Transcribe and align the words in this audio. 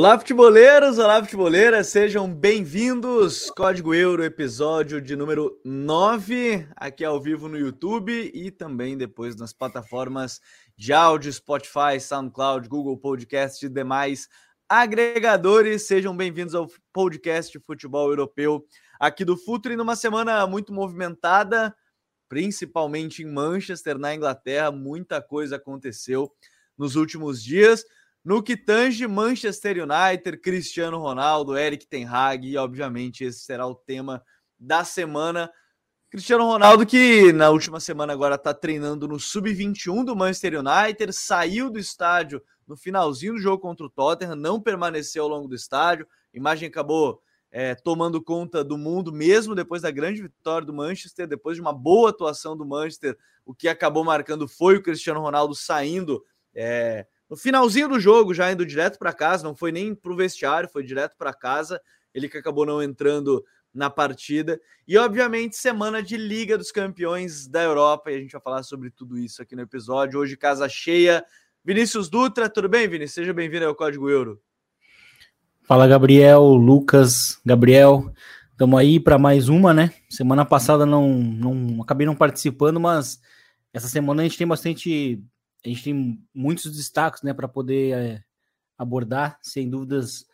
Olá, 0.00 0.18
futeboleiros! 0.18 0.98
Olá, 0.98 1.22
futeboleiras! 1.22 1.88
Sejam 1.88 2.34
bem-vindos! 2.34 3.50
Código 3.50 3.92
Euro, 3.94 4.24
episódio 4.24 4.98
de 4.98 5.14
número 5.14 5.60
9, 5.62 6.66
aqui 6.74 7.04
ao 7.04 7.20
vivo 7.20 7.48
no 7.48 7.58
YouTube 7.58 8.30
e 8.32 8.50
também 8.50 8.96
depois 8.96 9.36
nas 9.36 9.52
plataformas 9.52 10.40
de 10.74 10.94
áudio, 10.94 11.30
Spotify, 11.30 12.00
SoundCloud, 12.00 12.66
Google 12.66 12.96
Podcast 12.96 13.66
e 13.66 13.68
demais 13.68 14.26
agregadores. 14.66 15.86
Sejam 15.86 16.16
bem-vindos 16.16 16.54
ao 16.54 16.66
podcast 16.94 17.58
futebol 17.58 18.08
europeu 18.08 18.64
aqui 18.98 19.22
do 19.22 19.36
Futre, 19.36 19.76
numa 19.76 19.96
semana 19.96 20.46
muito 20.46 20.72
movimentada, 20.72 21.76
principalmente 22.26 23.22
em 23.22 23.30
Manchester, 23.30 23.98
na 23.98 24.14
Inglaterra. 24.14 24.72
Muita 24.72 25.20
coisa 25.20 25.56
aconteceu 25.56 26.32
nos 26.78 26.96
últimos 26.96 27.44
dias. 27.44 27.84
No 28.24 28.42
que 28.42 28.56
tange 28.56 29.06
Manchester 29.06 29.78
United, 29.78 30.38
Cristiano 30.38 30.98
Ronaldo, 30.98 31.56
Eric 31.56 31.86
Ten 31.86 32.06
Hag, 32.06 32.46
e 32.46 32.56
obviamente 32.56 33.24
esse 33.24 33.40
será 33.40 33.66
o 33.66 33.74
tema 33.74 34.22
da 34.58 34.84
semana. 34.84 35.50
Cristiano 36.10 36.44
Ronaldo, 36.44 36.84
que 36.84 37.32
na 37.32 37.50
última 37.50 37.80
semana 37.80 38.12
agora 38.12 38.34
está 38.34 38.52
treinando 38.52 39.08
no 39.08 39.18
Sub-21 39.18 40.04
do 40.04 40.14
Manchester 40.14 40.54
United, 40.58 41.12
saiu 41.12 41.70
do 41.70 41.78
estádio 41.78 42.42
no 42.66 42.76
finalzinho 42.76 43.34
do 43.34 43.38
jogo 43.38 43.62
contra 43.62 43.86
o 43.86 43.90
Tottenham, 43.90 44.36
não 44.36 44.60
permaneceu 44.60 45.22
ao 45.22 45.28
longo 45.28 45.48
do 45.48 45.54
estádio, 45.54 46.06
a 46.32 46.36
imagem 46.36 46.68
acabou 46.68 47.22
é, 47.50 47.74
tomando 47.74 48.22
conta 48.22 48.62
do 48.62 48.78
mundo, 48.78 49.12
mesmo 49.12 49.54
depois 49.54 49.82
da 49.82 49.90
grande 49.90 50.22
vitória 50.22 50.66
do 50.66 50.72
Manchester, 50.72 51.26
depois 51.26 51.56
de 51.56 51.60
uma 51.60 51.72
boa 51.72 52.10
atuação 52.10 52.56
do 52.56 52.64
Manchester, 52.64 53.16
o 53.44 53.54
que 53.54 53.66
acabou 53.66 54.04
marcando 54.04 54.46
foi 54.46 54.76
o 54.76 54.82
Cristiano 54.82 55.20
Ronaldo 55.20 55.54
saindo 55.54 56.24
é, 56.54 57.06
no 57.30 57.36
finalzinho 57.36 57.88
do 57.88 58.00
jogo, 58.00 58.34
já 58.34 58.50
indo 58.50 58.66
direto 58.66 58.98
para 58.98 59.12
casa, 59.12 59.44
não 59.44 59.54
foi 59.54 59.70
nem 59.70 59.94
para 59.94 60.12
o 60.12 60.16
vestiário, 60.16 60.68
foi 60.68 60.82
direto 60.82 61.16
para 61.16 61.32
casa. 61.32 61.80
Ele 62.12 62.28
que 62.28 62.36
acabou 62.36 62.66
não 62.66 62.82
entrando 62.82 63.44
na 63.72 63.88
partida. 63.88 64.60
E, 64.86 64.98
obviamente, 64.98 65.56
semana 65.56 66.02
de 66.02 66.16
Liga 66.16 66.58
dos 66.58 66.72
Campeões 66.72 67.46
da 67.46 67.62
Europa. 67.62 68.10
E 68.10 68.16
a 68.16 68.18
gente 68.18 68.32
vai 68.32 68.40
falar 68.40 68.64
sobre 68.64 68.90
tudo 68.90 69.16
isso 69.16 69.40
aqui 69.40 69.54
no 69.54 69.62
episódio. 69.62 70.18
Hoje, 70.18 70.36
casa 70.36 70.68
cheia. 70.68 71.24
Vinícius 71.64 72.08
Dutra, 72.08 72.48
tudo 72.48 72.68
bem, 72.68 72.88
Vinícius? 72.88 73.14
Seja 73.14 73.32
bem-vindo 73.32 73.64
ao 73.64 73.76
Código 73.76 74.10
Euro. 74.10 74.42
Fala, 75.62 75.86
Gabriel, 75.86 76.42
Lucas, 76.42 77.40
Gabriel. 77.46 78.12
Estamos 78.50 78.80
aí 78.80 78.98
para 78.98 79.18
mais 79.18 79.48
uma, 79.48 79.72
né? 79.72 79.94
Semana 80.08 80.44
passada 80.44 80.84
não, 80.84 81.08
não 81.14 81.80
acabei 81.80 82.06
não 82.06 82.16
participando, 82.16 82.80
mas 82.80 83.20
essa 83.72 83.86
semana 83.86 84.22
a 84.22 84.24
gente 84.24 84.36
tem 84.36 84.48
bastante 84.48 85.22
a 85.64 85.68
gente 85.68 85.84
tem 85.84 86.26
muitos 86.34 86.74
destaques 86.74 87.22
né, 87.22 87.34
para 87.34 87.48
poder 87.48 87.94
é, 87.94 88.24
abordar, 88.78 89.38
sem 89.42 89.68
dúvidas 89.68 90.24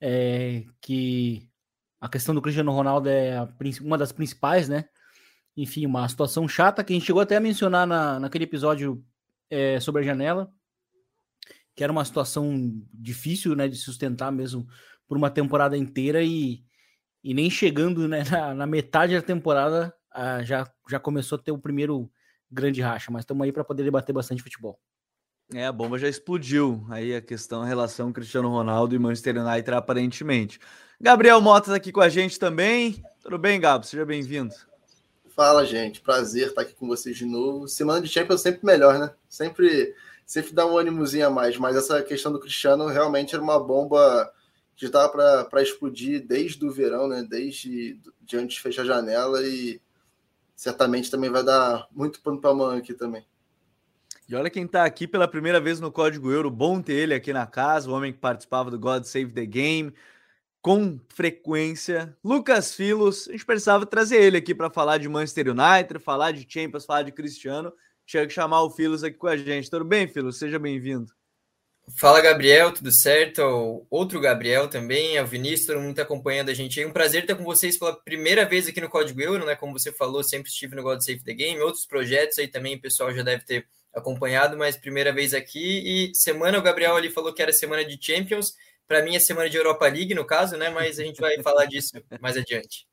é, 0.00 0.64
que 0.80 1.48
a 2.00 2.08
questão 2.08 2.34
do 2.34 2.42
Cristiano 2.42 2.72
Ronaldo 2.72 3.08
é 3.08 3.36
a, 3.36 3.48
uma 3.80 3.98
das 3.98 4.12
principais, 4.12 4.68
né? 4.68 4.84
Enfim, 5.56 5.84
uma 5.84 6.08
situação 6.08 6.48
chata 6.48 6.82
que 6.82 6.92
a 6.92 6.96
gente 6.96 7.06
chegou 7.06 7.22
até 7.22 7.36
a 7.36 7.40
mencionar 7.40 7.86
na, 7.86 8.18
naquele 8.18 8.44
episódio 8.44 9.04
é, 9.50 9.78
sobre 9.80 10.02
a 10.02 10.04
janela, 10.04 10.52
que 11.74 11.84
era 11.84 11.92
uma 11.92 12.04
situação 12.04 12.72
difícil 12.92 13.54
né, 13.54 13.68
de 13.68 13.76
sustentar 13.76 14.32
mesmo 14.32 14.66
por 15.06 15.16
uma 15.16 15.30
temporada 15.30 15.76
inteira 15.76 16.22
e, 16.22 16.64
e 17.22 17.34
nem 17.34 17.50
chegando 17.50 18.08
né, 18.08 18.24
na, 18.24 18.54
na 18.54 18.66
metade 18.66 19.14
da 19.14 19.22
temporada 19.22 19.94
já, 20.44 20.70
já 20.90 21.00
começou 21.00 21.38
a 21.38 21.42
ter 21.42 21.52
o 21.52 21.58
primeiro 21.58 22.10
grande 22.52 22.80
racha, 22.80 23.10
mas 23.10 23.22
estamos 23.22 23.42
aí 23.44 23.50
para 23.50 23.64
poder 23.64 23.82
debater 23.82 24.14
bastante 24.14 24.42
futebol. 24.42 24.78
É, 25.54 25.66
a 25.66 25.72
bomba 25.72 25.98
já 25.98 26.08
explodiu. 26.08 26.84
Aí 26.88 27.14
a 27.14 27.20
questão, 27.20 27.62
a 27.62 27.66
relação 27.66 28.12
Cristiano 28.12 28.48
Ronaldo 28.48 28.94
e 28.94 28.98
Manchester 28.98 29.36
United, 29.36 29.74
aparentemente. 29.74 30.60
Gabriel 31.00 31.40
Mota 31.40 31.74
aqui 31.74 31.90
com 31.90 32.00
a 32.00 32.08
gente 32.08 32.38
também. 32.38 33.02
Tudo 33.20 33.38
bem, 33.38 33.60
Gabo? 33.60 33.84
Seja 33.84 34.04
bem-vindo. 34.04 34.54
Fala, 35.34 35.64
gente. 35.64 36.00
Prazer 36.00 36.48
estar 36.48 36.62
aqui 36.62 36.74
com 36.74 36.86
vocês 36.86 37.16
de 37.16 37.24
novo. 37.24 37.68
Semana 37.68 38.00
de 38.00 38.08
Champions 38.08 38.40
sempre 38.40 38.64
melhor, 38.64 38.98
né? 38.98 39.12
Sempre, 39.28 39.94
sempre 40.24 40.52
dá 40.52 40.66
um 40.66 40.76
ânimozinho 40.76 41.26
a 41.26 41.30
mais. 41.30 41.58
Mas 41.58 41.76
essa 41.76 42.02
questão 42.02 42.32
do 42.32 42.40
Cristiano 42.40 42.86
realmente 42.86 43.34
era 43.34 43.42
uma 43.42 43.58
bomba 43.58 44.32
que 44.76 44.86
estava 44.86 45.08
para 45.48 45.62
explodir 45.62 46.26
desde 46.26 46.64
o 46.64 46.70
verão, 46.70 47.08
né? 47.08 47.26
Desde 47.28 47.98
de 48.20 48.36
antes 48.36 48.56
de 48.56 48.62
fechar 48.62 48.82
a 48.82 48.86
janela 48.86 49.42
e 49.42 49.80
certamente 50.62 51.10
também 51.10 51.28
vai 51.28 51.42
dar 51.42 51.88
muito 51.90 52.20
pano 52.20 52.40
para 52.40 52.54
mão 52.54 52.70
aqui 52.70 52.94
também. 52.94 53.26
E 54.28 54.34
olha 54.36 54.48
quem 54.48 54.64
está 54.64 54.84
aqui 54.84 55.08
pela 55.08 55.26
primeira 55.26 55.60
vez 55.60 55.80
no 55.80 55.90
Código 55.90 56.30
Euro, 56.30 56.48
bom 56.52 56.80
ter 56.80 56.92
ele 56.92 57.14
aqui 57.14 57.32
na 57.32 57.48
casa, 57.48 57.90
o 57.90 57.92
homem 57.92 58.12
que 58.12 58.20
participava 58.20 58.70
do 58.70 58.78
God 58.78 59.02
Save 59.02 59.32
the 59.32 59.44
Game 59.44 59.92
com 60.60 61.00
frequência. 61.08 62.16
Lucas 62.22 62.72
Filos, 62.76 63.26
a 63.28 63.32
gente 63.32 63.44
precisava 63.44 63.84
trazer 63.84 64.22
ele 64.22 64.36
aqui 64.36 64.54
para 64.54 64.70
falar 64.70 64.98
de 64.98 65.08
Manchester 65.08 65.48
United, 65.48 65.98
falar 65.98 66.30
de 66.30 66.46
Champions, 66.48 66.84
falar 66.84 67.02
de 67.02 67.10
Cristiano. 67.10 67.72
Tinha 68.06 68.24
que 68.24 68.32
chamar 68.32 68.62
o 68.62 68.70
Filos 68.70 69.02
aqui 69.02 69.18
com 69.18 69.26
a 69.26 69.36
gente. 69.36 69.68
Tudo 69.68 69.84
bem, 69.84 70.06
Filos? 70.06 70.38
Seja 70.38 70.60
bem-vindo. 70.60 71.12
Fala, 71.90 72.20
Gabriel, 72.20 72.72
tudo 72.72 72.92
certo? 72.92 73.84
Outro 73.90 74.20
Gabriel 74.20 74.68
também, 74.68 75.16
é 75.16 75.22
o 75.22 75.26
Vinícius, 75.26 75.66
todo 75.66 75.80
mundo 75.80 75.90
está 75.90 76.02
acompanhando 76.02 76.48
a 76.48 76.54
gente. 76.54 76.80
É 76.80 76.86
um 76.86 76.92
prazer 76.92 77.22
estar 77.22 77.34
com 77.34 77.42
vocês 77.42 77.76
pela 77.76 77.94
primeira 77.94 78.44
vez 78.44 78.68
aqui 78.68 78.80
no 78.80 78.88
Código 78.88 79.20
Euro, 79.20 79.44
né? 79.44 79.56
Como 79.56 79.72
você 79.72 79.92
falou, 79.92 80.22
sempre 80.22 80.48
estive 80.48 80.76
no 80.76 80.82
God 80.82 81.00
Save 81.00 81.24
the 81.24 81.34
Game, 81.34 81.60
outros 81.60 81.84
projetos 81.84 82.38
aí 82.38 82.46
também 82.46 82.76
o 82.76 82.80
pessoal 82.80 83.12
já 83.12 83.22
deve 83.22 83.44
ter 83.44 83.66
acompanhado, 83.92 84.56
mas 84.56 84.76
primeira 84.76 85.12
vez 85.12 85.34
aqui. 85.34 86.08
E 86.10 86.14
semana 86.14 86.58
o 86.58 86.62
Gabriel 86.62 86.94
ali 86.94 87.10
falou 87.10 87.32
que 87.34 87.42
era 87.42 87.52
semana 87.52 87.84
de 87.84 87.98
Champions, 88.00 88.54
para 88.86 89.02
mim 89.02 89.16
é 89.16 89.18
semana 89.18 89.50
de 89.50 89.56
Europa 89.56 89.86
League, 89.86 90.14
no 90.14 90.24
caso, 90.24 90.56
né? 90.56 90.70
Mas 90.70 91.00
a 91.00 91.02
gente 91.02 91.20
vai 91.20 91.42
falar 91.42 91.66
disso 91.66 91.90
mais 92.20 92.36
adiante. 92.36 92.86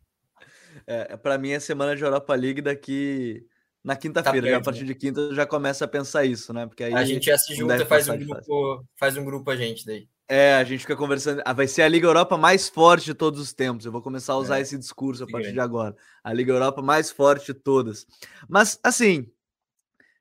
É, 0.86 1.18
para 1.18 1.38
mim 1.38 1.52
é 1.52 1.60
semana 1.60 1.96
de 1.96 2.04
Europa 2.04 2.34
League 2.36 2.62
daqui 2.62 3.44
na 3.84 3.96
quinta-feira, 3.96 4.52
tá 4.52 4.58
a 4.58 4.62
partir 4.62 4.82
né? 4.82 4.88
de 4.88 4.96
quinta 4.96 5.34
já 5.34 5.46
começa 5.46 5.86
a 5.86 5.88
pensar 5.88 6.26
isso, 6.26 6.54
né? 6.54 6.68
Porque 6.68 6.84
aí 6.84 6.94
a 6.94 7.04
gente 7.04 7.26
já 7.26 7.38
se 7.38 7.56
junta, 7.56 7.86
faz 7.86 8.08
um 8.10 8.18
grupo, 8.18 8.86
faz 8.98 9.18
um 9.18 9.26
grupo 9.26 9.50
a 9.50 9.56
gente 9.56 9.86
daí. 9.86 10.08
É, 10.32 10.54
a 10.56 10.64
gente 10.64 10.82
fica 10.82 10.96
conversando. 10.96 11.42
Ah, 11.44 11.54
vai 11.54 11.68
ser 11.68 11.82
a 11.82 11.88
Liga 11.88 12.06
Europa 12.06 12.38
mais 12.38 12.70
forte 12.70 13.06
de 13.06 13.14
todos 13.16 13.40
os 13.40 13.52
tempos. 13.52 13.84
Eu 13.84 13.92
vou 13.92 14.02
começar 14.02 14.34
a 14.34 14.38
usar 14.38 14.60
é, 14.60 14.62
esse 14.62 14.78
discurso 14.78 15.24
a 15.24 15.28
partir 15.28 15.52
de 15.52 15.60
agora. 15.60 15.96
A 16.24 16.32
Liga 16.32 16.54
Europa 16.54 16.84
mais 16.84 17.10
forte 17.10 17.48
de 17.48 17.54
todas. 17.56 18.06
Mas, 18.48 18.80
assim, 18.84 19.28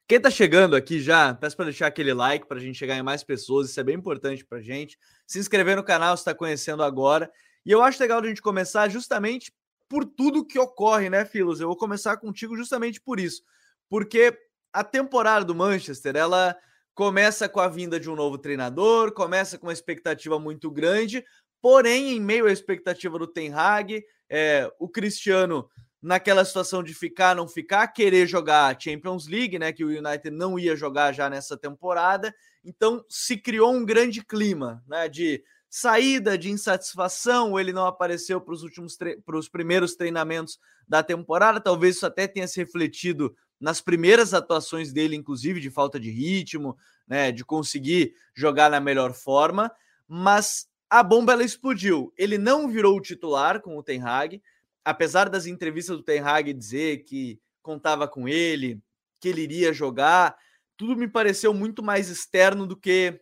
quem 0.08 0.18
tá 0.18 0.30
chegando 0.30 0.74
aqui 0.74 0.98
já, 0.98 1.34
peço 1.34 1.54
para 1.54 1.66
deixar 1.66 1.88
aquele 1.88 2.14
like 2.14 2.46
para 2.46 2.56
a 2.56 2.60
gente 2.60 2.78
chegar 2.78 2.96
em 2.96 3.02
mais 3.02 3.22
pessoas. 3.22 3.68
Isso 3.68 3.78
é 3.78 3.84
bem 3.84 3.96
importante 3.96 4.46
para 4.46 4.62
gente. 4.62 4.98
Se 5.26 5.38
inscrever 5.38 5.76
no 5.76 5.84
canal 5.84 6.16
se 6.16 6.22
está 6.22 6.34
conhecendo 6.34 6.82
agora. 6.82 7.30
E 7.66 7.70
eu 7.70 7.82
acho 7.82 8.00
legal 8.00 8.18
a 8.18 8.26
gente 8.26 8.40
começar 8.40 8.88
justamente 8.88 9.52
por 9.88 10.04
tudo 10.04 10.44
que 10.44 10.58
ocorre, 10.58 11.08
né, 11.08 11.24
Filos? 11.24 11.60
Eu 11.60 11.68
vou 11.68 11.76
começar 11.76 12.16
contigo 12.16 12.56
justamente 12.56 13.00
por 13.00 13.18
isso. 13.18 13.42
Porque 13.88 14.36
a 14.72 14.84
temporada 14.84 15.44
do 15.44 15.54
Manchester, 15.54 16.16
ela 16.16 16.56
começa 16.94 17.48
com 17.48 17.60
a 17.60 17.68
vinda 17.68 17.98
de 17.98 18.10
um 18.10 18.16
novo 18.16 18.36
treinador, 18.36 19.12
começa 19.12 19.56
com 19.56 19.66
uma 19.66 19.72
expectativa 19.72 20.38
muito 20.38 20.70
grande, 20.70 21.24
porém, 21.62 22.16
em 22.16 22.20
meio 22.20 22.46
à 22.46 22.52
expectativa 22.52 23.18
do 23.18 23.26
Ten 23.26 23.52
Hag, 23.54 24.04
é, 24.28 24.70
o 24.78 24.88
Cristiano 24.88 25.68
naquela 26.00 26.44
situação 26.44 26.82
de 26.82 26.94
ficar, 26.94 27.34
não 27.34 27.48
ficar, 27.48 27.88
querer 27.88 28.26
jogar 28.26 28.66
a 28.66 28.78
Champions 28.78 29.26
League, 29.26 29.58
né, 29.58 29.72
que 29.72 29.84
o 29.84 29.88
United 29.88 30.30
não 30.30 30.58
ia 30.58 30.76
jogar 30.76 31.12
já 31.12 31.28
nessa 31.28 31.56
temporada, 31.56 32.34
então 32.64 33.04
se 33.08 33.36
criou 33.36 33.72
um 33.72 33.84
grande 33.84 34.24
clima, 34.24 34.82
né, 34.86 35.08
de 35.08 35.42
saída 35.70 36.38
de 36.38 36.50
insatisfação, 36.50 37.58
ele 37.58 37.72
não 37.72 37.86
apareceu 37.86 38.40
para 38.40 38.54
os 38.54 38.62
últimos 38.62 38.96
para 38.96 39.36
os 39.36 39.48
primeiros 39.48 39.94
treinamentos 39.94 40.58
da 40.86 41.02
temporada, 41.02 41.60
talvez 41.60 41.96
isso 41.96 42.06
até 42.06 42.26
tenha 42.26 42.48
se 42.48 42.58
refletido 42.58 43.34
nas 43.60 43.80
primeiras 43.80 44.32
atuações 44.32 44.92
dele, 44.92 45.16
inclusive 45.16 45.60
de 45.60 45.70
falta 45.70 45.98
de 45.98 46.10
ritmo, 46.10 46.76
né, 47.06 47.32
de 47.32 47.44
conseguir 47.44 48.14
jogar 48.34 48.70
na 48.70 48.80
melhor 48.80 49.12
forma, 49.12 49.70
mas 50.06 50.68
a 50.88 51.02
bomba 51.02 51.32
ela 51.32 51.44
explodiu. 51.44 52.12
Ele 52.16 52.38
não 52.38 52.68
virou 52.68 52.96
o 52.96 53.00
titular 53.00 53.60
com 53.60 53.76
o 53.76 53.82
Ten 53.82 54.02
Hag, 54.02 54.42
apesar 54.84 55.28
das 55.28 55.46
entrevistas 55.46 55.96
do 55.96 56.02
Ten 56.02 56.20
Hag 56.20 56.52
dizer 56.52 57.04
que 57.04 57.38
contava 57.62 58.08
com 58.08 58.28
ele, 58.28 58.80
que 59.20 59.28
ele 59.28 59.42
iria 59.42 59.72
jogar, 59.72 60.36
tudo 60.76 60.96
me 60.96 61.08
pareceu 61.08 61.52
muito 61.52 61.82
mais 61.82 62.08
externo 62.08 62.66
do 62.66 62.76
que 62.76 63.20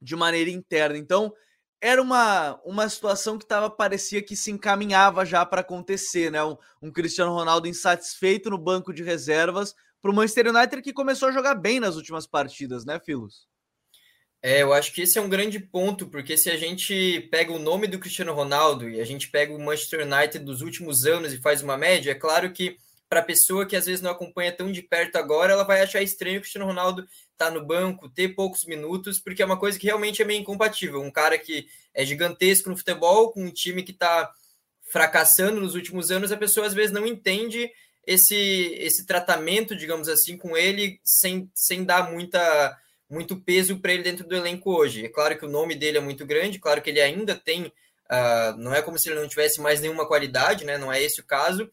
de 0.00 0.14
maneira 0.14 0.50
interna. 0.50 0.96
Então, 0.96 1.34
era 1.84 2.00
uma, 2.00 2.58
uma 2.64 2.88
situação 2.88 3.38
que 3.38 3.44
tava, 3.44 3.68
parecia 3.68 4.22
que 4.22 4.34
se 4.34 4.50
encaminhava 4.50 5.22
já 5.26 5.44
para 5.44 5.60
acontecer, 5.60 6.32
né? 6.32 6.42
Um, 6.42 6.56
um, 6.80 6.90
Cristiano 6.90 7.34
Ronaldo 7.34 7.68
insatisfeito 7.68 8.48
no 8.48 8.56
banco 8.56 8.90
de 8.90 9.02
reservas 9.02 9.74
para 10.00 10.10
o 10.10 10.14
Manchester 10.14 10.48
United 10.48 10.80
que 10.80 10.94
começou 10.94 11.28
a 11.28 11.32
jogar 11.32 11.54
bem 11.54 11.78
nas 11.78 11.96
últimas 11.96 12.26
partidas, 12.26 12.86
né, 12.86 12.98
Filos? 13.04 13.46
É, 14.42 14.62
eu 14.62 14.72
acho 14.72 14.94
que 14.94 15.02
esse 15.02 15.18
é 15.18 15.20
um 15.20 15.28
grande 15.28 15.60
ponto, 15.60 16.08
porque 16.08 16.38
se 16.38 16.48
a 16.48 16.56
gente 16.56 17.28
pega 17.30 17.52
o 17.52 17.58
nome 17.58 17.86
do 17.86 17.98
Cristiano 17.98 18.32
Ronaldo 18.32 18.88
e 18.88 18.98
a 18.98 19.04
gente 19.04 19.30
pega 19.30 19.52
o 19.52 19.62
Manchester 19.62 20.06
United 20.06 20.42
dos 20.42 20.62
últimos 20.62 21.04
anos 21.04 21.34
e 21.34 21.42
faz 21.42 21.60
uma 21.62 21.76
média, 21.76 22.12
é 22.12 22.14
claro 22.14 22.50
que 22.50 22.78
para 23.08 23.20
a 23.20 23.24
pessoa 23.24 23.66
que 23.66 23.76
às 23.76 23.86
vezes 23.86 24.00
não 24.00 24.10
acompanha 24.10 24.52
tão 24.52 24.72
de 24.72 24.82
perto 24.82 25.16
agora, 25.16 25.52
ela 25.52 25.64
vai 25.64 25.82
achar 25.82 26.02
estranho 26.02 26.38
o 26.38 26.40
Cristiano 26.40 26.66
Ronaldo 26.66 27.06
tá 27.36 27.50
no 27.50 27.64
banco, 27.64 28.08
ter 28.08 28.28
poucos 28.34 28.64
minutos, 28.64 29.20
porque 29.20 29.42
é 29.42 29.46
uma 29.46 29.58
coisa 29.58 29.78
que 29.78 29.86
realmente 29.86 30.22
é 30.22 30.24
meio 30.24 30.40
incompatível. 30.40 31.00
Um 31.00 31.10
cara 31.10 31.38
que 31.38 31.66
é 31.92 32.04
gigantesco 32.04 32.70
no 32.70 32.76
futebol, 32.76 33.30
com 33.30 33.44
um 33.44 33.50
time 33.50 33.82
que 33.82 33.92
está 33.92 34.32
fracassando 34.90 35.60
nos 35.60 35.74
últimos 35.74 36.10
anos, 36.10 36.32
a 36.32 36.36
pessoa 36.36 36.66
às 36.66 36.74
vezes 36.74 36.92
não 36.92 37.06
entende 37.06 37.70
esse, 38.06 38.36
esse 38.78 39.06
tratamento, 39.06 39.74
digamos 39.74 40.08
assim, 40.08 40.36
com 40.36 40.56
ele, 40.56 41.00
sem, 41.02 41.50
sem 41.54 41.84
dar 41.84 42.10
muita, 42.10 42.76
muito 43.08 43.36
peso 43.36 43.78
para 43.78 43.92
ele 43.92 44.02
dentro 44.02 44.26
do 44.26 44.36
elenco 44.36 44.72
hoje. 44.72 45.04
É 45.04 45.08
claro 45.08 45.36
que 45.38 45.44
o 45.44 45.50
nome 45.50 45.74
dele 45.74 45.98
é 45.98 46.00
muito 46.00 46.26
grande, 46.26 46.58
claro 46.58 46.82
que 46.82 46.90
ele 46.90 47.00
ainda 47.00 47.34
tem. 47.34 47.66
Uh, 48.04 48.56
não 48.58 48.74
é 48.74 48.82
como 48.82 48.98
se 48.98 49.08
ele 49.08 49.20
não 49.20 49.28
tivesse 49.28 49.60
mais 49.60 49.80
nenhuma 49.80 50.06
qualidade, 50.06 50.64
né? 50.64 50.76
Não 50.76 50.92
é 50.92 51.02
esse 51.02 51.20
o 51.20 51.24
caso. 51.24 51.70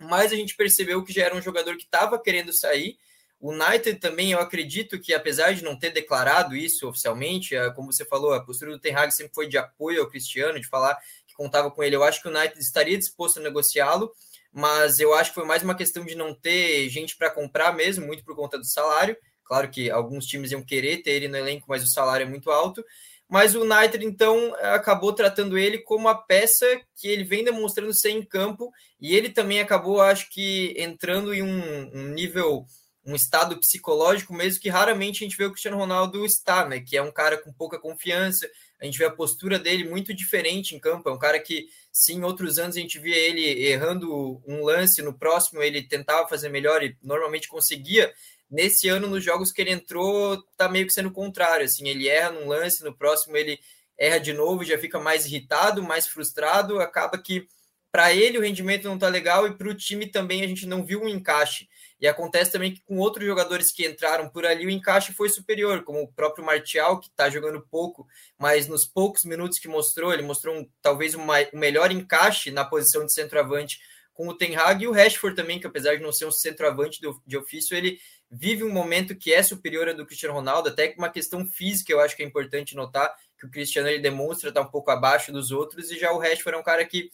Mas 0.00 0.32
a 0.32 0.36
gente 0.36 0.56
percebeu 0.56 1.04
que 1.04 1.12
já 1.12 1.24
era 1.24 1.36
um 1.36 1.42
jogador 1.42 1.76
que 1.76 1.84
estava 1.84 2.18
querendo 2.18 2.52
sair. 2.52 2.96
O 3.38 3.52
United 3.52 4.00
também, 4.00 4.32
eu 4.32 4.40
acredito 4.40 4.98
que, 4.98 5.14
apesar 5.14 5.52
de 5.54 5.62
não 5.62 5.78
ter 5.78 5.90
declarado 5.90 6.56
isso 6.56 6.88
oficialmente, 6.88 7.56
uh, 7.56 7.72
como 7.74 7.92
você 7.92 8.04
falou, 8.04 8.32
a 8.32 8.44
postura 8.44 8.70
do 8.70 8.78
Ten 8.78 8.94
Hag 8.94 9.12
sempre 9.12 9.34
foi 9.34 9.48
de 9.48 9.56
apoio 9.56 10.00
ao 10.00 10.08
Cristiano, 10.08 10.60
de 10.60 10.66
falar 10.66 10.98
que 11.26 11.34
contava 11.34 11.70
com 11.70 11.82
ele. 11.82 11.96
Eu 11.96 12.02
acho 12.02 12.20
que 12.20 12.28
o 12.28 12.36
United 12.36 12.58
estaria 12.58 12.98
disposto 12.98 13.38
a 13.38 13.42
negociá-lo 13.42 14.12
mas 14.52 14.98
eu 14.98 15.14
acho 15.14 15.30
que 15.30 15.36
foi 15.36 15.44
mais 15.44 15.62
uma 15.62 15.76
questão 15.76 16.04
de 16.04 16.14
não 16.14 16.34
ter 16.34 16.88
gente 16.88 17.16
para 17.16 17.30
comprar 17.30 17.72
mesmo, 17.72 18.06
muito 18.06 18.24
por 18.24 18.34
conta 18.34 18.58
do 18.58 18.64
salário. 18.64 19.16
Claro 19.44 19.70
que 19.70 19.90
alguns 19.90 20.26
times 20.26 20.50
iam 20.50 20.62
querer 20.62 21.02
ter 21.02 21.12
ele 21.12 21.28
no 21.28 21.36
elenco, 21.36 21.66
mas 21.68 21.84
o 21.84 21.88
salário 21.88 22.24
é 22.24 22.28
muito 22.28 22.50
alto. 22.50 22.84
Mas 23.30 23.54
o 23.54 23.62
United, 23.62 24.04
então, 24.04 24.52
acabou 24.60 25.12
tratando 25.12 25.56
ele 25.56 25.78
como 25.78 26.08
a 26.08 26.14
peça 26.16 26.66
que 26.96 27.06
ele 27.06 27.22
vem 27.22 27.44
demonstrando 27.44 27.94
ser 27.94 28.10
em 28.10 28.24
campo, 28.24 28.72
e 29.00 29.14
ele 29.14 29.30
também 29.30 29.60
acabou, 29.60 30.00
acho 30.00 30.28
que, 30.30 30.74
entrando 30.76 31.32
em 31.32 31.40
um, 31.40 31.90
um 31.94 32.08
nível, 32.08 32.66
um 33.06 33.14
estado 33.14 33.56
psicológico 33.56 34.34
mesmo 34.34 34.60
que 34.60 34.68
raramente 34.68 35.22
a 35.22 35.26
gente 35.28 35.36
vê 35.36 35.44
o 35.44 35.52
Cristiano 35.52 35.76
Ronaldo 35.76 36.26
estar, 36.26 36.68
né? 36.68 36.80
Que 36.80 36.96
é 36.96 37.02
um 37.02 37.12
cara 37.12 37.38
com 37.38 37.52
pouca 37.52 37.78
confiança, 37.78 38.50
a 38.80 38.84
gente 38.84 38.98
vê 38.98 39.04
a 39.04 39.10
postura 39.10 39.58
dele 39.58 39.88
muito 39.88 40.12
diferente 40.12 40.74
em 40.74 40.80
campo. 40.80 41.08
É 41.08 41.12
um 41.12 41.18
cara 41.18 41.38
que, 41.38 41.66
se 41.92 42.12
em 42.12 42.24
outros 42.24 42.58
anos 42.58 42.76
a 42.76 42.80
gente 42.80 42.98
via 42.98 43.16
ele 43.16 43.64
errando 43.64 44.42
um 44.44 44.64
lance, 44.64 45.02
no 45.02 45.16
próximo 45.16 45.62
ele 45.62 45.82
tentava 45.82 46.26
fazer 46.26 46.48
melhor 46.48 46.82
e 46.82 46.96
normalmente 47.00 47.46
conseguia. 47.46 48.12
Nesse 48.50 48.88
ano, 48.88 49.06
nos 49.06 49.22
jogos 49.22 49.52
que 49.52 49.60
ele 49.62 49.70
entrou, 49.70 50.42
tá 50.56 50.68
meio 50.68 50.86
que 50.86 50.92
sendo 50.92 51.08
o 51.08 51.12
contrário. 51.12 51.64
Assim, 51.64 51.88
ele 51.88 52.08
erra 52.08 52.32
num 52.32 52.48
lance, 52.48 52.82
no 52.82 52.92
próximo 52.92 53.36
ele 53.36 53.60
erra 53.96 54.18
de 54.18 54.32
novo, 54.32 54.64
já 54.64 54.78
fica 54.78 54.98
mais 54.98 55.26
irritado, 55.26 55.82
mais 55.82 56.08
frustrado. 56.08 56.80
Acaba 56.80 57.16
que 57.16 57.46
para 57.92 58.12
ele 58.12 58.38
o 58.38 58.42
rendimento 58.42 58.88
não 58.88 58.98
tá 58.98 59.08
legal 59.08 59.46
e 59.46 59.54
para 59.54 59.68
o 59.68 59.74
time 59.74 60.06
também 60.06 60.42
a 60.42 60.46
gente 60.46 60.66
não 60.66 60.84
viu 60.84 61.02
um 61.02 61.08
encaixe. 61.08 61.68
E 62.00 62.08
acontece 62.08 62.50
também 62.50 62.72
que 62.72 62.80
com 62.82 62.98
outros 62.98 63.26
jogadores 63.26 63.70
que 63.70 63.86
entraram 63.86 64.28
por 64.28 64.46
ali, 64.46 64.64
o 64.64 64.70
encaixe 64.70 65.12
foi 65.12 65.28
superior, 65.28 65.82
como 65.84 66.00
o 66.00 66.08
próprio 66.08 66.44
Martial, 66.44 66.98
que 66.98 67.08
está 67.08 67.28
jogando 67.28 67.60
pouco, 67.70 68.06
mas 68.38 68.66
nos 68.66 68.86
poucos 68.86 69.24
minutos 69.24 69.58
que 69.58 69.68
mostrou, 69.68 70.12
ele 70.12 70.22
mostrou 70.22 70.56
um, 70.56 70.68
talvez 70.80 71.14
um, 71.14 71.22
um 71.22 71.58
melhor 71.58 71.92
encaixe 71.92 72.50
na 72.50 72.64
posição 72.64 73.04
de 73.04 73.12
centroavante 73.12 73.80
com 74.14 74.28
o 74.28 74.34
Ten 74.34 74.56
Hag 74.56 74.82
e 74.82 74.88
o 74.88 74.92
Rashford 74.92 75.36
também, 75.36 75.58
que 75.58 75.66
apesar 75.66 75.96
de 75.96 76.02
não 76.02 76.12
ser 76.12 76.26
um 76.26 76.32
centroavante 76.32 77.00
de 77.26 77.36
ofício, 77.36 77.76
ele 77.76 77.98
vive 78.30 78.62
um 78.62 78.72
momento 78.72 79.16
que 79.16 79.32
é 79.32 79.42
superior 79.42 79.88
ao 79.88 79.94
do 79.94 80.06
Cristiano 80.06 80.34
Ronaldo, 80.34 80.68
até 80.68 80.88
que 80.88 80.98
uma 80.98 81.10
questão 81.10 81.44
física 81.44 81.92
eu 81.92 82.00
acho 82.00 82.16
que 82.16 82.22
é 82.22 82.26
importante 82.26 82.76
notar, 82.76 83.12
que 83.38 83.46
o 83.46 83.50
Cristiano 83.50 83.88
ele 83.88 83.98
demonstra 83.98 84.50
estar 84.50 84.62
tá 84.62 84.68
um 84.68 84.70
pouco 84.70 84.90
abaixo 84.90 85.32
dos 85.32 85.50
outros, 85.50 85.90
e 85.90 85.98
já 85.98 86.12
o 86.12 86.18
Rashford 86.18 86.56
é 86.56 86.60
um 86.60 86.62
cara 86.62 86.84
que 86.84 87.10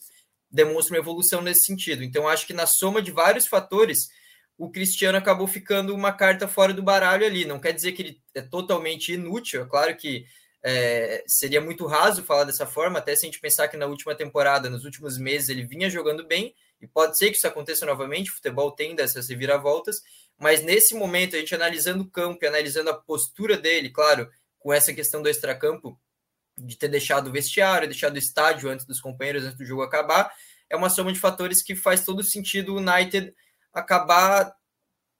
demonstra 0.51 0.95
uma 0.95 1.01
evolução 1.01 1.41
nesse 1.41 1.63
sentido. 1.63 2.03
Então 2.03 2.27
acho 2.27 2.45
que 2.45 2.53
na 2.53 2.67
soma 2.67 3.01
de 3.01 3.11
vários 3.11 3.47
fatores, 3.47 4.09
o 4.57 4.69
Cristiano 4.69 5.17
acabou 5.17 5.47
ficando 5.47 5.93
uma 5.93 6.11
carta 6.11 6.47
fora 6.47 6.73
do 6.73 6.83
baralho 6.83 7.25
ali. 7.25 7.45
Não 7.45 7.59
quer 7.59 7.71
dizer 7.73 7.93
que 7.93 8.01
ele 8.01 8.21
é 8.35 8.41
totalmente 8.41 9.13
inútil, 9.13 9.63
é 9.63 9.65
claro 9.65 9.95
que 9.95 10.25
é, 10.63 11.23
seria 11.27 11.61
muito 11.61 11.85
raso 11.85 12.23
falar 12.23 12.43
dessa 12.43 12.65
forma, 12.65 12.99
até 12.99 13.15
se 13.15 13.25
a 13.25 13.27
gente 13.27 13.39
pensar 13.39 13.67
que 13.67 13.77
na 13.77 13.85
última 13.85 14.15
temporada, 14.15 14.69
nos 14.69 14.83
últimos 14.85 15.17
meses, 15.17 15.49
ele 15.49 15.63
vinha 15.63 15.89
jogando 15.89 16.25
bem, 16.25 16.53
e 16.81 16.87
pode 16.87 17.17
ser 17.17 17.31
que 17.31 17.37
isso 17.37 17.47
aconteça 17.47 17.85
novamente, 17.85 18.29
o 18.29 18.35
futebol 18.35 18.71
tem 18.71 18.95
dessas 18.95 19.29
reviravoltas, 19.29 20.01
mas 20.39 20.63
nesse 20.63 20.93
momento, 20.93 21.35
a 21.35 21.39
gente 21.39 21.55
analisando 21.55 22.03
o 22.03 22.09
campo 22.09 22.43
e 22.43 22.47
analisando 22.47 22.89
a 22.89 22.93
postura 22.93 23.57
dele, 23.57 23.89
claro, 23.89 24.29
com 24.59 24.71
essa 24.71 24.93
questão 24.93 25.21
do 25.21 25.29
extracampo, 25.29 25.99
de 26.57 26.75
ter 26.75 26.87
deixado 26.87 27.27
o 27.27 27.31
vestiário, 27.31 27.87
deixado 27.87 28.15
o 28.15 28.19
estádio 28.19 28.69
antes 28.69 28.85
dos 28.85 28.99
companheiros, 28.99 29.43
antes 29.43 29.57
do 29.57 29.65
jogo 29.65 29.83
acabar, 29.83 30.31
é 30.69 30.75
uma 30.75 30.89
soma 30.89 31.13
de 31.13 31.19
fatores 31.19 31.63
que 31.63 31.75
faz 31.75 32.03
todo 32.03 32.23
sentido 32.23 32.73
o 32.73 32.77
United 32.77 33.33
acabar 33.73 34.53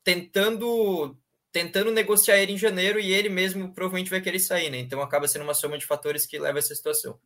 tentando 0.03 1.17
tentando 1.51 1.91
negociar 1.91 2.37
ele 2.37 2.53
em 2.53 2.57
janeiro 2.57 2.99
e 2.99 3.11
ele 3.11 3.29
mesmo 3.29 3.73
provavelmente 3.73 4.11
vai 4.11 4.21
querer 4.21 4.39
sair, 4.39 4.69
né? 4.69 4.77
Então 4.77 5.01
acaba 5.01 5.27
sendo 5.27 5.43
uma 5.43 5.53
soma 5.53 5.77
de 5.77 5.85
fatores 5.85 6.25
que 6.25 6.37
leva 6.37 6.57
a 6.57 6.59
essa 6.59 6.75
situação. 6.75 7.19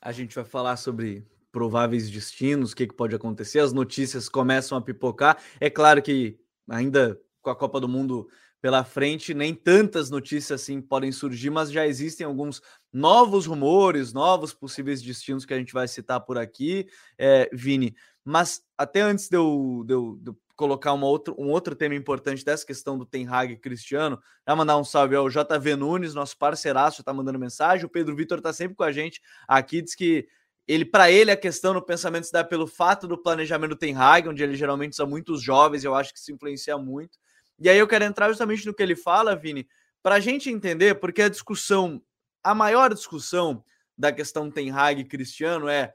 A 0.00 0.12
gente 0.12 0.34
vai 0.34 0.44
falar 0.44 0.76
sobre 0.76 1.26
prováveis 1.50 2.08
destinos, 2.08 2.72
o 2.72 2.76
que, 2.76 2.86
que 2.86 2.94
pode 2.94 3.14
acontecer, 3.14 3.58
as 3.58 3.72
notícias 3.72 4.28
começam 4.28 4.78
a 4.78 4.82
pipocar. 4.82 5.42
É 5.58 5.68
claro 5.68 6.00
que 6.00 6.38
ainda 6.68 7.18
com 7.42 7.50
a 7.50 7.56
Copa 7.56 7.80
do 7.80 7.88
Mundo 7.88 8.28
pela 8.60 8.84
frente, 8.84 9.34
nem 9.34 9.54
tantas 9.54 10.08
notícias 10.08 10.62
assim 10.62 10.80
podem 10.80 11.10
surgir, 11.10 11.50
mas 11.50 11.70
já 11.70 11.84
existem 11.84 12.24
alguns 12.24 12.62
novos 12.92 13.44
rumores, 13.44 14.12
novos 14.12 14.54
possíveis 14.54 15.02
destinos 15.02 15.44
que 15.44 15.52
a 15.52 15.58
gente 15.58 15.72
vai 15.72 15.88
citar 15.88 16.20
por 16.20 16.38
aqui, 16.38 16.86
é, 17.18 17.50
Vini. 17.52 17.94
Mas 18.24 18.62
até 18.78 19.00
antes 19.00 19.28
de 19.28 19.36
eu, 19.36 19.82
de 19.84 19.92
eu, 19.92 20.18
de 20.22 20.30
eu 20.30 20.36
colocar 20.54 20.92
uma 20.92 21.06
outro, 21.08 21.34
um 21.36 21.50
outro 21.50 21.74
tema 21.74 21.96
importante 21.96 22.44
dessa 22.44 22.64
questão 22.64 22.96
do 22.96 23.04
Ten 23.04 23.26
Hag 23.26 23.52
e 23.52 23.56
Cristiano, 23.56 24.20
já 24.46 24.54
mandar 24.54 24.78
um 24.78 24.84
salve 24.84 25.16
ao 25.16 25.28
JV 25.28 25.74
Nunes, 25.74 26.14
nosso 26.14 26.38
parceiraço, 26.38 26.98
já 26.98 27.02
tá 27.02 27.12
mandando 27.12 27.40
mensagem. 27.40 27.84
O 27.84 27.88
Pedro 27.88 28.14
Vitor 28.14 28.40
tá 28.40 28.52
sempre 28.52 28.76
com 28.76 28.84
a 28.84 28.92
gente 28.92 29.20
aqui, 29.48 29.82
diz 29.82 29.96
que 29.96 30.28
ele 30.68 30.84
para 30.84 31.10
ele 31.10 31.32
a 31.32 31.36
questão 31.36 31.74
no 31.74 31.82
pensamento 31.82 32.24
se 32.24 32.32
dá 32.32 32.44
pelo 32.44 32.68
fato 32.68 33.08
do 33.08 33.18
planejamento 33.18 33.70
do 33.70 33.76
Ten 33.76 33.96
Hag, 33.96 34.28
onde 34.28 34.40
ele 34.40 34.54
geralmente 34.54 34.94
são 34.94 35.06
muitos 35.06 35.42
jovens, 35.42 35.82
eu 35.82 35.96
acho 35.96 36.12
que 36.12 36.20
isso 36.20 36.30
influencia 36.30 36.78
muito. 36.78 37.18
E 37.58 37.68
aí 37.68 37.78
eu 37.78 37.88
quero 37.88 38.04
entrar 38.04 38.28
justamente 38.28 38.66
no 38.66 38.74
que 38.74 38.82
ele 38.82 38.96
fala, 38.96 39.36
Vini, 39.36 39.68
para 40.02 40.16
a 40.16 40.20
gente 40.20 40.50
entender, 40.50 40.96
porque 40.96 41.22
a 41.22 41.28
discussão, 41.28 42.02
a 42.42 42.54
maior 42.54 42.92
discussão 42.92 43.64
da 43.96 44.12
questão 44.12 44.50
Ten 44.50 44.70
Hag 44.70 45.00
e 45.00 45.04
Cristiano 45.04 45.68
é 45.68 45.94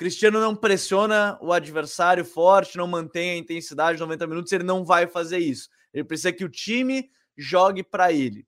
Cristiano 0.00 0.40
não 0.40 0.56
pressiona 0.56 1.38
o 1.42 1.52
adversário 1.52 2.24
forte, 2.24 2.78
não 2.78 2.86
mantém 2.86 3.32
a 3.32 3.36
intensidade 3.36 3.98
de 3.98 4.00
90 4.00 4.26
minutos, 4.26 4.50
ele 4.50 4.64
não 4.64 4.82
vai 4.82 5.06
fazer 5.06 5.36
isso. 5.36 5.68
Ele 5.92 6.04
precisa 6.04 6.32
que 6.32 6.42
o 6.42 6.48
time 6.48 7.10
jogue 7.36 7.82
para 7.82 8.10
ele. 8.10 8.46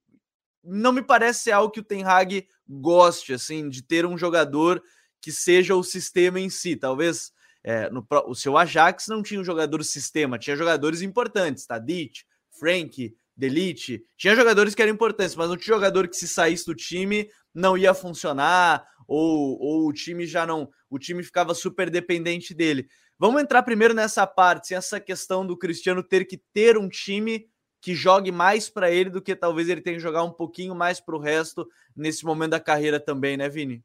Não 0.65 0.93
me 0.93 1.03
parece 1.03 1.41
ser 1.41 1.53
algo 1.53 1.71
que 1.71 1.81
o 1.81 1.85
Ten 1.85 2.05
Hag 2.05 2.49
goste, 2.67 3.35
assim, 3.35 3.69
de 3.69 3.83
ter 3.83 4.07
um 4.07 4.17
jogador 4.17 4.83
que 5.21 5.31
seja 5.31 5.75
o 5.77 5.85
sistema 5.85 6.41
em 6.41 6.49
si. 6.49 6.75
Talvez 6.75 7.33
é, 7.63 7.91
no, 7.91 8.03
o 8.27 8.35
seu 8.35 8.57
Ajax 8.57 9.09
não 9.09 9.23
tinha 9.23 9.39
um 9.39 9.45
jogador 9.45 9.85
sistema, 9.85 10.39
tinha 10.39 10.57
jogadores 10.57 11.03
importantes, 11.03 11.67
Tadic, 11.67 12.25
Frank, 12.63 13.13
Delite, 13.37 14.05
tinha 14.17 14.37
jogadores 14.37 14.73
que 14.73 14.81
eram 14.81 14.93
importantes, 14.93 15.35
mas 15.35 15.49
não 15.49 15.57
tinha 15.57 15.75
jogador 15.75 16.07
que 16.07 16.17
se 16.17 16.29
saísse 16.29 16.65
do 16.65 16.77
time 16.77 17.29
não 17.53 17.77
ia 17.77 17.93
funcionar, 17.93 18.87
ou, 19.07 19.59
ou 19.61 19.89
o 19.89 19.93
time 19.93 20.25
já 20.27 20.47
não, 20.47 20.71
o 20.89 20.97
time 20.97 21.25
ficava 21.25 21.55
super 21.55 21.91
dependente 21.91 22.55
dele. 22.55 22.87
Vamos 23.19 23.43
entrar 23.43 23.65
primeiro 23.65 23.93
nessa 23.93 24.25
parte, 24.29 24.75
essa 24.75 25.01
questão 25.01 25.45
do 25.45 25.59
Cristiano 25.59 26.05
ter 26.05 26.25
que 26.25 26.41
ter 26.55 26.79
um 26.79 26.89
time 26.89 27.49
que 27.81 27.97
jogue 27.97 28.31
mais 28.31 28.71
para 28.71 28.93
ele 28.93 29.11
do 29.11 29.21
que 29.21 29.35
talvez 29.35 29.69
ele 29.69 29.81
tenha 29.81 29.97
que 29.97 30.03
jogar 30.03 30.23
um 30.23 30.31
pouquinho 30.31 30.73
mais 30.73 31.01
para 31.01 31.17
o 31.17 31.21
resto 31.21 31.69
nesse 31.97 32.25
momento 32.25 32.53
da 32.53 32.61
carreira 32.61 33.01
também, 33.01 33.37
né, 33.37 33.49
Vini? 33.49 33.83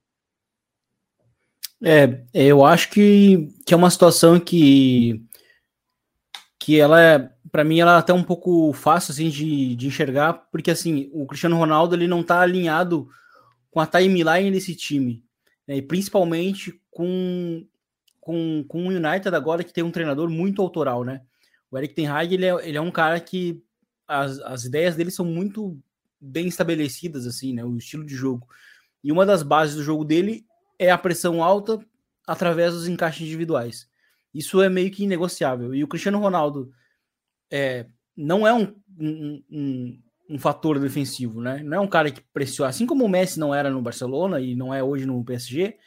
É, 1.84 2.24
eu 2.32 2.64
acho 2.64 2.92
que, 2.92 3.50
que 3.66 3.74
é 3.74 3.78
uma 3.78 3.90
situação 3.90 4.40
que 4.40 5.28
que 6.68 6.78
ela 6.78 7.02
é, 7.02 7.32
para 7.58 7.64
mim, 7.64 7.80
ela 7.80 7.96
é 7.96 7.98
até 7.98 8.14
um 8.14 8.22
pouco 8.22 8.72
fácil 8.72 9.12
assim 9.14 9.30
de, 9.30 9.76
de 9.76 9.88
enxergar, 9.88 10.34
porque 10.52 10.70
assim, 10.70 11.10
o 11.12 11.26
Cristiano 11.26 11.58
Ronaldo 11.58 11.96
ele 11.96 12.06
não 12.08 12.22
está 12.22 12.40
alinhado 12.40 13.10
com 13.72 13.80
a 13.80 13.88
timeline 13.88 14.52
desse 14.52 14.76
time, 14.76 15.24
né? 15.68 15.78
e 15.78 15.82
principalmente 15.82 16.80
com, 16.92 17.66
com, 18.22 18.64
com 18.68 18.86
o 18.86 18.90
United 18.90 19.36
agora 19.36 19.64
que 19.64 19.74
tem 19.74 19.84
um 19.84 19.90
treinador 19.90 20.30
muito 20.30 20.62
autoral, 20.62 21.04
né? 21.04 21.24
O 21.72 21.80
Eric 21.80 21.96
Ten 21.96 22.06
Hag, 22.06 22.32
ele 22.32 22.46
é, 22.46 22.70
ele 22.70 22.78
é 22.78 22.82
um 22.82 22.92
cara 22.92 23.20
que 23.20 23.60
as, 24.08 24.38
as 24.42 24.66
ideias 24.66 24.96
dele 24.96 25.10
são 25.10 25.26
muito 25.26 25.82
bem 26.22 26.46
estabelecidas, 26.46 27.26
assim, 27.26 27.56
né? 27.56 27.66
O 27.66 27.76
estilo 27.76 28.06
de 28.06 28.14
jogo. 28.14 28.48
E 29.04 29.12
uma 29.12 29.26
das 29.26 29.42
bases 29.42 29.74
do 29.74 29.82
jogo 29.82 30.06
dele 30.06 30.46
é 30.78 30.92
a 30.92 30.98
pressão 30.98 31.44
alta 31.44 31.84
através 32.28 32.74
dos 32.74 32.88
encaixes 32.88 33.26
individuais. 33.26 33.90
Isso 34.32 34.62
é 34.62 34.70
meio 34.70 34.92
que 34.92 35.06
inegociável. 35.06 35.74
E 35.74 35.84
o 35.84 35.88
Cristiano 35.88 36.20
Ronaldo 36.20 36.72
é, 37.52 37.86
não 38.16 38.48
é 38.48 38.54
um, 38.54 38.76
um, 39.00 39.44
um, 39.50 40.02
um 40.32 40.40
fator 40.40 40.80
defensivo, 40.80 41.42
né? 41.42 41.62
Não 41.64 41.78
é 41.78 41.80
um 41.80 41.88
cara 41.88 42.12
que 42.12 42.22
pressiona, 42.34 42.70
assim 42.70 42.86
como 42.86 43.06
o 43.06 43.10
Messi 43.10 43.40
não 43.40 43.54
era 43.54 43.70
no 43.70 43.82
Barcelona 43.82 44.40
e 44.40 44.56
não 44.56 44.74
é 44.74 44.84
hoje 44.84 45.06
no 45.06 45.24
PSG, 45.24 45.78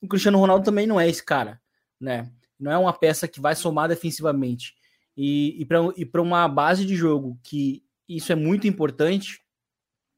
o 0.00 0.08
Cristiano 0.08 0.38
Ronaldo 0.38 0.64
também 0.64 0.86
não 0.86 1.00
é 1.00 1.08
esse 1.08 1.24
cara, 1.24 1.60
né? 2.00 2.30
Não 2.58 2.72
é 2.72 2.78
uma 2.78 2.92
peça 2.92 3.28
que 3.28 3.40
vai 3.40 3.54
somar 3.54 3.88
defensivamente. 3.88 4.74
E, 5.16 5.66
e 5.96 6.04
para 6.04 6.22
uma 6.22 6.46
base 6.46 6.84
de 6.84 6.94
jogo 6.94 7.38
que 7.42 7.82
isso 8.08 8.32
é 8.32 8.34
muito 8.34 8.66
importante, 8.66 9.40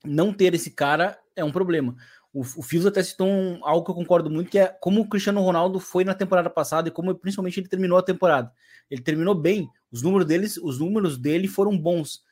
não 0.04 0.32
ter 0.32 0.54
esse 0.54 0.70
cara 0.70 1.18
é 1.35 1.44
um 1.44 1.52
problema. 1.52 1.97
O, 2.33 2.43
o 2.43 2.63
Fios 2.63 2.87
até 2.87 3.03
citou 3.03 3.27
um, 3.27 3.59
algo 3.65 3.85
que 3.85 3.91
eu 3.91 3.95
concordo 3.95 4.31
muito, 4.31 4.51
que 4.51 4.59
é 4.59 4.69
como 4.69 5.01
o 5.01 5.09
Cristiano 5.09 5.41
Ronaldo 5.41 5.81
foi 5.81 6.05
na 6.05 6.15
temporada 6.15 6.49
passada 6.49 6.89
e 6.89 6.93
como 6.93 7.15
principalmente 7.15 7.59
ele 7.59 7.69
terminou 7.69 7.99
a 7.99 8.03
temporada. 8.03 8.53
Ele 8.91 9.03
terminou 9.03 9.35
bem, 9.35 9.69
os 9.91 10.03
números 10.03 10.27
deles, 10.27 10.57
os 10.57 10.79
números 10.79 11.19
dele 11.19 11.49
foram 11.49 11.77
bons. 11.77 12.23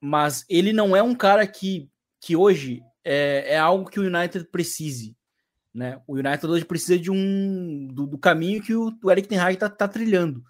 Mas 0.00 0.44
ele 0.48 0.72
não 0.72 0.96
é 0.96 1.02
um 1.02 1.14
cara 1.14 1.46
que, 1.46 1.90
que 2.20 2.34
hoje 2.34 2.82
é, 3.04 3.54
é 3.54 3.58
algo 3.58 3.90
que 3.90 4.00
o 4.00 4.04
United 4.04 4.46
precise. 4.46 5.14
Né? 5.72 6.00
O 6.06 6.14
United 6.14 6.46
hoje 6.46 6.64
precisa 6.64 6.98
de 6.98 7.10
um 7.10 7.86
do, 7.92 8.06
do 8.06 8.18
caminho 8.18 8.62
que 8.62 8.74
o, 8.74 8.92
o 9.02 9.10
Eric 9.10 9.28
Ten 9.28 9.38
Hag 9.38 9.54
está 9.54 9.68
tá 9.68 9.86
trilhando. 9.86 10.42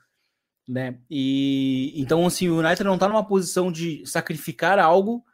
Né? 0.67 1.01
E 1.11 1.93
então 1.97 2.25
assim, 2.25 2.49
o 2.49 2.61
United 2.61 2.85
não 2.85 2.95
está 2.95 3.09
numa 3.09 3.27
posição 3.27 3.73
de 3.73 4.07
sacrificar 4.07 4.79
algo 4.79 5.25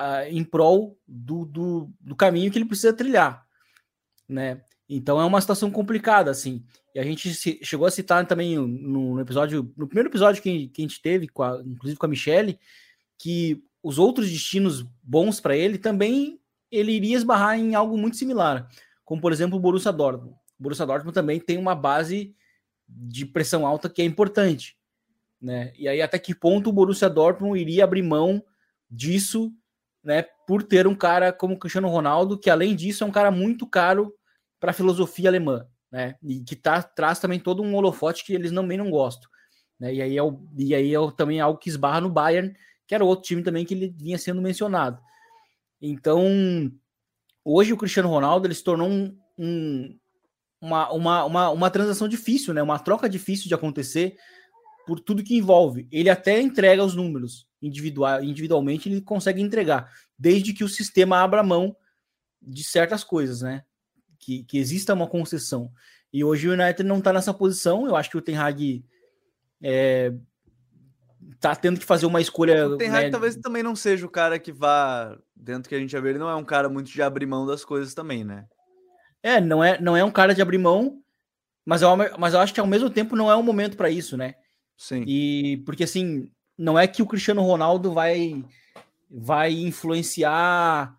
uh, 0.00 0.26
em 0.30 0.42
prol 0.42 0.98
do, 1.06 1.44
do, 1.44 1.92
do, 2.00 2.16
caminho 2.16 2.50
que 2.50 2.56
ele 2.56 2.64
precisa 2.64 2.92
trilhar, 2.92 3.46
né? 4.26 4.62
Então 4.88 5.20
é 5.20 5.24
uma 5.24 5.40
situação 5.40 5.70
complicada, 5.70 6.30
assim. 6.30 6.64
E 6.94 6.98
a 6.98 7.04
gente 7.04 7.32
se, 7.34 7.60
chegou 7.62 7.86
a 7.86 7.90
citar 7.90 8.26
também 8.26 8.56
no, 8.58 9.20
episódio, 9.20 9.72
no 9.76 9.86
primeiro 9.86 10.08
episódio 10.08 10.42
que, 10.42 10.68
que 10.68 10.82
a 10.82 10.84
gente 10.84 11.00
teve, 11.00 11.28
com 11.28 11.42
a, 11.42 11.62
inclusive 11.64 11.98
com 11.98 12.06
a 12.06 12.08
Michelle, 12.08 12.58
que 13.16 13.62
os 13.82 13.98
outros 13.98 14.28
destinos 14.30 14.82
bons 15.02 15.38
para 15.38 15.56
ele 15.56 15.78
também 15.78 16.40
ele 16.70 16.92
iria 16.92 17.16
esbarrar 17.16 17.58
em 17.58 17.74
algo 17.74 17.96
muito 17.96 18.16
similar, 18.16 18.68
como 19.04 19.20
por 19.20 19.32
exemplo 19.32 19.58
o 19.58 19.60
Borussia 19.60 19.92
Dortmund. 19.92 20.34
O 20.58 20.62
Borussia 20.62 20.86
Dortmund 20.86 21.14
também 21.14 21.38
tem 21.38 21.58
uma 21.58 21.74
base 21.74 22.34
de 22.88 23.24
pressão 23.26 23.66
alta 23.66 23.88
que 23.88 24.02
é 24.02 24.04
importante, 24.04 24.76
né? 25.40 25.72
E 25.76 25.88
aí 25.88 26.02
até 26.02 26.18
que 26.18 26.34
ponto 26.34 26.70
o 26.70 26.72
Borussia 26.72 27.08
Dortmund 27.08 27.60
iria 27.60 27.84
abrir 27.84 28.02
mão 28.02 28.42
disso 28.90 29.52
né, 30.02 30.24
por 30.46 30.62
ter 30.62 30.86
um 30.86 30.94
cara 30.94 31.32
como 31.32 31.58
Cristiano 31.58 31.88
Ronaldo, 31.88 32.38
que 32.38 32.50
além 32.50 32.74
disso 32.74 33.04
é 33.04 33.06
um 33.06 33.12
cara 33.12 33.30
muito 33.30 33.66
caro 33.66 34.14
para 34.58 34.70
a 34.70 34.74
filosofia 34.74 35.28
alemã, 35.28 35.66
né, 35.90 36.16
e 36.22 36.40
que 36.40 36.56
tá, 36.56 36.82
traz 36.82 37.18
também 37.18 37.38
todo 37.38 37.62
um 37.62 37.74
holofote 37.74 38.24
que 38.24 38.32
eles 38.32 38.52
também 38.52 38.78
não 38.78 38.90
gostam. 38.90 39.28
Né, 39.78 39.94
e 39.94 40.02
aí, 40.02 40.16
é, 40.16 40.22
o, 40.22 40.40
e 40.56 40.74
aí 40.74 40.94
é 40.94 40.98
também 41.16 41.40
algo 41.40 41.58
que 41.58 41.68
esbarra 41.68 42.00
no 42.00 42.10
Bayern, 42.10 42.54
que 42.86 42.94
era 42.94 43.04
outro 43.04 43.24
time 43.24 43.42
também 43.42 43.64
que 43.64 43.74
ele 43.74 43.94
vinha 43.96 44.18
sendo 44.18 44.42
mencionado. 44.42 45.00
Então, 45.80 46.22
hoje 47.44 47.72
o 47.72 47.76
Cristiano 47.76 48.08
Ronaldo 48.08 48.46
ele 48.46 48.54
se 48.54 48.64
tornou 48.64 48.88
um, 48.88 49.16
um, 49.38 49.98
uma, 50.60 50.92
uma, 50.92 51.24
uma, 51.24 51.50
uma 51.50 51.70
transação 51.70 52.08
difícil, 52.08 52.52
né, 52.52 52.62
uma 52.62 52.78
troca 52.78 53.08
difícil 53.08 53.48
de 53.48 53.54
acontecer 53.54 54.16
por 54.86 55.00
tudo 55.00 55.22
que 55.22 55.36
envolve. 55.36 55.86
Ele 55.90 56.10
até 56.10 56.40
entrega 56.40 56.84
os 56.84 56.94
números, 56.94 57.46
individual, 57.62 58.22
individualmente 58.22 58.88
ele 58.88 59.00
consegue 59.00 59.40
entregar, 59.40 59.92
desde 60.18 60.52
que 60.52 60.64
o 60.64 60.68
sistema 60.68 61.18
abra 61.18 61.42
mão 61.42 61.76
de 62.40 62.64
certas 62.64 63.04
coisas, 63.04 63.42
né? 63.42 63.64
Que, 64.18 64.44
que 64.44 64.58
exista 64.58 64.94
uma 64.94 65.06
concessão. 65.06 65.70
E 66.12 66.24
hoje 66.24 66.48
o 66.48 66.52
United 66.52 66.82
não 66.82 66.98
está 66.98 67.12
nessa 67.12 67.32
posição. 67.32 67.86
Eu 67.86 67.96
acho 67.96 68.10
que 68.10 68.16
o 68.16 68.22
Ten 68.22 68.36
Hag 68.36 68.84
é, 69.62 70.12
tá 71.38 71.54
tendo 71.54 71.78
que 71.78 71.86
fazer 71.86 72.06
uma 72.06 72.20
escolha. 72.20 72.68
O 72.68 72.76
Ten 72.76 72.90
Hag 72.90 73.04
né? 73.04 73.10
talvez 73.10 73.36
também 73.36 73.62
não 73.62 73.76
seja 73.76 74.04
o 74.04 74.10
cara 74.10 74.38
que 74.38 74.52
vá 74.52 75.16
dentro 75.34 75.68
que 75.68 75.74
a 75.74 75.78
gente 75.78 75.92
já 75.92 76.00
vê. 76.00 76.10
Ele 76.10 76.18
não 76.18 76.28
é 76.28 76.34
um 76.34 76.44
cara 76.44 76.68
muito 76.68 76.90
de 76.90 77.00
abrir 77.00 77.26
mão 77.26 77.46
das 77.46 77.64
coisas 77.64 77.94
também, 77.94 78.24
né? 78.24 78.46
É, 79.22 79.40
não 79.40 79.62
é, 79.62 79.80
não 79.80 79.96
é 79.96 80.02
um 80.02 80.10
cara 80.10 80.34
de 80.34 80.42
abrir 80.42 80.58
mão, 80.58 81.02
mas 81.64 81.82
eu, 81.82 81.90
mas 82.18 82.34
eu 82.34 82.40
acho 82.40 82.54
que 82.54 82.60
ao 82.60 82.66
mesmo 82.66 82.90
tempo 82.90 83.14
não 83.14 83.30
é 83.30 83.36
um 83.36 83.42
momento 83.42 83.76
para 83.76 83.90
isso, 83.90 84.16
né? 84.16 84.34
Sim. 84.76 85.04
E 85.06 85.58
porque 85.66 85.84
assim, 85.84 86.30
não 86.60 86.78
é 86.78 86.86
que 86.86 87.02
o 87.02 87.06
Cristiano 87.06 87.40
Ronaldo 87.40 87.90
vai 87.90 88.44
vai 89.10 89.50
influenciar 89.52 90.94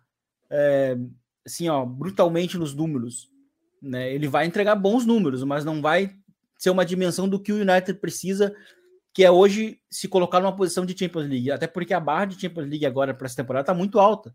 é, 0.50 0.98
assim, 1.46 1.68
ó, 1.68 1.86
brutalmente 1.86 2.58
nos 2.58 2.74
números. 2.74 3.30
Né? 3.80 4.12
Ele 4.12 4.26
vai 4.26 4.44
entregar 4.44 4.74
bons 4.74 5.06
números, 5.06 5.44
mas 5.44 5.64
não 5.64 5.80
vai 5.80 6.14
ser 6.58 6.70
uma 6.70 6.84
dimensão 6.84 7.28
do 7.28 7.40
que 7.40 7.52
o 7.52 7.60
United 7.60 7.94
precisa, 8.00 8.54
que 9.14 9.24
é 9.24 9.30
hoje 9.30 9.80
se 9.88 10.08
colocar 10.08 10.40
numa 10.40 10.54
posição 10.54 10.84
de 10.84 10.98
Champions 10.98 11.28
League. 11.28 11.50
Até 11.50 11.68
porque 11.68 11.94
a 11.94 12.00
barra 12.00 12.26
de 12.26 12.40
Champions 12.40 12.68
League 12.68 12.84
agora 12.84 13.14
para 13.14 13.26
essa 13.26 13.36
temporada 13.36 13.62
está 13.62 13.74
muito 13.74 14.00
alta. 14.00 14.34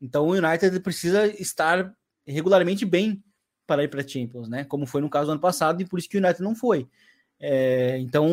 Então 0.00 0.26
o 0.26 0.32
United 0.32 0.78
precisa 0.80 1.26
estar 1.40 1.92
regularmente 2.26 2.84
bem 2.84 3.24
para 3.66 3.84
ir 3.84 3.88
para 3.88 4.06
Champions, 4.06 4.48
né? 4.48 4.64
Como 4.64 4.86
foi 4.86 5.00
no 5.00 5.08
caso 5.08 5.26
do 5.26 5.32
ano 5.32 5.40
passado, 5.40 5.80
e 5.80 5.86
por 5.86 5.98
isso 5.98 6.08
que 6.08 6.18
o 6.18 6.20
United 6.20 6.42
não 6.42 6.54
foi. 6.54 6.86
É, 7.40 7.98
então 7.98 8.30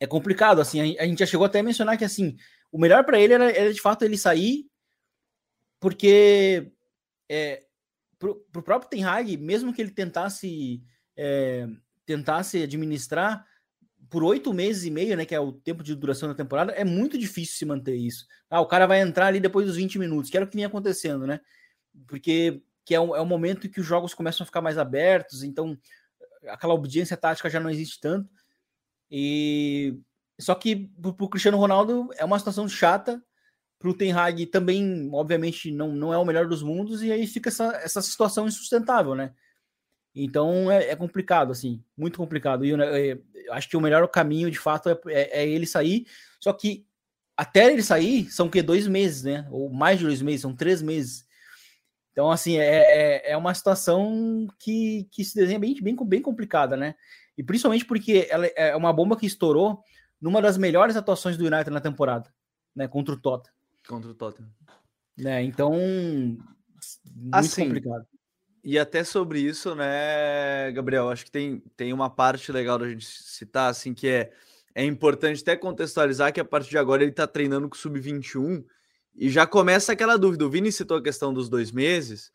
é 0.00 0.06
complicado, 0.06 0.60
assim, 0.60 0.96
a, 0.98 1.04
gente 1.04 1.18
já 1.18 1.26
chegou 1.26 1.46
até 1.46 1.60
a 1.60 1.62
mencionar 1.62 1.98
que, 1.98 2.04
assim, 2.04 2.36
o 2.70 2.78
melhor 2.78 3.04
para 3.04 3.20
ele 3.20 3.34
era, 3.34 3.50
era, 3.50 3.72
de 3.72 3.80
fato 3.80 4.04
ele 4.04 4.16
sair, 4.16 4.66
porque 5.80 6.70
é, 7.28 7.64
pro, 8.18 8.36
pro 8.52 8.62
próprio 8.62 8.90
Ten 8.90 9.04
Hag, 9.04 9.36
mesmo 9.36 9.72
que 9.72 9.80
ele 9.80 9.90
tentasse 9.90 10.82
é, 11.16 11.66
tentasse 12.06 12.62
administrar 12.62 13.44
por 14.08 14.24
oito 14.24 14.54
meses 14.54 14.84
e 14.84 14.90
meio, 14.90 15.16
né, 15.16 15.26
que 15.26 15.34
é 15.34 15.40
o 15.40 15.52
tempo 15.52 15.82
de 15.82 15.94
duração 15.94 16.28
da 16.28 16.34
temporada, 16.34 16.72
é 16.72 16.84
muito 16.84 17.18
difícil 17.18 17.56
se 17.56 17.66
manter 17.66 17.94
isso. 17.94 18.26
Ah, 18.48 18.60
o 18.60 18.66
cara 18.66 18.86
vai 18.86 19.00
entrar 19.00 19.26
ali 19.26 19.38
depois 19.38 19.66
dos 19.66 19.76
20 19.76 19.98
minutos, 19.98 20.30
que 20.30 20.36
era 20.36 20.46
o 20.46 20.48
que 20.48 20.56
vinha 20.56 20.68
acontecendo, 20.68 21.26
né? 21.26 21.40
Porque 22.06 22.62
que 22.86 22.94
é, 22.94 23.00
um, 23.00 23.14
é 23.14 23.20
um 23.20 23.26
momento 23.26 23.68
que 23.68 23.80
os 23.80 23.86
jogos 23.86 24.14
começam 24.14 24.44
a 24.44 24.46
ficar 24.46 24.62
mais 24.62 24.78
abertos, 24.78 25.42
então 25.42 25.76
aquela 26.46 26.72
obediência 26.72 27.18
tática 27.18 27.50
já 27.50 27.60
não 27.60 27.68
existe 27.68 28.00
tanto. 28.00 28.30
E 29.10 29.98
só 30.38 30.54
que 30.54 30.76
para 30.76 31.24
o 31.24 31.28
Cristiano 31.28 31.58
Ronaldo 31.58 32.08
é 32.16 32.24
uma 32.24 32.38
situação 32.38 32.68
chata. 32.68 33.22
Para 33.78 33.90
o 33.90 33.94
Ten 33.94 34.12
Hag 34.12 34.46
também, 34.46 35.08
obviamente, 35.12 35.70
não, 35.70 35.92
não 35.92 36.12
é 36.12 36.18
o 36.18 36.24
melhor 36.24 36.48
dos 36.48 36.62
mundos, 36.62 37.00
e 37.02 37.12
aí 37.12 37.26
fica 37.28 37.48
essa, 37.48 37.76
essa 37.76 38.02
situação 38.02 38.48
insustentável, 38.48 39.14
né? 39.14 39.32
Então 40.14 40.70
é, 40.70 40.90
é 40.90 40.96
complicado, 40.96 41.52
assim, 41.52 41.82
muito 41.96 42.18
complicado. 42.18 42.64
E 42.64 42.70
eu, 42.70 42.78
eu, 42.80 43.22
eu, 43.34 43.52
acho 43.54 43.68
que 43.68 43.76
o 43.76 43.80
melhor 43.80 44.06
caminho, 44.08 44.50
de 44.50 44.58
fato, 44.58 44.88
é, 44.88 44.98
é, 45.06 45.42
é, 45.42 45.48
ele 45.48 45.66
sair. 45.66 46.06
Só 46.40 46.52
que 46.52 46.84
até 47.36 47.72
ele 47.72 47.82
sair 47.82 48.28
são 48.30 48.48
que 48.48 48.60
dois 48.62 48.88
meses, 48.88 49.22
né? 49.22 49.46
Ou 49.50 49.70
mais 49.70 49.98
de 49.98 50.06
dois 50.06 50.20
meses, 50.20 50.40
são 50.40 50.56
três 50.56 50.82
meses. 50.82 51.24
Então, 52.10 52.32
assim, 52.32 52.58
é, 52.58 53.28
é, 53.28 53.30
é 53.32 53.36
uma 53.36 53.54
situação 53.54 54.48
que, 54.58 55.06
que 55.12 55.24
se 55.24 55.36
desenha 55.36 55.58
bem, 55.58 55.72
bem, 55.80 55.96
bem 56.04 56.20
complicada, 56.20 56.76
né? 56.76 56.96
E 57.38 57.42
principalmente 57.44 57.84
porque 57.84 58.26
ela 58.28 58.46
é 58.56 58.74
uma 58.74 58.92
bomba 58.92 59.16
que 59.16 59.24
estourou 59.24 59.80
numa 60.20 60.42
das 60.42 60.58
melhores 60.58 60.96
atuações 60.96 61.36
do 61.36 61.46
United 61.46 61.70
na 61.70 61.80
temporada, 61.80 62.28
né? 62.74 62.88
Contra 62.88 63.14
o 63.14 63.16
Tottenham. 63.16 63.54
Contra 63.86 64.10
o 64.10 64.14
Tottenham. 64.14 64.50
Né, 65.16 65.42
então, 65.42 65.72
muito 65.72 66.38
assim, 67.32 67.66
complicado. 67.66 68.06
E 68.62 68.78
até 68.78 69.02
sobre 69.02 69.40
isso, 69.40 69.74
né, 69.74 70.70
Gabriel? 70.72 71.08
Acho 71.08 71.24
que 71.24 71.30
tem, 71.30 71.62
tem 71.76 71.92
uma 71.92 72.10
parte 72.10 72.52
legal 72.52 72.78
da 72.78 72.88
gente 72.88 73.06
citar, 73.06 73.70
assim, 73.70 73.94
que 73.94 74.08
é, 74.08 74.32
é 74.74 74.84
importante 74.84 75.42
até 75.42 75.56
contextualizar 75.56 76.32
que 76.32 76.40
a 76.40 76.44
partir 76.44 76.70
de 76.70 76.78
agora 76.78 77.02
ele 77.02 77.10
está 77.10 77.26
treinando 77.26 77.68
com 77.68 77.74
o 77.74 77.78
Sub-21 77.78 78.64
e 79.16 79.28
já 79.28 79.46
começa 79.46 79.92
aquela 79.92 80.16
dúvida. 80.16 80.46
O 80.46 80.50
Vini 80.50 80.70
citou 80.70 80.96
a 80.96 81.02
questão 81.02 81.32
dos 81.32 81.48
dois 81.48 81.72
meses, 81.72 82.30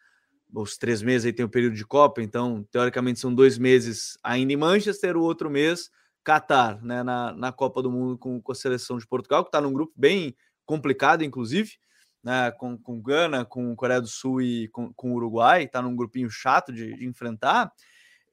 os 0.53 0.77
três 0.77 1.01
meses 1.01 1.25
aí 1.25 1.33
tem 1.33 1.45
o 1.45 1.49
período 1.49 1.75
de 1.75 1.85
Copa, 1.85 2.21
então 2.21 2.63
teoricamente 2.71 3.19
são 3.19 3.33
dois 3.33 3.57
meses 3.57 4.17
ainda 4.23 4.53
em 4.53 4.57
Manchester, 4.57 5.17
o 5.17 5.23
outro 5.23 5.49
mês 5.49 5.89
Qatar, 6.23 6.83
né, 6.83 7.03
na, 7.03 7.33
na 7.33 7.51
Copa 7.51 7.81
do 7.81 7.91
Mundo 7.91 8.17
com, 8.17 8.41
com 8.41 8.51
a 8.51 8.55
seleção 8.55 8.97
de 8.97 9.07
Portugal, 9.07 9.43
que 9.43 9.49
está 9.49 9.59
num 9.59 9.73
grupo 9.73 9.93
bem 9.95 10.35
complicado, 10.65 11.23
inclusive, 11.23 11.71
né, 12.23 12.51
com, 12.51 12.77
com 12.77 13.01
Gana, 13.01 13.43
com 13.43 13.75
Coreia 13.75 13.99
do 13.99 14.07
Sul 14.07 14.41
e 14.41 14.69
com, 14.69 14.93
com 14.93 15.13
Uruguai, 15.13 15.63
está 15.63 15.81
num 15.81 15.95
grupinho 15.95 16.29
chato 16.29 16.71
de, 16.71 16.95
de 16.95 17.05
enfrentar. 17.05 17.71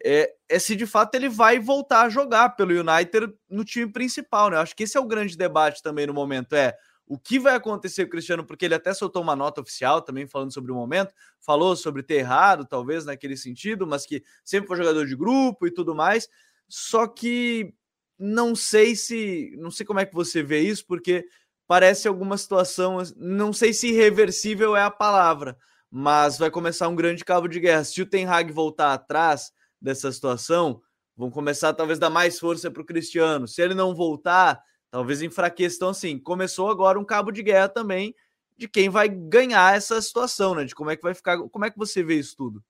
É, 0.03 0.33
é, 0.49 0.59
se 0.59 0.77
de 0.77 0.87
fato 0.87 1.15
ele 1.15 1.29
vai 1.29 1.59
voltar 1.59 2.03
a 2.03 2.09
jogar 2.09 2.51
pelo 2.51 2.73
United 2.73 3.35
no 3.49 3.65
time 3.65 3.91
principal, 3.91 4.49
né? 4.49 4.57
Acho 4.57 4.75
que 4.75 4.85
esse 4.85 4.97
é 4.97 5.01
o 5.01 5.07
grande 5.07 5.37
debate 5.37 5.83
também 5.83 6.07
no 6.07 6.15
momento. 6.15 6.55
É 6.55 6.75
o 7.11 7.19
que 7.19 7.41
vai 7.41 7.57
acontecer 7.57 8.05
com 8.05 8.07
o 8.07 8.11
Cristiano, 8.13 8.45
porque 8.45 8.65
ele 8.65 8.75
até 8.77 8.95
soltou 8.95 9.21
uma 9.21 9.35
nota 9.35 9.61
oficial 9.61 10.01
também 10.01 10.29
falando 10.29 10.55
sobre 10.55 10.71
o 10.71 10.77
momento, 10.77 11.13
falou 11.41 11.75
sobre 11.75 12.05
ter 12.05 12.15
errado, 12.15 12.65
talvez 12.65 13.05
naquele 13.05 13.37
sentido, 13.37 13.85
mas 13.85 14.07
que 14.07 14.23
sempre 14.45 14.69
foi 14.69 14.77
jogador 14.77 15.05
de 15.05 15.17
grupo 15.17 15.67
e 15.67 15.73
tudo 15.73 15.93
mais. 15.93 16.29
Só 16.69 17.09
que 17.09 17.75
não 18.17 18.55
sei 18.55 18.95
se, 18.95 19.53
não 19.59 19.73
sei 19.73 19.85
como 19.85 19.99
é 19.99 20.07
que 20.07 20.15
você 20.15 20.41
vê 20.41 20.61
isso, 20.61 20.87
porque 20.87 21.27
parece 21.67 22.07
alguma 22.07 22.39
situação, 22.39 22.99
não 23.17 23.53
sei 23.53 23.73
se 23.73 23.89
irreversível 23.89 24.77
é 24.77 24.83
a 24.85 24.91
palavra, 24.91 25.59
mas 25.91 26.39
vai 26.39 26.49
começar 26.49 26.87
um 26.87 26.95
grande 26.95 27.25
cabo 27.25 27.49
de 27.49 27.59
guerra. 27.59 27.83
Se 27.83 28.01
o 28.01 28.07
Ten 28.07 28.27
Hag 28.27 28.53
voltar 28.53 28.93
atrás 28.93 29.51
dessa 29.83 30.13
situação, 30.13 30.81
vão 31.17 31.29
começar 31.29 31.75
talvez 31.75 31.99
dar 31.99 32.09
mais 32.09 32.39
força 32.39 32.71
para 32.71 32.83
o 32.83 32.87
Cristiano. 32.87 33.49
Se 33.49 33.61
ele 33.61 33.75
não 33.75 33.97
voltar, 33.97 34.63
talvez 34.91 35.23
enfraqueça. 35.23 35.77
Então, 35.77 35.89
assim, 35.91 36.19
começou 36.19 36.69
agora 36.69 36.99
um 36.99 37.05
cabo 37.05 37.31
de 37.31 37.43
guerra 37.43 37.69
também 37.69 38.15
de 38.61 38.69
quem 38.69 38.91
vai 38.91 39.09
ganhar 39.09 39.75
essa 39.75 40.01
situação, 40.03 40.55
né? 40.55 40.65
De 40.65 40.75
como 40.75 40.91
é 40.91 40.97
que 40.97 41.03
vai 41.03 41.15
ficar, 41.15 41.39
como 41.49 41.65
é 41.65 41.71
que 41.71 41.79
você 41.79 42.03
vê 42.03 42.17
isso 42.17 42.37
tudo? 42.37 42.63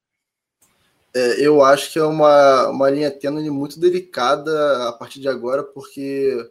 É, 1.13 1.45
eu 1.45 1.65
acho 1.65 1.93
que 1.93 1.99
é 1.99 2.05
uma, 2.05 2.69
uma 2.69 2.89
linha 2.89 3.11
tênue 3.11 3.51
muito 3.51 3.81
delicada 3.81 4.89
a 4.89 4.93
partir 4.93 5.21
de 5.21 5.29
agora, 5.29 5.65
porque 5.65 6.49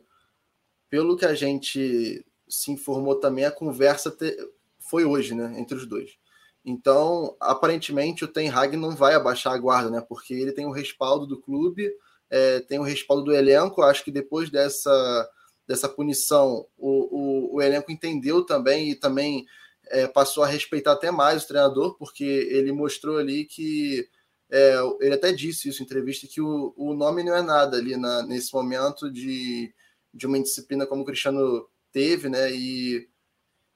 pelo 0.89 1.15
que 1.15 1.25
a 1.25 1.33
gente 1.33 2.25
se 2.49 2.71
informou 2.71 3.15
também, 3.15 3.45
a 3.45 3.51
conversa 3.51 4.11
te, 4.11 4.35
foi 4.79 5.05
hoje, 5.05 5.33
né, 5.33 5.55
entre 5.57 5.77
os 5.77 5.85
dois. 5.85 6.17
Então, 6.65 7.37
aparentemente, 7.39 8.25
o 8.25 8.27
Ten 8.27 8.49
Hag 8.49 8.75
não 8.75 8.93
vai 8.93 9.13
abaixar 9.13 9.53
a 9.53 9.57
guarda, 9.57 9.89
né, 9.89 10.01
porque 10.01 10.33
ele 10.33 10.51
tem 10.51 10.65
o 10.65 10.71
respaldo 10.71 11.25
do 11.25 11.39
clube, 11.39 11.89
é, 12.29 12.59
tem 12.59 12.77
o 12.77 12.83
respaldo 12.83 13.23
do 13.23 13.33
elenco. 13.33 13.81
Acho 13.81 14.03
que 14.03 14.11
depois 14.11 14.49
dessa, 14.49 15.29
dessa 15.69 15.87
punição, 15.87 16.65
o, 16.75 17.51
o, 17.51 17.55
o 17.57 17.61
elenco 17.61 17.91
entendeu 17.91 18.43
também 18.43 18.89
e 18.89 18.95
também 18.95 19.45
é, 19.89 20.07
passou 20.07 20.43
a 20.43 20.47
respeitar 20.47 20.93
até 20.93 21.11
mais 21.11 21.43
o 21.43 21.47
treinador, 21.47 21.95
porque 21.95 22.23
ele 22.23 22.71
mostrou 22.71 23.19
ali 23.19 23.45
que 23.45 24.09
é, 24.49 24.77
ele 24.99 25.13
até 25.13 25.31
disse 25.31 25.69
isso 25.69 25.83
em 25.83 25.85
entrevista 25.85 26.25
que 26.27 26.41
o, 26.41 26.73
o 26.75 26.95
nome 26.95 27.21
não 27.21 27.35
é 27.35 27.43
nada 27.43 27.77
ali 27.77 27.95
na, 27.95 28.23
nesse 28.23 28.51
momento 28.51 29.11
de, 29.11 29.71
de 30.11 30.25
uma 30.25 30.39
indisciplina 30.39 30.87
como 30.87 31.03
o 31.03 31.05
Cristiano 31.05 31.69
teve, 31.91 32.29
né? 32.29 32.51
E, 32.51 33.07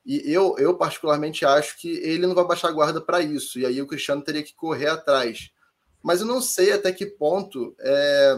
e 0.03 0.33
eu, 0.33 0.55
eu 0.57 0.75
particularmente 0.75 1.45
acho 1.45 1.79
que 1.79 1.89
ele 1.89 2.25
não 2.25 2.33
vai 2.33 2.47
baixar 2.47 2.69
a 2.69 2.73
guarda 2.73 2.99
para 3.01 3.21
isso, 3.21 3.59
e 3.59 3.67
aí 3.67 3.79
o 3.79 3.87
Cristiano 3.87 4.23
teria 4.23 4.41
que 4.41 4.55
correr 4.55 4.87
atrás. 4.87 5.51
Mas 6.01 6.21
eu 6.21 6.25
não 6.25 6.41
sei 6.41 6.71
até 6.71 6.91
que 6.91 7.05
ponto 7.05 7.75
é, 7.79 8.35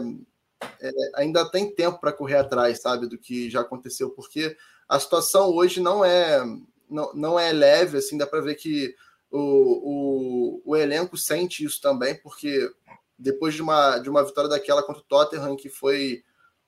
é, 0.80 0.90
ainda 1.14 1.50
tem 1.50 1.74
tempo 1.74 2.00
para 2.00 2.12
correr 2.12 2.36
atrás, 2.36 2.80
sabe, 2.80 3.06
do 3.06 3.18
que 3.18 3.50
já 3.50 3.60
aconteceu, 3.60 4.10
porque 4.10 4.56
a 4.88 4.98
situação 4.98 5.50
hoje 5.50 5.80
não 5.80 6.04
é 6.04 6.44
não, 6.88 7.12
não 7.14 7.38
é 7.38 7.52
leve, 7.52 7.98
assim, 7.98 8.16
dá 8.16 8.26
para 8.26 8.40
ver 8.40 8.54
que 8.54 8.94
o, 9.30 9.38
o, 9.38 10.62
o 10.64 10.76
elenco 10.76 11.16
sente 11.16 11.64
isso 11.64 11.80
também, 11.80 12.14
porque 12.14 12.70
depois 13.18 13.54
de 13.54 13.62
uma, 13.62 13.98
de 13.98 14.08
uma 14.08 14.24
vitória 14.24 14.48
daquela 14.48 14.82
contra 14.82 15.02
o 15.02 15.04
Tottenham, 15.04 15.56
que 15.56 15.68
foi 15.68 16.22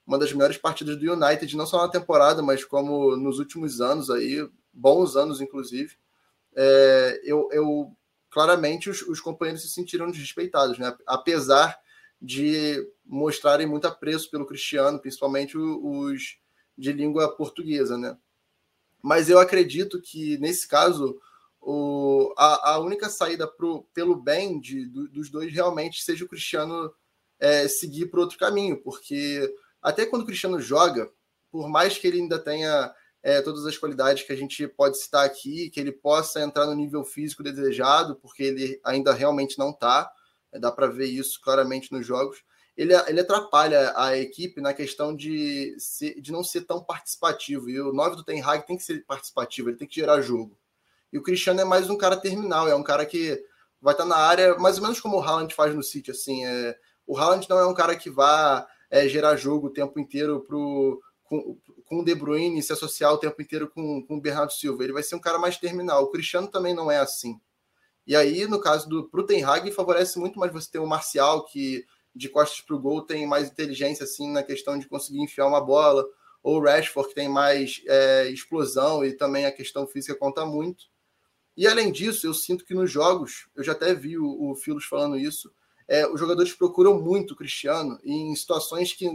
uma 0.06 0.18
das 0.18 0.32
melhores 0.32 0.56
partidas 0.56 0.96
do 0.96 1.12
United, 1.12 1.56
não 1.56 1.66
só 1.66 1.82
na 1.82 1.88
temporada, 1.88 2.42
mas 2.42 2.64
como 2.64 3.14
nos 3.16 3.38
últimos 3.38 3.80
anos 3.80 4.10
aí, 4.10 4.48
bons 4.72 5.16
anos 5.16 5.40
inclusive, 5.40 5.96
é, 6.56 7.20
eu, 7.22 7.48
eu 7.52 7.92
claramente 8.30 8.90
os, 8.90 9.02
os 9.02 9.20
companheiros 9.20 9.62
se 9.62 9.68
sentiram 9.68 10.10
desrespeitados, 10.10 10.78
né? 10.78 10.96
apesar 11.06 11.78
de 12.20 12.84
mostrarem 13.04 13.66
muito 13.66 13.86
apreço 13.86 14.30
pelo 14.30 14.46
Cristiano, 14.46 14.98
principalmente 14.98 15.56
os 15.56 16.38
de 16.76 16.92
língua 16.92 17.34
portuguesa, 17.34 17.96
né? 17.96 18.16
Mas 19.02 19.28
eu 19.28 19.38
acredito 19.38 20.00
que 20.00 20.38
nesse 20.38 20.66
caso 20.66 21.20
o, 21.60 22.32
a, 22.36 22.72
a 22.72 22.78
única 22.78 23.08
saída 23.08 23.46
pro, 23.46 23.82
pelo 23.94 24.16
bem 24.16 24.60
de, 24.60 24.86
do, 24.86 25.08
dos 25.08 25.30
dois 25.30 25.52
realmente 25.52 26.02
seja 26.02 26.24
o 26.24 26.28
Cristiano 26.28 26.92
é, 27.38 27.68
seguir 27.68 28.06
por 28.06 28.20
outro 28.20 28.38
caminho, 28.38 28.80
porque 28.82 29.54
até 29.82 30.04
quando 30.04 30.22
o 30.22 30.26
Cristiano 30.26 30.60
joga, 30.60 31.10
por 31.50 31.68
mais 31.68 31.96
que 31.96 32.06
ele 32.06 32.20
ainda 32.20 32.38
tenha 32.38 32.92
é, 33.22 33.40
todas 33.42 33.64
as 33.66 33.76
qualidades 33.76 34.24
que 34.24 34.32
a 34.32 34.36
gente 34.36 34.66
pode 34.68 34.98
citar 34.98 35.24
aqui, 35.24 35.70
que 35.70 35.80
ele 35.80 35.92
possa 35.92 36.40
entrar 36.40 36.66
no 36.66 36.74
nível 36.74 37.04
físico 37.04 37.42
desejado, 37.42 38.16
porque 38.16 38.42
ele 38.42 38.80
ainda 38.84 39.12
realmente 39.12 39.58
não 39.58 39.70
está, 39.70 40.10
dá 40.52 40.70
para 40.70 40.86
ver 40.86 41.06
isso 41.06 41.40
claramente 41.42 41.92
nos 41.92 42.06
jogos. 42.06 42.42
Ele, 42.76 42.94
ele 43.08 43.20
atrapalha 43.20 43.92
a 43.96 44.16
equipe 44.16 44.60
na 44.60 44.72
questão 44.72 45.14
de, 45.14 45.74
ser, 45.78 46.20
de 46.20 46.30
não 46.30 46.44
ser 46.44 46.62
tão 46.62 46.82
participativo. 46.82 47.68
E 47.68 47.80
o 47.80 47.92
9 47.92 48.16
do 48.16 48.24
Ten 48.24 48.40
Hag 48.40 48.66
tem 48.66 48.76
que 48.76 48.84
ser 48.84 49.04
participativo, 49.04 49.68
ele 49.68 49.76
tem 49.76 49.88
que 49.88 49.96
gerar 49.96 50.20
jogo. 50.20 50.56
E 51.12 51.18
o 51.18 51.22
Cristiano 51.22 51.60
é 51.60 51.64
mais 51.64 51.90
um 51.90 51.96
cara 51.96 52.16
terminal, 52.16 52.68
é 52.68 52.74
um 52.74 52.82
cara 52.82 53.04
que 53.04 53.42
vai 53.80 53.94
estar 53.94 54.04
tá 54.04 54.08
na 54.08 54.16
área, 54.16 54.56
mais 54.58 54.76
ou 54.76 54.82
menos 54.82 55.00
como 55.00 55.16
o 55.16 55.20
Haaland 55.20 55.54
faz 55.54 55.74
no 55.74 55.82
City. 55.82 56.10
Assim, 56.10 56.44
é, 56.46 56.76
o 57.06 57.18
Haaland 57.18 57.48
não 57.48 57.58
é 57.58 57.66
um 57.66 57.74
cara 57.74 57.96
que 57.96 58.10
vai 58.10 58.64
é, 58.90 59.08
gerar 59.08 59.36
jogo 59.36 59.66
o 59.66 59.72
tempo 59.72 59.98
inteiro 59.98 60.40
pro, 60.46 61.00
com, 61.24 61.58
com 61.84 62.00
o 62.00 62.04
De 62.04 62.14
Bruyne 62.14 62.62
se 62.62 62.72
associar 62.72 63.12
o 63.12 63.18
tempo 63.18 63.40
inteiro 63.40 63.68
com, 63.68 64.02
com 64.06 64.16
o 64.16 64.20
Bernardo 64.20 64.52
Silva. 64.52 64.84
Ele 64.84 64.92
vai 64.92 65.02
ser 65.02 65.14
um 65.14 65.20
cara 65.20 65.38
mais 65.38 65.56
terminal. 65.56 66.04
O 66.04 66.10
Cristiano 66.10 66.48
também 66.48 66.74
não 66.74 66.90
é 66.90 66.98
assim. 66.98 67.40
E 68.08 68.16
aí, 68.16 68.46
no 68.46 68.58
caso 68.58 68.88
do 68.88 69.06
pro 69.06 69.26
Ten 69.26 69.44
Hag, 69.44 69.70
favorece 69.70 70.18
muito 70.18 70.38
mais 70.38 70.50
você 70.50 70.70
ter 70.70 70.78
o 70.78 70.86
Marcial, 70.86 71.44
que 71.44 71.84
de 72.16 72.26
costas 72.30 72.62
para 72.62 72.74
o 72.74 72.80
gol 72.80 73.02
tem 73.02 73.26
mais 73.26 73.50
inteligência 73.50 74.04
assim 74.04 74.32
na 74.32 74.42
questão 74.42 74.78
de 74.78 74.88
conseguir 74.88 75.20
enfiar 75.20 75.46
uma 75.46 75.60
bola, 75.60 76.02
ou 76.42 76.56
o 76.56 76.64
Rashford, 76.64 77.10
que 77.10 77.14
tem 77.14 77.28
mais 77.28 77.82
é, 77.86 78.30
explosão 78.30 79.04
e 79.04 79.12
também 79.12 79.44
a 79.44 79.52
questão 79.52 79.86
física 79.86 80.18
conta 80.18 80.46
muito. 80.46 80.86
E 81.54 81.66
além 81.66 81.92
disso, 81.92 82.26
eu 82.26 82.32
sinto 82.32 82.64
que 82.64 82.72
nos 82.72 82.90
jogos, 82.90 83.46
eu 83.54 83.62
já 83.62 83.72
até 83.72 83.94
vi 83.94 84.16
o, 84.16 84.52
o 84.52 84.54
Filos 84.54 84.86
falando 84.86 85.18
isso, 85.18 85.52
é, 85.86 86.08
os 86.08 86.18
jogadores 86.18 86.54
procuram 86.54 86.98
muito 86.98 87.32
o 87.32 87.36
Cristiano 87.36 87.98
em 88.02 88.34
situações 88.34 88.94
que 88.94 89.06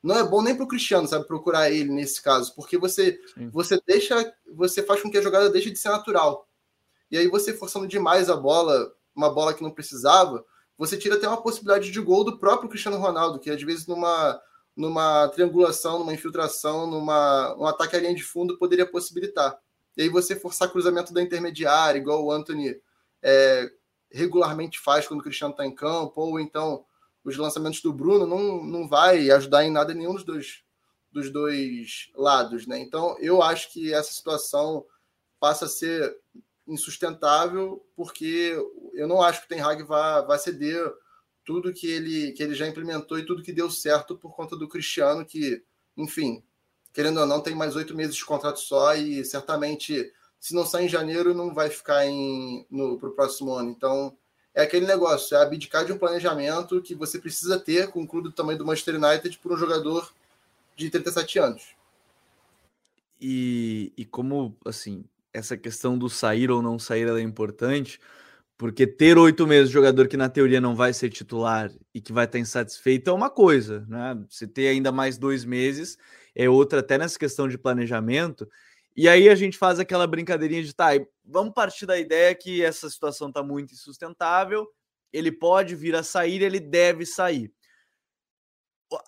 não 0.00 0.16
é 0.16 0.22
bom 0.22 0.42
nem 0.42 0.54
para 0.54 0.64
o 0.64 0.68
Cristiano, 0.68 1.08
sabe, 1.08 1.26
procurar 1.26 1.72
ele 1.72 1.90
nesse 1.90 2.22
caso, 2.22 2.54
porque 2.54 2.78
você 2.78 3.20
você 3.50 3.80
deixa, 3.84 4.32
você 4.54 4.80
faz 4.80 5.02
com 5.02 5.10
que 5.10 5.18
a 5.18 5.22
jogada 5.22 5.50
deixe 5.50 5.72
de 5.72 5.78
ser 5.78 5.88
natural. 5.88 6.48
E 7.12 7.18
aí 7.18 7.28
você 7.28 7.52
forçando 7.52 7.86
demais 7.86 8.30
a 8.30 8.36
bola, 8.36 8.90
uma 9.14 9.28
bola 9.28 9.52
que 9.52 9.62
não 9.62 9.70
precisava, 9.70 10.42
você 10.78 10.96
tira 10.96 11.16
até 11.16 11.28
uma 11.28 11.42
possibilidade 11.42 11.90
de 11.90 12.00
gol 12.00 12.24
do 12.24 12.38
próprio 12.38 12.70
Cristiano 12.70 12.96
Ronaldo, 12.96 13.38
que 13.38 13.50
às 13.50 13.62
vezes 13.62 13.86
numa 13.86 14.40
numa 14.74 15.28
triangulação, 15.28 15.98
numa 15.98 16.14
infiltração, 16.14 16.86
numa 16.86 17.54
um 17.58 17.66
ataque 17.66 17.94
à 17.94 18.00
linha 18.00 18.14
de 18.14 18.22
fundo 18.22 18.56
poderia 18.56 18.86
possibilitar. 18.90 19.60
E 19.94 20.00
aí 20.00 20.08
você 20.08 20.34
forçar 20.34 20.72
cruzamento 20.72 21.12
da 21.12 21.20
intermediária, 21.20 21.98
igual 21.98 22.24
o 22.24 22.32
Anthony 22.32 22.80
é, 23.22 23.70
regularmente 24.10 24.80
faz 24.80 25.06
quando 25.06 25.20
o 25.20 25.22
Cristiano 25.22 25.52
está 25.52 25.66
em 25.66 25.74
campo, 25.74 26.18
ou 26.22 26.40
então 26.40 26.86
os 27.22 27.36
lançamentos 27.36 27.82
do 27.82 27.92
Bruno 27.92 28.26
não, 28.26 28.64
não 28.64 28.88
vai 28.88 29.30
ajudar 29.30 29.64
em 29.64 29.70
nada 29.70 29.92
nenhum 29.92 30.14
dos 30.14 30.24
dois, 30.24 30.62
dos 31.12 31.30
dois 31.30 32.10
lados, 32.14 32.66
né? 32.66 32.78
Então 32.78 33.14
eu 33.20 33.42
acho 33.42 33.70
que 33.70 33.92
essa 33.92 34.10
situação 34.10 34.86
passa 35.38 35.66
a 35.66 35.68
ser 35.68 36.16
insustentável, 36.66 37.84
porque 37.96 38.56
eu 38.94 39.08
não 39.08 39.22
acho 39.22 39.40
que 39.40 39.46
o 39.46 39.48
Ten 39.48 39.60
Hag 39.60 39.82
vai, 39.82 40.24
vai 40.24 40.38
ceder 40.38 40.92
tudo 41.44 41.72
que 41.72 41.86
ele, 41.86 42.32
que 42.32 42.42
ele 42.42 42.54
já 42.54 42.66
implementou 42.66 43.18
e 43.18 43.26
tudo 43.26 43.42
que 43.42 43.52
deu 43.52 43.70
certo 43.70 44.16
por 44.16 44.34
conta 44.34 44.56
do 44.56 44.68
Cristiano, 44.68 45.24
que, 45.24 45.62
enfim, 45.96 46.42
querendo 46.92 47.20
ou 47.20 47.26
não, 47.26 47.40
tem 47.40 47.54
mais 47.54 47.74
oito 47.74 47.96
meses 47.96 48.14
de 48.14 48.24
contrato 48.24 48.60
só 48.60 48.94
e 48.94 49.24
certamente, 49.24 50.12
se 50.38 50.54
não 50.54 50.64
sair 50.64 50.86
em 50.86 50.88
janeiro, 50.88 51.34
não 51.34 51.52
vai 51.52 51.68
ficar 51.68 52.04
para 53.00 53.08
o 53.08 53.12
próximo 53.12 53.52
ano. 53.52 53.70
Então, 53.70 54.16
é 54.54 54.62
aquele 54.62 54.86
negócio, 54.86 55.36
é 55.36 55.42
abdicar 55.42 55.84
de 55.84 55.92
um 55.92 55.98
planejamento 55.98 56.80
que 56.82 56.94
você 56.94 57.18
precisa 57.18 57.58
ter 57.58 57.90
com 57.90 58.02
um 58.02 58.06
clube 58.06 58.28
do 58.28 58.34
tamanho 58.34 58.58
do 58.58 58.66
Manchester 58.66 59.02
United 59.02 59.38
por 59.38 59.52
um 59.52 59.56
jogador 59.56 60.12
de 60.76 60.90
37 60.90 61.38
anos. 61.38 61.74
E, 63.20 63.92
e 63.96 64.04
como, 64.04 64.56
assim, 64.64 65.04
essa 65.32 65.56
questão 65.56 65.96
do 65.96 66.08
sair 66.08 66.50
ou 66.50 66.62
não 66.62 66.78
sair 66.78 67.08
é 67.08 67.20
importante, 67.20 67.98
porque 68.56 68.86
ter 68.86 69.18
oito 69.18 69.46
meses 69.46 69.68
de 69.68 69.74
jogador 69.74 70.06
que 70.06 70.16
na 70.16 70.28
teoria 70.28 70.60
não 70.60 70.76
vai 70.76 70.92
ser 70.92 71.10
titular 71.10 71.70
e 71.94 72.00
que 72.00 72.12
vai 72.12 72.26
estar 72.26 72.38
insatisfeito 72.38 73.10
é 73.10 73.12
uma 73.12 73.30
coisa, 73.30 73.84
né? 73.88 74.16
Você 74.28 74.46
ter 74.46 74.68
ainda 74.68 74.92
mais 74.92 75.18
dois 75.18 75.44
meses 75.44 75.98
é 76.34 76.48
outra, 76.48 76.80
até 76.80 76.96
nessa 76.98 77.18
questão 77.18 77.48
de 77.48 77.58
planejamento. 77.58 78.48
E 78.96 79.08
aí 79.08 79.28
a 79.28 79.34
gente 79.34 79.56
faz 79.56 79.78
aquela 79.78 80.06
brincadeirinha 80.06 80.62
de 80.62 80.74
tá, 80.74 80.90
vamos 81.24 81.54
partir 81.54 81.86
da 81.86 81.98
ideia 81.98 82.34
que 82.34 82.62
essa 82.62 82.88
situação 82.90 83.28
está 83.28 83.42
muito 83.42 83.72
insustentável, 83.72 84.68
ele 85.12 85.32
pode 85.32 85.74
vir 85.74 85.94
a 85.94 86.02
sair, 86.02 86.42
ele 86.42 86.60
deve 86.60 87.06
sair. 87.06 87.52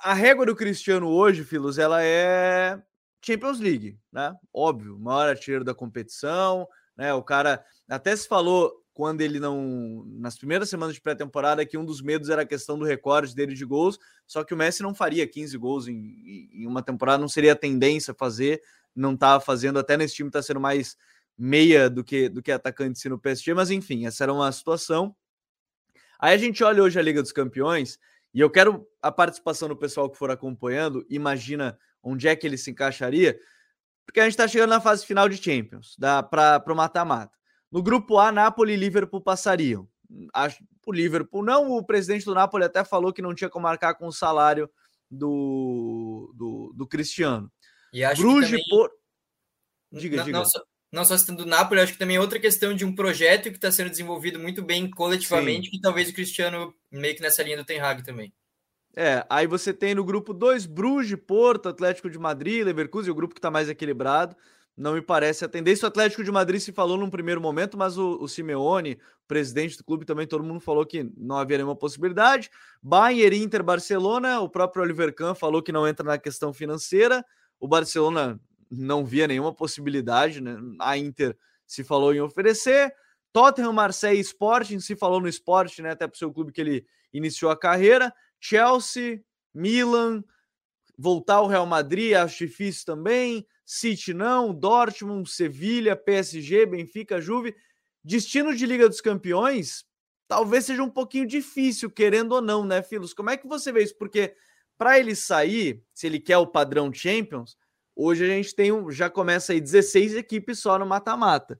A 0.01 0.15
régua 0.15 0.47
do 0.47 0.57
Cristiano 0.57 1.09
hoje, 1.09 1.45
Filos, 1.45 1.79
ela 1.79 2.03
é 2.03 2.83
Champions 3.25 3.59
League, 3.61 3.99
né? 4.13 4.35
Óbvio, 4.53 4.99
maior 4.99 5.29
artilheiro 5.29 5.65
da 5.65 5.75
competição, 5.75 6.69
né? 6.97 7.13
O 7.15 7.23
cara 7.23 7.65
até 7.89 8.15
se 8.15 8.29
falou 8.29 8.73
quando 8.93 9.21
ele 9.21 9.41
não. 9.41 10.05
Nas 10.07 10.37
primeiras 10.37 10.69
semanas 10.69 10.95
de 10.95 11.01
pré-temporada, 11.01 11.67
que 11.67 11.77
um 11.79 11.85
dos 11.85 12.01
medos 12.03 12.29
era 12.31 12.43
a 12.43 12.47
questão 12.47 12.79
do 12.79 12.85
recorde 12.85 13.35
dele 13.35 13.55
de 13.55 13.65
gols. 13.65 13.99
Só 14.27 14.45
que 14.45 14.55
o 14.55 14.57
Messi 14.57 14.83
não 14.83 14.95
faria 14.95 15.27
15 15.27 15.57
gols 15.59 15.89
em, 15.89 16.51
em 16.53 16.67
uma 16.67 16.83
temporada, 16.83 17.21
não 17.21 17.29
seria 17.29 17.53
a 17.53 17.57
tendência 17.57 18.15
fazer, 18.15 18.63
não 18.95 19.15
estava 19.15 19.41
tá 19.41 19.47
fazendo, 19.47 19.79
até 19.79 19.97
nesse 19.97 20.15
time 20.15 20.29
está 20.29 20.43
sendo 20.43 20.61
mais 20.61 20.97
meia 21.37 21.91
do 21.91 22.05
que, 22.05 22.29
do 22.29 22.41
que 22.41 22.53
atacante 22.53 22.99
se 22.99 23.09
no 23.09 23.19
PSG, 23.19 23.55
mas 23.55 23.71
enfim, 23.71 24.07
essa 24.07 24.23
era 24.23 24.33
uma 24.33 24.51
situação. 24.53 25.15
Aí 26.19 26.33
a 26.33 26.39
gente 26.39 26.63
olha 26.63 26.83
hoje 26.83 26.99
a 26.99 27.03
Liga 27.03 27.21
dos 27.21 27.33
Campeões, 27.33 27.99
e 28.33 28.41
eu 28.41 28.49
quero 28.49 28.89
a 29.03 29.11
participação 29.11 29.69
do 29.69 29.77
pessoal 29.77 30.09
que 30.09 30.17
for 30.17 30.31
acompanhando, 30.31 31.05
imagina 31.11 31.79
onde 32.05 32.29
é 32.29 32.37
que 32.37 32.47
ele 32.47 32.59
se 32.59 32.71
encaixaria, 32.71 33.39
porque 34.05 34.21
a 34.21 34.25
gente 34.25 34.33
está 34.33 34.47
chegando 34.47 34.71
na 34.71 34.81
fase 34.81 35.07
final 35.07 35.29
de 35.29 35.37
Champions, 35.37 35.97
para 36.31 36.63
o 36.69 36.77
mata-mata. 36.77 37.37
No 37.73 37.83
grupo 37.83 38.19
A, 38.19 38.31
Napoli 38.31 38.75
e 38.75 38.77
Liverpool 38.77 39.21
passariam. 39.21 39.89
Acho, 40.33 40.63
o 40.87 40.93
Liverpool 40.93 41.43
não, 41.43 41.73
o 41.73 41.85
presidente 41.85 42.25
do 42.25 42.35
Napoli 42.35 42.65
até 42.65 42.85
falou 42.85 43.13
que 43.13 43.23
não 43.23 43.35
tinha 43.35 43.51
como 43.51 43.65
marcar 43.65 43.95
com 43.95 44.07
o 44.07 44.13
salário 44.13 44.71
do, 45.11 46.33
do, 46.37 46.73
do 46.77 46.87
Cristiano. 46.87 47.51
E 47.93 48.05
acho 48.05 48.23
Bruges, 48.23 48.51
também... 48.51 48.65
por... 48.69 48.91
Diga, 49.91 50.19
não, 50.19 50.25
diga. 50.25 50.39
Não 50.39 50.45
só, 50.45 50.63
não 50.93 51.05
só 51.05 51.19
citando 51.19 51.43
o 51.43 51.47
Napoli, 51.47 51.81
acho 51.81 51.93
que 51.93 51.99
também 51.99 52.17
é 52.17 52.21
outra 52.21 52.39
questão 52.39 52.75
de 52.75 52.85
um 52.85 52.95
projeto 52.95 53.51
que 53.51 53.57
está 53.57 53.73
sendo 53.73 53.91
desenvolvido 53.91 54.39
muito 54.39 54.63
bem 54.63 54.89
coletivamente, 54.91 55.67
Sim. 55.67 55.71
que 55.73 55.81
talvez 55.81 56.11
o 56.11 56.15
Cristiano 56.15 56.75
meio 56.93 57.17
que 57.17 57.23
nessa 57.23 57.43
linha 57.43 57.57
do 57.57 57.65
Ten 57.65 57.81
Hag 57.81 58.05
também. 58.05 58.33
É, 58.97 59.27
aí 59.29 59.47
você 59.47 59.73
tem 59.73 59.95
no 59.95 60.05
grupo 60.05 60.33
2 60.33 60.67
Bruges, 60.67 61.19
Porto, 61.27 61.69
Atlético 61.69 62.09
de 62.09 62.19
Madrid, 62.19 62.65
Leverkusen, 62.65 63.11
o 63.11 63.15
grupo 63.15 63.35
que 63.35 63.39
está 63.39 63.51
mais 63.51 63.69
equilibrado. 63.69 64.37
Não 64.77 64.95
me 64.95 65.03
parece 65.03 65.45
a 65.45 65.49
tendência. 65.49 65.87
O 65.87 65.89
Atlético 65.89 66.23
de 66.25 66.31
Madrid 66.33 66.61
se 66.61 66.73
falou 66.73 66.97
num 66.97 67.11
primeiro 67.11 67.41
momento, 67.41 67.77
mas 67.77 67.97
o, 67.97 68.19
o 68.21 68.29
Simeone, 68.29 68.99
presidente 69.27 69.77
do 69.77 69.85
clube, 69.85 70.05
também 70.05 70.27
todo 70.27 70.43
mundo 70.43 70.61
falou 70.61 70.85
que 70.85 71.09
não 71.17 71.37
havia 71.37 71.59
nenhuma 71.59 71.77
possibilidade. 71.77 72.51
Bayern, 72.83 73.37
Inter, 73.43 73.63
Barcelona, 73.63 74.41
o 74.41 74.49
próprio 74.49 74.83
Oliver 74.83 75.15
Kahn 75.15 75.35
falou 75.35 75.63
que 75.63 75.73
não 75.73 75.87
entra 75.87 76.05
na 76.05 76.19
questão 76.19 76.53
financeira. 76.53 77.25
O 77.61 77.69
Barcelona 77.69 78.41
não 78.71 79.05
via 79.05 79.29
nenhuma 79.29 79.55
possibilidade, 79.55 80.41
né? 80.41 80.57
A 80.81 80.99
Inter 80.99 81.37
se 81.67 81.85
falou 81.85 82.13
em 82.13 82.21
oferecer. 82.21 82.93
Tottenham, 83.33 83.73
Marseille 83.73 84.21
Sporting, 84.21 84.81
se 84.81 84.97
falou 84.97 85.21
no 85.21 85.29
esporte, 85.29 85.83
né? 85.83 85.91
Até 85.91 86.07
para 86.07 86.15
o 86.15 86.19
seu 86.19 86.33
clube 86.33 86.53
que 86.53 86.61
ele 86.61 86.87
iniciou 87.13 87.51
a 87.51 87.57
carreira. 87.57 88.13
Chelsea, 88.45 89.23
Milan, 89.55 90.23
voltar 90.99 91.37
ao 91.37 91.47
Real 91.47 91.67
Madrid, 91.67 92.15
acho 92.15 92.47
difícil 92.47 92.85
também. 92.85 93.47
City 93.65 94.13
não, 94.13 94.53
Dortmund, 94.53 95.31
Sevilha, 95.31 95.97
PSG, 95.97 96.67
Benfica, 96.67 97.21
Juve. 97.21 97.55
Destino 98.03 98.55
de 98.55 98.67
Liga 98.67 98.89
dos 98.89 99.01
Campeões, 99.01 99.85
talvez 100.29 100.67
seja 100.67 100.83
um 100.83 100.91
pouquinho 100.91 101.27
difícil, 101.27 101.91
querendo 101.91 102.33
ou 102.33 102.43
não, 102.43 102.65
né, 102.65 102.83
Filos? 102.83 103.15
Como 103.15 103.31
é 103.31 103.37
que 103.37 103.47
você 103.47 103.73
vê 103.73 103.83
isso? 103.83 103.97
Porque 103.97 104.35
para 104.77 104.99
ele 104.99 105.17
sair, 105.17 105.83
se 105.95 106.07
ele 106.07 106.21
quer 106.21 106.37
o 106.37 106.47
padrão 106.47 106.93
Champions, 106.93 107.57
Hoje 107.97 108.25
a 108.25 108.29
gente 108.29 108.55
tem 108.55 108.73
um, 108.73 108.91
já 108.91 109.09
começa 109.09 109.53
aí 109.53 109.61
16 109.61 110.17
equipes 110.17 110.59
só 110.59 110.79
no 110.79 110.87
mata-mata. 110.87 111.59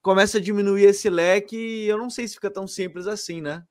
Começa 0.00 0.38
a 0.38 0.40
diminuir 0.40 0.84
esse 0.84 1.10
leque 1.10 1.56
e 1.56 1.88
eu 1.88 1.98
não 1.98 2.08
sei 2.08 2.26
se 2.28 2.34
fica 2.34 2.50
tão 2.50 2.66
simples 2.66 3.06
assim, 3.06 3.40
né? 3.40 3.64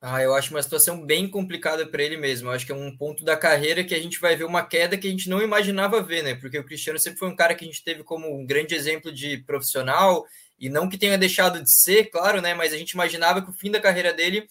Ah, 0.00 0.22
eu 0.22 0.32
acho 0.32 0.54
uma 0.54 0.62
situação 0.62 1.04
bem 1.04 1.28
complicada 1.28 1.84
para 1.84 2.02
ele 2.02 2.16
mesmo. 2.16 2.48
Eu 2.48 2.52
acho 2.52 2.64
que 2.64 2.70
é 2.70 2.74
um 2.74 2.96
ponto 2.96 3.24
da 3.24 3.36
carreira 3.36 3.82
que 3.82 3.94
a 3.94 4.00
gente 4.00 4.20
vai 4.20 4.36
ver 4.36 4.44
uma 4.44 4.64
queda 4.64 4.96
que 4.96 5.08
a 5.08 5.10
gente 5.10 5.28
não 5.28 5.42
imaginava 5.42 6.00
ver, 6.00 6.22
né? 6.22 6.34
Porque 6.36 6.56
o 6.58 6.64
Cristiano 6.64 7.00
sempre 7.00 7.18
foi 7.18 7.28
um 7.28 7.34
cara 7.34 7.52
que 7.54 7.64
a 7.64 7.66
gente 7.68 7.82
teve 7.82 8.04
como 8.04 8.32
um 8.32 8.46
grande 8.46 8.76
exemplo 8.76 9.10
de 9.12 9.38
profissional 9.38 10.24
e 10.56 10.68
não 10.68 10.88
que 10.88 10.96
tenha 10.96 11.18
deixado 11.18 11.60
de 11.60 11.72
ser, 11.72 12.10
claro, 12.10 12.40
né? 12.40 12.54
Mas 12.54 12.72
a 12.72 12.76
gente 12.76 12.92
imaginava 12.92 13.42
que 13.42 13.50
o 13.50 13.52
fim 13.52 13.72
da 13.72 13.80
carreira 13.80 14.12
dele 14.12 14.46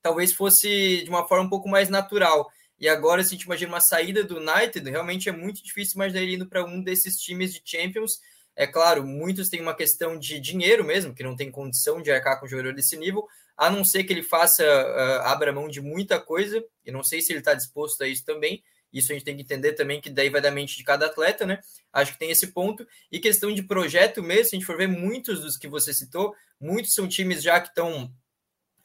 talvez 0.00 0.32
fosse 0.32 1.02
de 1.02 1.10
uma 1.10 1.26
forma 1.26 1.46
um 1.46 1.50
pouco 1.50 1.68
mais 1.68 1.88
natural. 1.88 2.48
E 2.78 2.88
agora, 2.88 3.22
se 3.24 3.28
a 3.28 3.32
gente 3.32 3.44
imagina 3.44 3.72
uma 3.72 3.80
saída 3.80 4.22
do 4.22 4.38
United, 4.38 4.88
realmente 4.88 5.28
é 5.28 5.32
muito 5.32 5.64
difícil 5.64 5.94
imaginar 5.96 6.20
ele 6.22 6.34
indo 6.34 6.46
para 6.46 6.64
um 6.64 6.80
desses 6.80 7.16
times 7.16 7.52
de 7.52 7.60
Champions. 7.64 8.20
É 8.54 8.66
claro, 8.66 9.04
muitos 9.04 9.48
têm 9.48 9.60
uma 9.60 9.74
questão 9.74 10.18
de 10.18 10.38
dinheiro 10.38 10.84
mesmo, 10.84 11.14
que 11.14 11.22
não 11.22 11.34
tem 11.34 11.50
condição 11.50 12.02
de 12.02 12.10
arcar 12.10 12.38
com 12.38 12.46
um 12.46 12.48
jogador 12.48 12.74
desse 12.74 12.96
nível, 12.96 13.26
a 13.62 13.70
não 13.70 13.84
ser 13.84 14.02
que 14.02 14.12
ele 14.12 14.24
faça, 14.24 14.64
uh, 14.64 15.22
abra 15.28 15.52
mão 15.52 15.68
de 15.68 15.80
muita 15.80 16.18
coisa, 16.18 16.64
e 16.84 16.90
não 16.90 17.04
sei 17.04 17.22
se 17.22 17.30
ele 17.32 17.38
está 17.38 17.54
disposto 17.54 18.02
a 18.02 18.08
isso 18.08 18.24
também. 18.24 18.60
Isso 18.92 19.12
a 19.12 19.14
gente 19.14 19.24
tem 19.24 19.36
que 19.36 19.42
entender 19.42 19.74
também, 19.74 20.00
que 20.00 20.10
daí 20.10 20.28
vai 20.28 20.40
da 20.40 20.50
mente 20.50 20.76
de 20.76 20.82
cada 20.82 21.06
atleta, 21.06 21.46
né? 21.46 21.60
Acho 21.92 22.12
que 22.12 22.18
tem 22.18 22.32
esse 22.32 22.48
ponto. 22.48 22.84
E 23.10 23.20
questão 23.20 23.54
de 23.54 23.62
projeto 23.62 24.20
mesmo, 24.20 24.46
se 24.46 24.56
a 24.56 24.58
gente 24.58 24.66
for 24.66 24.76
ver 24.76 24.88
muitos 24.88 25.40
dos 25.40 25.56
que 25.56 25.68
você 25.68 25.94
citou, 25.94 26.34
muitos 26.60 26.92
são 26.92 27.06
times 27.06 27.40
já 27.40 27.60
que 27.60 27.68
estão 27.68 28.12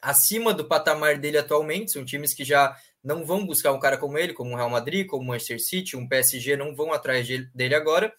acima 0.00 0.54
do 0.54 0.64
patamar 0.64 1.18
dele 1.18 1.38
atualmente, 1.38 1.90
são 1.90 2.04
times 2.04 2.32
que 2.32 2.44
já 2.44 2.76
não 3.02 3.26
vão 3.26 3.44
buscar 3.44 3.72
um 3.72 3.80
cara 3.80 3.98
como 3.98 4.16
ele, 4.16 4.32
como 4.32 4.52
o 4.52 4.56
Real 4.56 4.70
Madrid, 4.70 5.08
como 5.08 5.24
o 5.24 5.26
Manchester 5.26 5.60
City, 5.60 5.96
um 5.96 6.06
PSG, 6.06 6.56
não 6.56 6.72
vão 6.72 6.92
atrás 6.92 7.26
dele 7.52 7.74
agora, 7.74 8.14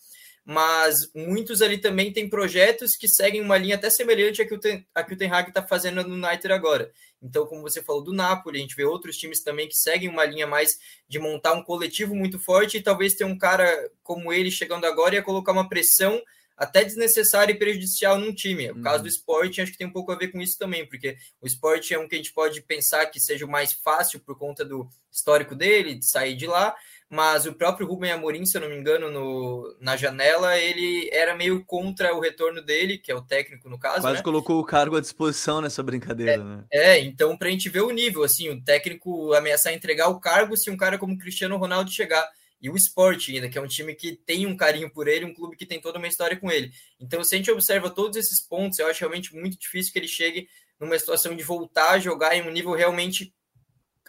mas 0.49 1.12
muitos 1.13 1.62
ali 1.62 1.77
também 1.77 2.12
têm 2.12 2.27
projetos 2.27 2.95
que 2.95 3.07
seguem 3.07 3.39
uma 3.39 3.55
linha 3.55 3.75
até 3.75 3.88
semelhante 3.88 4.41
a 4.41 4.47
que 4.47 4.55
o 4.55 4.59
Ten, 4.59 4.83
que 5.07 5.13
o 5.13 5.15
Ten 5.15 5.29
Hag 5.29 5.49
está 5.49 5.62
fazendo 5.62 6.03
no 6.03 6.15
United 6.15 6.51
agora. 6.51 6.91
Então, 7.21 7.45
como 7.45 7.62
você 7.62 7.83
falou 7.83 8.03
do 8.03 8.12
Napoli, 8.12 8.57
a 8.57 8.62
gente 8.62 8.75
vê 8.75 8.83
outros 8.83 9.15
times 9.15 9.43
também 9.43 9.67
que 9.67 9.75
seguem 9.75 10.09
uma 10.09 10.25
linha 10.25 10.47
mais 10.47 10.71
de 11.07 11.19
montar 11.19 11.53
um 11.53 11.62
coletivo 11.62 12.15
muito 12.15 12.39
forte 12.39 12.77
e 12.77 12.81
talvez 12.81 13.13
ter 13.13 13.25
um 13.25 13.38
cara 13.38 13.91
como 14.01 14.33
ele 14.33 14.49
chegando 14.49 14.85
agora 14.85 15.15
e 15.15 15.21
colocar 15.21 15.51
uma 15.51 15.69
pressão 15.69 16.19
até 16.57 16.83
desnecessário 16.83 17.53
e 17.53 17.59
prejudicial 17.59 18.17
num 18.17 18.33
time. 18.33 18.71
O 18.71 18.75
uhum. 18.75 18.81
caso 18.81 19.03
do 19.03 19.07
esporte 19.07 19.62
acho 19.62 19.71
que 19.71 19.77
tem 19.77 19.85
um 19.85 19.93
pouco 19.93 20.12
a 20.12 20.17
ver 20.17 20.29
com 20.29 20.41
isso 20.41 20.57
também, 20.57 20.83
porque 20.83 21.15
o 21.39 21.45
esporte 21.45 21.93
é 21.93 21.99
um 21.99 22.07
que 22.07 22.15
a 22.15 22.17
gente 22.17 22.33
pode 22.33 22.59
pensar 22.63 23.05
que 23.05 23.19
seja 23.19 23.45
o 23.45 23.49
mais 23.49 23.71
fácil 23.71 24.19
por 24.19 24.35
conta 24.35 24.65
do 24.65 24.89
histórico 25.12 25.53
dele, 25.53 25.93
de 25.93 26.09
sair 26.09 26.35
de 26.35 26.47
lá, 26.47 26.75
mas 27.09 27.47
o 27.47 27.53
próprio 27.53 27.87
Rubem 27.87 28.11
Amorim, 28.11 28.45
se 28.45 28.55
eu 28.55 28.61
não 28.61 28.69
me 28.69 28.77
engano, 28.77 29.09
no, 29.09 29.75
na 29.79 29.97
janela, 29.97 30.55
ele 30.59 31.09
era 31.11 31.35
meio 31.35 31.65
contra 31.65 32.15
o 32.15 32.19
retorno 32.19 32.61
dele, 32.61 32.99
que 32.99 33.11
é 33.11 33.15
o 33.15 33.21
técnico 33.21 33.67
no 33.67 33.79
caso. 33.79 34.01
Quase 34.01 34.17
né? 34.17 34.23
colocou 34.23 34.59
o 34.59 34.65
cargo 34.65 34.95
à 34.95 35.01
disposição 35.01 35.59
nessa 35.59 35.81
brincadeira, 35.81 36.33
é, 36.33 36.37
né? 36.37 36.63
É, 36.71 36.99
então 36.99 37.35
para 37.35 37.47
a 37.47 37.51
gente 37.51 37.67
ver 37.67 37.81
o 37.81 37.89
nível, 37.89 38.23
assim, 38.23 38.49
o 38.49 38.63
técnico 38.63 39.33
ameaçar 39.33 39.73
entregar 39.73 40.09
o 40.09 40.19
cargo 40.19 40.55
se 40.55 40.69
um 40.69 40.77
cara 40.77 40.99
como 40.99 41.17
Cristiano 41.17 41.57
Ronaldo 41.57 41.89
chegar 41.89 42.29
e 42.61 42.69
o 42.69 42.75
Sport 42.75 43.29
ainda, 43.29 43.49
que 43.49 43.57
é 43.57 43.61
um 43.61 43.67
time 43.67 43.95
que 43.95 44.15
tem 44.15 44.45
um 44.45 44.55
carinho 44.55 44.91
por 44.91 45.07
ele, 45.07 45.25
um 45.25 45.33
clube 45.33 45.55
que 45.55 45.65
tem 45.65 45.81
toda 45.81 45.97
uma 45.97 46.07
história 46.07 46.37
com 46.37 46.51
ele. 46.51 46.71
Então, 46.99 47.23
se 47.23 47.33
a 47.33 47.37
gente 47.37 47.49
observa 47.49 47.89
todos 47.89 48.17
esses 48.17 48.41
pontos, 48.41 48.77
eu 48.77 48.87
acho 48.87 48.99
realmente 48.99 49.33
muito 49.33 49.57
difícil 49.57 49.93
que 49.93 49.97
ele 49.97 50.07
chegue 50.07 50.47
numa 50.79 50.99
situação 50.99 51.35
de 51.35 51.41
voltar 51.41 51.91
a 51.91 51.99
jogar 51.99 52.35
em 52.35 52.41
um 52.41 52.51
nível 52.51 52.73
realmente 52.73 53.33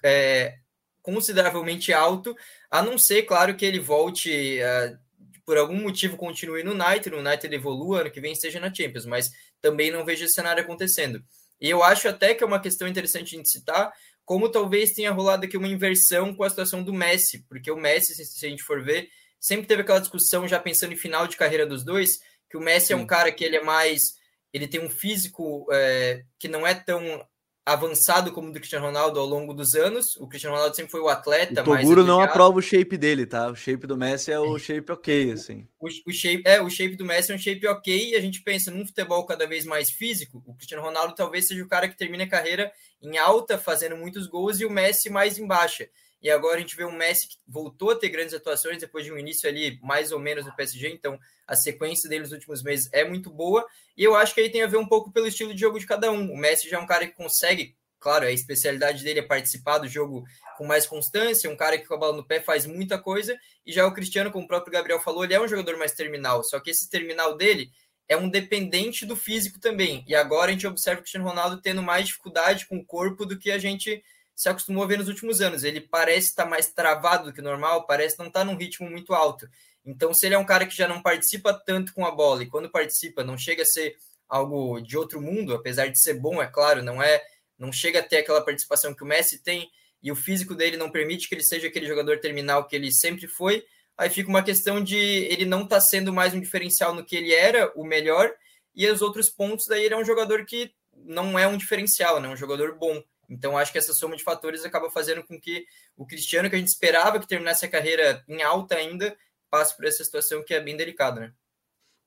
é, 0.03 0.59
consideravelmente 1.03 1.93
alto, 1.93 2.37
a 2.71 2.83
não 2.83 2.97
ser, 2.97 3.23
claro, 3.25 3.57
que 3.57 3.65
ele 3.65 3.81
volte, 3.81 4.61
uh, 4.61 4.99
por 5.45 5.59
algum 5.59 5.81
motivo, 5.81 6.17
continue 6.17 6.63
no 6.63 6.73
United, 6.73 7.15
o 7.15 7.19
United 7.19 7.55
evolua, 7.55 8.03
ano 8.03 8.11
que 8.11 8.21
vem 8.21 8.33
esteja 8.33 8.61
na 8.61 8.73
Champions, 8.73 9.07
mas 9.07 9.31
também 9.61 9.91
não 9.91 10.05
vejo 10.05 10.25
esse 10.25 10.35
cenário 10.35 10.63
acontecendo. 10.63 11.23
E 11.61 11.69
eu 11.69 11.83
acho 11.83 12.09
até 12.09 12.35
que 12.35 12.43
é 12.43 12.47
uma 12.47 12.61
questão 12.61 12.87
interessante 12.87 13.37
de 13.37 13.51
citar, 13.51 13.93
como 14.25 14.49
talvez 14.49 14.93
tenha 14.93 15.11
rolado 15.11 15.45
aqui 15.45 15.57
uma 15.57 15.67
inversão 15.67 16.35
com 16.35 16.45
a 16.45 16.51
situação 16.51 16.85
do 16.85 16.95
Messi, 16.95 17.45
porque 17.49 17.71
o 17.71 17.77
Messi, 17.77 18.15
se 18.15 18.47
a 18.47 18.49
gente 18.49 18.63
for 18.63 18.83
ver, 18.83 19.09
sempre 19.41 19.67
teve 19.67 19.83
aquela 19.83 19.99
discussão, 19.99 20.47
já 20.47 20.61
pensando 20.61 20.93
em 20.93 20.97
final 20.97 21.27
de 21.27 21.37
carreira 21.37 21.67
dos 21.67 21.85
dois, 21.85 22.21
que 22.49 22.57
o 22.57 22.61
Messi 22.61 22.89
Sim. 22.89 22.93
é 22.93 22.97
um 22.97 23.07
cara 23.07 23.33
que 23.33 23.45
ele 23.45 23.57
é 23.57 23.63
mais. 23.63 24.15
Ele 24.53 24.69
tem 24.69 24.81
um 24.81 24.91
físico 24.91 25.67
é, 25.73 26.23
que 26.39 26.49
não 26.49 26.67
é 26.67 26.75
tão 26.75 27.25
avançado 27.65 28.33
como 28.33 28.49
o 28.49 28.53
do 28.53 28.59
Cristiano 28.59 28.87
Ronaldo 28.87 29.21
ao 29.21 29.27
longo 29.27 29.53
dos 29.53 29.75
anos. 29.75 30.17
O 30.17 30.27
Cristiano 30.27 30.57
Ronaldo 30.57 30.75
sempre 30.75 30.91
foi 30.91 31.01
o 31.01 31.09
atleta. 31.09 31.63
O 31.63 31.65
Toguro 31.65 32.05
não 32.05 32.21
aprova 32.21 32.59
o 32.59 32.63
shape 32.63 32.97
dele, 32.97 33.27
tá? 33.27 33.49
O 33.49 33.55
shape 33.55 33.87
do 33.87 33.97
Messi 33.97 34.33
é 34.33 34.39
o 34.39 34.59
shape 34.59 34.91
ok, 34.91 35.33
assim. 35.33 35.69
O, 35.79 35.87
o, 35.87 36.13
shape, 36.13 36.43
é, 36.45 36.61
o 36.61 36.71
shape 36.71 36.97
do 36.97 37.05
Messi 37.05 37.33
é 37.33 37.35
um 37.35 37.39
shape 37.39 37.67
ok 37.67 38.11
e 38.11 38.17
a 38.17 38.21
gente 38.21 38.43
pensa 38.43 38.71
num 38.71 38.87
futebol 38.87 39.25
cada 39.27 39.47
vez 39.47 39.65
mais 39.65 39.91
físico. 39.91 40.43
O 40.47 40.55
Cristiano 40.55 40.83
Ronaldo 40.83 41.15
talvez 41.15 41.47
seja 41.47 41.63
o 41.63 41.69
cara 41.69 41.89
que 41.89 41.97
termina 41.97 42.25
a 42.25 42.29
carreira 42.29 42.73
em 43.03 43.19
alta, 43.19 43.59
fazendo 43.59 43.97
muitos 43.97 44.27
gols, 44.27 44.61
e 44.61 44.65
o 44.65 44.71
Messi 44.71 45.11
mais 45.11 45.39
em 45.39 45.47
baixa. 45.47 45.89
E 46.23 46.31
agora 46.31 46.57
a 46.57 46.61
gente 46.61 46.77
vê 46.77 46.85
um 46.85 46.93
Messi 46.93 47.29
que 47.29 47.37
voltou 47.47 47.91
a 47.91 47.97
ter 47.97 48.09
grandes 48.09 48.35
atuações 48.35 48.79
depois 48.79 49.05
de 49.05 49.13
um 49.13 49.19
início 49.19 49.49
ali 49.49 49.79
mais 49.83 50.13
ou 50.13 50.19
menos 50.19 50.45
no 50.45 50.55
PSG, 50.55 50.89
então 50.89 51.19
a 51.47 51.57
sequência 51.57 52.09
dele 52.09 52.23
nos 52.23 52.33
últimos 52.33 52.63
meses 52.63 52.89
é 52.93 53.05
muito 53.05 53.31
boa. 53.31 53.67
E 53.97 54.05
eu 54.05 54.15
acho 54.15 54.35
que 54.35 54.41
aí 54.41 54.51
tem 54.51 54.63
a 54.63 54.67
ver 54.67 54.77
um 54.77 54.87
pouco 54.87 55.11
pelo 55.11 55.27
estilo 55.27 55.55
de 55.55 55.61
jogo 55.61 55.79
de 55.79 55.87
cada 55.87 56.11
um. 56.11 56.33
O 56.33 56.37
Messi 56.37 56.69
já 56.69 56.77
é 56.77 56.81
um 56.81 56.87
cara 56.87 57.07
que 57.07 57.15
consegue 57.15 57.75
claro, 58.01 58.25
a 58.25 58.33
especialidade 58.33 59.05
dele 59.05 59.21
é 59.21 59.23
participar 59.23 59.79
do 59.79 59.87
jogo 59.87 60.25
com 60.57 60.67
mais 60.67 60.87
constância, 60.87 61.51
um 61.51 61.57
cara 61.57 61.79
que 61.79 61.87
com 61.87 61.95
a 61.95 61.99
bola 61.99 62.17
no 62.17 62.25
pé 62.25 62.41
faz 62.41 62.67
muita 62.67 62.99
coisa, 62.99 63.39
e 63.65 63.73
já 63.73 63.87
o 63.87 63.93
Cristiano, 63.93 64.31
como 64.31 64.47
o 64.47 64.49
próprio 64.49 64.73
Gabriel 64.73 64.99
falou, 64.99 65.23
ele 65.23 65.35
é 65.35 65.41
um 65.41 65.47
jogador 65.47 65.77
mais 65.77 65.93
terminal, 65.93 66.43
só 66.43 66.59
que 66.59 66.71
esse 66.71 66.89
terminal 66.89 67.37
dele 67.37 67.71
é 68.09 68.17
um 68.17 68.29
dependente 68.29 69.07
do 69.07 69.15
físico 69.15 69.61
também, 69.61 70.03
e 70.09 70.15
agora 70.15 70.49
a 70.49 70.53
gente 70.53 70.67
observa 70.67 71.01
o 71.01 71.03
Cristiano 71.03 71.29
Ronaldo 71.29 71.61
tendo 71.61 71.83
mais 71.83 72.07
dificuldade 72.07 72.67
com 72.67 72.79
o 72.79 72.85
corpo 72.85 73.27
do 73.27 73.39
que 73.39 73.51
a 73.51 73.59
gente 73.59 74.03
se 74.41 74.49
acostumou 74.49 74.83
a 74.83 74.87
ver 74.87 74.97
nos 74.97 75.09
últimos 75.09 75.43
anos, 75.43 75.65
ele 75.65 75.83
parece 75.83 76.29
estar 76.29 76.47
mais 76.47 76.73
travado 76.73 77.27
do 77.27 77.33
que 77.33 77.43
normal, 77.43 77.87
parece 77.87 78.19
não 78.19 78.29
estar 78.29 78.43
num 78.43 78.57
ritmo 78.57 78.89
muito 78.89 79.13
alto, 79.13 79.47
então 79.85 80.15
se 80.15 80.25
ele 80.25 80.35
é 80.35 80.39
um 80.39 80.47
cara 80.47 80.65
que 80.65 80.75
já 80.75 80.89
não 80.89 81.03
participa 81.03 81.53
tanto 81.53 81.93
com 81.93 82.07
a 82.07 82.11
bola, 82.11 82.43
e 82.43 82.47
quando 82.47 82.71
participa 82.71 83.23
não 83.23 83.37
chega 83.37 83.65
a 83.65 83.67
ser 83.67 83.97
algo 84.27 84.81
de 84.81 84.97
outro 84.97 85.21
mundo, 85.21 85.53
apesar 85.53 85.89
de 85.89 86.01
ser 86.01 86.15
bom, 86.15 86.41
é 86.41 86.47
claro, 86.47 86.83
não 86.83 87.03
é 87.03 87.23
não 87.59 87.71
chega 87.71 87.99
a 87.99 88.03
ter 88.03 88.17
aquela 88.17 88.43
participação 88.43 88.95
que 88.95 89.03
o 89.03 89.07
Messi 89.07 89.43
tem 89.43 89.71
e 90.03 90.11
o 90.11 90.17
físico 90.17 90.55
dele 90.55 90.79
não 90.79 90.91
permite 90.91 91.29
que 91.29 91.35
ele 91.35 91.43
seja 91.43 91.69
aquele 91.69 91.87
jogador 91.87 92.19
terminal 92.19 92.67
que 92.67 92.75
ele 92.75 92.91
sempre 92.91 93.27
foi. 93.27 93.63
Aí 93.99 94.09
fica 94.09 94.31
uma 94.31 94.43
questão 94.43 94.83
de 94.83 94.97
ele 94.97 95.45
não 95.45 95.65
estar 95.65 95.77
tá 95.77 95.81
sendo 95.83 96.15
mais 96.15 96.33
um 96.33 96.41
diferencial 96.41 96.95
no 96.95 97.05
que 97.05 97.15
ele 97.15 97.35
era, 97.35 97.71
o 97.77 97.85
melhor, 97.85 98.33
e 98.75 98.89
os 98.89 99.03
outros 99.03 99.29
pontos 99.29 99.67
daí 99.67 99.85
ele 99.85 99.93
é 99.93 99.99
um 99.99 100.05
jogador 100.07 100.47
que 100.47 100.73
não 100.97 101.39
é 101.39 101.47
um 101.47 101.59
diferencial, 101.59 102.19
né? 102.19 102.29
um 102.31 102.37
jogador 102.37 102.79
bom. 102.79 103.03
Então 103.31 103.57
acho 103.57 103.71
que 103.71 103.79
essa 103.79 103.95
soma 103.95 104.17
de 104.17 104.25
fatores 104.25 104.65
acaba 104.65 104.91
fazendo 104.91 105.23
com 105.23 105.41
que 105.41 105.65
o 105.97 106.05
Cristiano, 106.05 106.51
que 106.51 106.57
a 106.57 106.59
gente 106.59 106.69
esperava 106.69 107.21
que 107.21 107.29
terminasse 107.29 107.65
a 107.65 107.71
carreira 107.71 108.25
em 108.29 108.43
alta 108.43 108.75
ainda, 108.75 109.17
passe 109.49 109.77
por 109.77 109.87
essa 109.87 110.03
situação 110.03 110.43
que 110.45 110.53
é 110.53 110.61
bem 110.61 110.77
delicada, 110.77 111.21
né? 111.21 111.33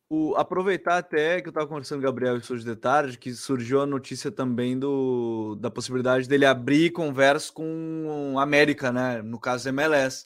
O, 0.09 0.35
aproveitar 0.35 0.97
até 0.97 1.41
que 1.41 1.47
eu 1.47 1.51
estava 1.51 1.65
conversando 1.65 1.99
com 1.99 2.03
o 2.03 2.11
Gabriel 2.11 2.37
e 2.37 2.41
de 2.41 2.65
detalhes, 2.65 3.15
que 3.15 3.33
surgiu 3.33 3.81
a 3.81 3.85
notícia 3.85 4.29
também 4.31 4.77
do, 4.77 5.55
da 5.55 5.71
possibilidade 5.71 6.27
dele 6.27 6.45
abrir 6.45 6.91
conversa 6.91 7.51
com 7.51 8.35
a 8.37 8.43
América, 8.43 8.91
né? 8.91 9.21
No 9.21 9.39
caso 9.39 9.69
MLS. 9.69 10.25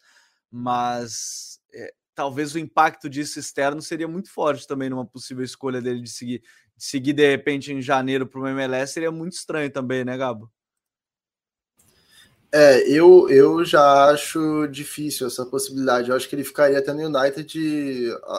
Mas 0.51 1.61
é, 1.73 1.93
talvez 2.15 2.55
o 2.55 2.59
impacto 2.59 3.07
disso 3.07 3.39
externo 3.39 3.81
seria 3.81 4.07
muito 4.07 4.31
forte 4.31 4.67
também 4.67 4.89
numa 4.89 5.05
possível 5.05 5.43
escolha 5.45 5.81
dele 5.81 6.01
de 6.01 6.09
seguir, 6.09 6.41
de 6.75 6.83
seguir 6.83 7.13
de 7.13 7.29
repente 7.29 7.71
em 7.71 7.81
janeiro 7.81 8.25
para 8.27 8.41
o 8.41 8.47
MLS, 8.47 8.93
seria 8.93 9.11
muito 9.11 9.33
estranho 9.33 9.71
também, 9.71 10.03
né, 10.03 10.17
Gabo? 10.17 10.51
É, 12.51 12.89
eu, 12.89 13.29
eu 13.29 13.65
já 13.65 14.09
acho 14.09 14.67
difícil 14.67 15.27
essa 15.27 15.45
possibilidade. 15.45 16.09
Eu 16.09 16.15
acho 16.15 16.29
que 16.29 16.35
ele 16.35 16.43
ficaria 16.43 16.79
até 16.79 16.93
no 16.93 17.05
United. 17.05 17.59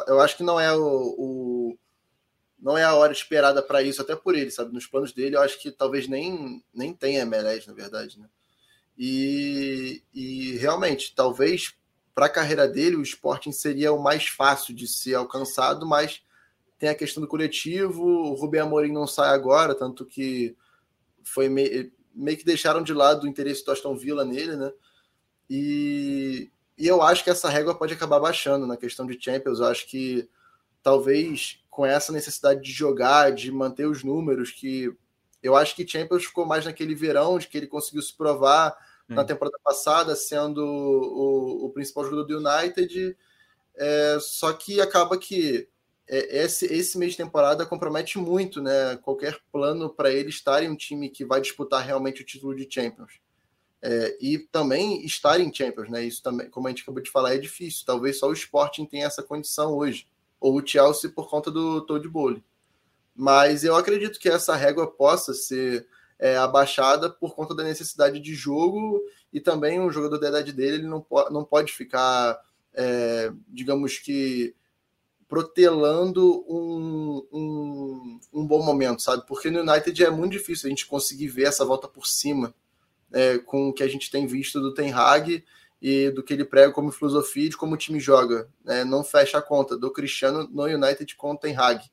Eu 0.06 0.20
acho 0.20 0.36
que 0.36 0.42
não 0.42 0.58
é 0.58 0.74
o, 0.74 1.14
o 1.18 1.78
não 2.58 2.76
é 2.76 2.82
a 2.82 2.94
hora 2.94 3.12
esperada 3.12 3.62
para 3.62 3.82
isso, 3.82 4.02
até 4.02 4.16
por 4.16 4.34
ele, 4.34 4.50
sabe? 4.50 4.72
Nos 4.72 4.86
planos 4.86 5.12
dele, 5.12 5.36
eu 5.36 5.40
acho 5.40 5.60
que 5.60 5.70
talvez 5.70 6.08
nem, 6.08 6.62
nem 6.74 6.92
tenha 6.92 7.22
MLS, 7.22 7.68
na 7.68 7.74
verdade, 7.74 8.18
né? 8.18 8.28
E, 8.98 10.02
e 10.12 10.56
realmente, 10.56 11.14
talvez 11.14 11.74
para 12.14 12.26
a 12.26 12.30
carreira 12.30 12.66
dele, 12.66 12.96
o 12.96 13.02
Sporting 13.02 13.52
seria 13.52 13.92
o 13.92 14.02
mais 14.02 14.26
fácil 14.26 14.74
de 14.74 14.88
ser 14.88 15.14
alcançado, 15.14 15.86
mas 15.86 16.20
tem 16.76 16.88
a 16.88 16.94
questão 16.94 17.20
do 17.20 17.28
coletivo. 17.28 18.02
O 18.02 18.34
Rubem 18.34 18.60
Amorim 18.60 18.92
não 18.92 19.06
sai 19.06 19.28
agora, 19.32 19.72
tanto 19.72 20.04
que 20.04 20.56
foi 21.22 21.48
meio, 21.48 21.92
meio 22.18 22.36
que 22.36 22.44
deixaram 22.44 22.82
de 22.82 22.92
lado 22.92 23.24
o 23.24 23.28
interesse 23.28 23.64
do 23.64 23.70
Aston 23.70 23.96
Villa 23.96 24.24
nele, 24.24 24.56
né? 24.56 24.72
E, 25.48 26.50
e 26.76 26.86
eu 26.86 27.00
acho 27.00 27.22
que 27.22 27.30
essa 27.30 27.48
régua 27.48 27.74
pode 27.74 27.94
acabar 27.94 28.18
baixando 28.18 28.66
na 28.66 28.76
questão 28.76 29.06
de 29.06 29.18
Champions. 29.22 29.60
Eu 29.60 29.66
acho 29.66 29.86
que 29.86 30.28
talvez 30.82 31.60
com 31.70 31.86
essa 31.86 32.12
necessidade 32.12 32.60
de 32.60 32.72
jogar, 32.72 33.32
de 33.32 33.52
manter 33.52 33.86
os 33.86 34.02
números, 34.02 34.50
que 34.50 34.92
eu 35.42 35.54
acho 35.54 35.76
que 35.76 35.86
Champions 35.86 36.24
ficou 36.24 36.44
mais 36.44 36.64
naquele 36.64 36.94
verão 36.94 37.38
de 37.38 37.46
que 37.46 37.56
ele 37.56 37.68
conseguiu 37.68 38.02
se 38.02 38.12
provar 38.12 38.76
hum. 39.08 39.14
na 39.14 39.24
temporada 39.24 39.58
passada, 39.62 40.16
sendo 40.16 40.64
o, 40.64 41.66
o 41.66 41.70
principal 41.70 42.04
jogador 42.04 42.24
do 42.24 42.38
United. 42.38 43.16
É, 43.76 44.18
só 44.20 44.52
que 44.52 44.80
acaba 44.80 45.16
que 45.16 45.68
esse, 46.08 46.66
esse 46.66 46.96
mês 46.96 47.12
de 47.12 47.18
temporada 47.18 47.66
compromete 47.66 48.18
muito 48.18 48.62
né, 48.62 48.96
qualquer 49.02 49.38
plano 49.52 49.90
para 49.90 50.10
ele 50.10 50.30
estar 50.30 50.62
em 50.62 50.70
um 50.70 50.76
time 50.76 51.08
que 51.08 51.24
vai 51.24 51.40
disputar 51.40 51.84
realmente 51.84 52.22
o 52.22 52.24
título 52.24 52.54
de 52.54 52.66
Champions. 52.68 53.20
É, 53.80 54.16
e 54.20 54.38
também 54.38 55.04
estar 55.04 55.38
em 55.40 55.54
Champions, 55.54 55.88
né? 55.88 56.02
Isso 56.02 56.22
também, 56.22 56.50
como 56.50 56.66
a 56.66 56.70
gente 56.70 56.82
acabou 56.82 57.00
de 57.00 57.10
falar, 57.10 57.34
é 57.34 57.38
difícil. 57.38 57.86
Talvez 57.86 58.18
só 58.18 58.28
o 58.28 58.32
Sporting 58.32 58.86
tenha 58.86 59.06
essa 59.06 59.22
condição 59.22 59.76
hoje 59.76 60.08
ou 60.40 60.56
o 60.56 60.66
Chelsea 60.66 61.10
por 61.10 61.28
conta 61.28 61.50
do 61.50 61.80
Todd 61.82 62.06
Bowley. 62.08 62.42
Mas 63.14 63.64
eu 63.64 63.76
acredito 63.76 64.18
que 64.18 64.28
essa 64.28 64.54
régua 64.54 64.86
possa 64.86 65.34
ser 65.34 65.86
é, 66.18 66.36
abaixada 66.36 67.10
por 67.10 67.34
conta 67.34 67.54
da 67.54 67.62
necessidade 67.62 68.18
de 68.20 68.34
jogo 68.34 69.00
e 69.32 69.40
também 69.40 69.80
o 69.80 69.90
jogador 69.90 70.18
da 70.18 70.28
idade 70.28 70.52
dele 70.52 70.76
ele 70.76 70.86
não, 70.86 71.00
po 71.00 71.28
não 71.30 71.44
pode 71.44 71.72
ficar, 71.72 72.40
é, 72.72 73.32
digamos 73.48 73.98
que, 73.98 74.54
protelando 75.28 76.42
um, 76.48 77.26
um, 77.30 78.20
um, 78.32 78.46
bom 78.46 78.62
momento, 78.62 79.02
sabe? 79.02 79.26
Porque 79.26 79.50
no 79.50 79.60
United 79.60 80.02
é 80.02 80.10
muito 80.10 80.32
difícil 80.32 80.66
a 80.66 80.70
gente 80.70 80.86
conseguir 80.86 81.28
ver 81.28 81.44
essa 81.44 81.66
volta 81.66 81.86
por 81.86 82.06
cima 82.06 82.54
é, 83.12 83.36
com 83.38 83.68
o 83.68 83.72
que 83.72 83.82
a 83.82 83.88
gente 83.88 84.10
tem 84.10 84.26
visto 84.26 84.58
do 84.58 84.72
Ten 84.72 84.90
Hag 84.90 85.44
e 85.82 86.10
do 86.10 86.22
que 86.22 86.32
ele 86.32 86.46
prega 86.46 86.72
como 86.72 86.90
filosofia 86.90 87.44
e 87.44 87.48
de 87.50 87.56
como 87.58 87.74
o 87.74 87.76
time 87.76 88.00
joga. 88.00 88.48
Né? 88.64 88.84
Não 88.84 89.04
fecha 89.04 89.36
a 89.36 89.42
conta 89.42 89.76
do 89.76 89.92
Cristiano 89.92 90.48
no 90.50 90.64
United 90.64 91.14
com 91.14 91.32
o 91.32 91.36
Ten 91.36 91.54
Hag 91.54 91.84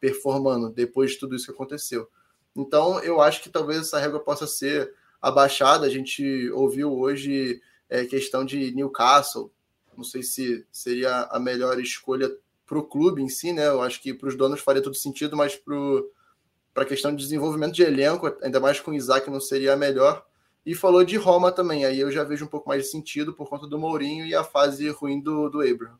performando 0.00 0.68
depois 0.68 1.12
de 1.12 1.18
tudo 1.18 1.36
isso 1.36 1.46
que 1.46 1.52
aconteceu. 1.52 2.08
Então, 2.56 2.98
eu 3.00 3.20
acho 3.20 3.40
que 3.40 3.48
talvez 3.48 3.82
essa 3.82 4.00
régua 4.00 4.18
possa 4.18 4.48
ser 4.48 4.92
abaixada. 5.20 5.86
A 5.86 5.88
gente 5.88 6.50
ouviu 6.50 6.92
hoje 6.92 7.62
é, 7.88 8.04
questão 8.04 8.44
de 8.44 8.74
Newcastle. 8.74 9.52
Não 9.96 10.02
sei 10.02 10.24
se 10.24 10.66
seria 10.72 11.22
a 11.30 11.38
melhor 11.38 11.78
escolha 11.80 12.28
para 12.66 12.78
o 12.78 12.82
clube 12.82 13.22
em 13.22 13.28
si, 13.28 13.52
né? 13.52 13.66
Eu 13.66 13.82
acho 13.82 14.00
que 14.00 14.14
para 14.14 14.28
os 14.28 14.36
donos 14.36 14.60
faria 14.60 14.82
todo 14.82 14.94
sentido, 14.94 15.36
mas 15.36 15.56
para 15.56 16.82
a 16.82 16.86
questão 16.86 17.10
de 17.10 17.22
desenvolvimento 17.22 17.74
de 17.74 17.82
elenco, 17.82 18.34
ainda 18.42 18.60
mais 18.60 18.80
com 18.80 18.90
o 18.90 18.94
Isaac, 18.94 19.30
não 19.30 19.40
seria 19.40 19.74
a 19.74 19.76
melhor. 19.76 20.24
E 20.64 20.74
falou 20.74 21.04
de 21.04 21.16
Roma 21.16 21.50
também, 21.50 21.84
aí 21.84 21.98
eu 21.98 22.10
já 22.10 22.22
vejo 22.22 22.44
um 22.44 22.48
pouco 22.48 22.68
mais 22.68 22.82
de 22.84 22.88
sentido 22.88 23.32
por 23.32 23.48
conta 23.48 23.66
do 23.66 23.78
Mourinho 23.78 24.24
e 24.24 24.34
a 24.34 24.44
fase 24.44 24.88
ruim 24.90 25.20
do, 25.20 25.48
do 25.48 25.60
Abraham. 25.60 25.98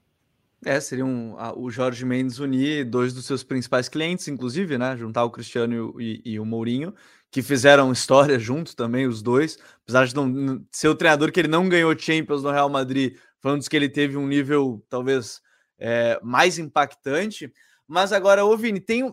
É, 0.65 0.79
seria 0.79 1.05
um, 1.05 1.37
a, 1.37 1.53
o 1.59 1.69
Jorge 1.71 2.05
Mendes 2.05 2.39
unir 2.39 2.85
dois 2.85 3.13
dos 3.13 3.27
seus 3.27 3.43
principais 3.43 3.89
clientes, 3.89 4.29
inclusive, 4.29 4.79
né? 4.79 4.97
Juntar 4.97 5.25
o 5.25 5.31
Cristiano 5.31 6.01
e, 6.01 6.23
e, 6.25 6.39
o 6.39 6.45
Mourinho, 6.45 6.95
que 7.33 7.43
fizeram 7.43 7.91
história 7.93 8.39
juntos 8.39 8.73
também, 8.73 9.09
os 9.09 9.21
dois. 9.21 9.59
Apesar 9.83 10.07
de 10.07 10.15
não 10.15 10.65
ser 10.71 10.89
o 10.89 10.95
treinador 10.95 11.33
que 11.33 11.41
ele 11.41 11.49
não 11.49 11.69
ganhou 11.69 11.99
Champions 11.99 12.45
no 12.45 12.53
Real 12.53 12.69
Madrid, 12.69 13.17
foi 13.41 13.53
um 13.53 13.59
dos 13.59 13.67
que 13.67 13.77
ele 13.77 13.89
teve 13.89 14.17
um 14.17 14.29
nível 14.29 14.85
talvez 14.89 15.43
é, 15.83 16.21
mais 16.23 16.59
impactante. 16.59 17.53
Mas 17.89 18.13
agora, 18.13 18.45
ô 18.45 18.57
Vini, 18.57 18.81
tem. 18.81 19.13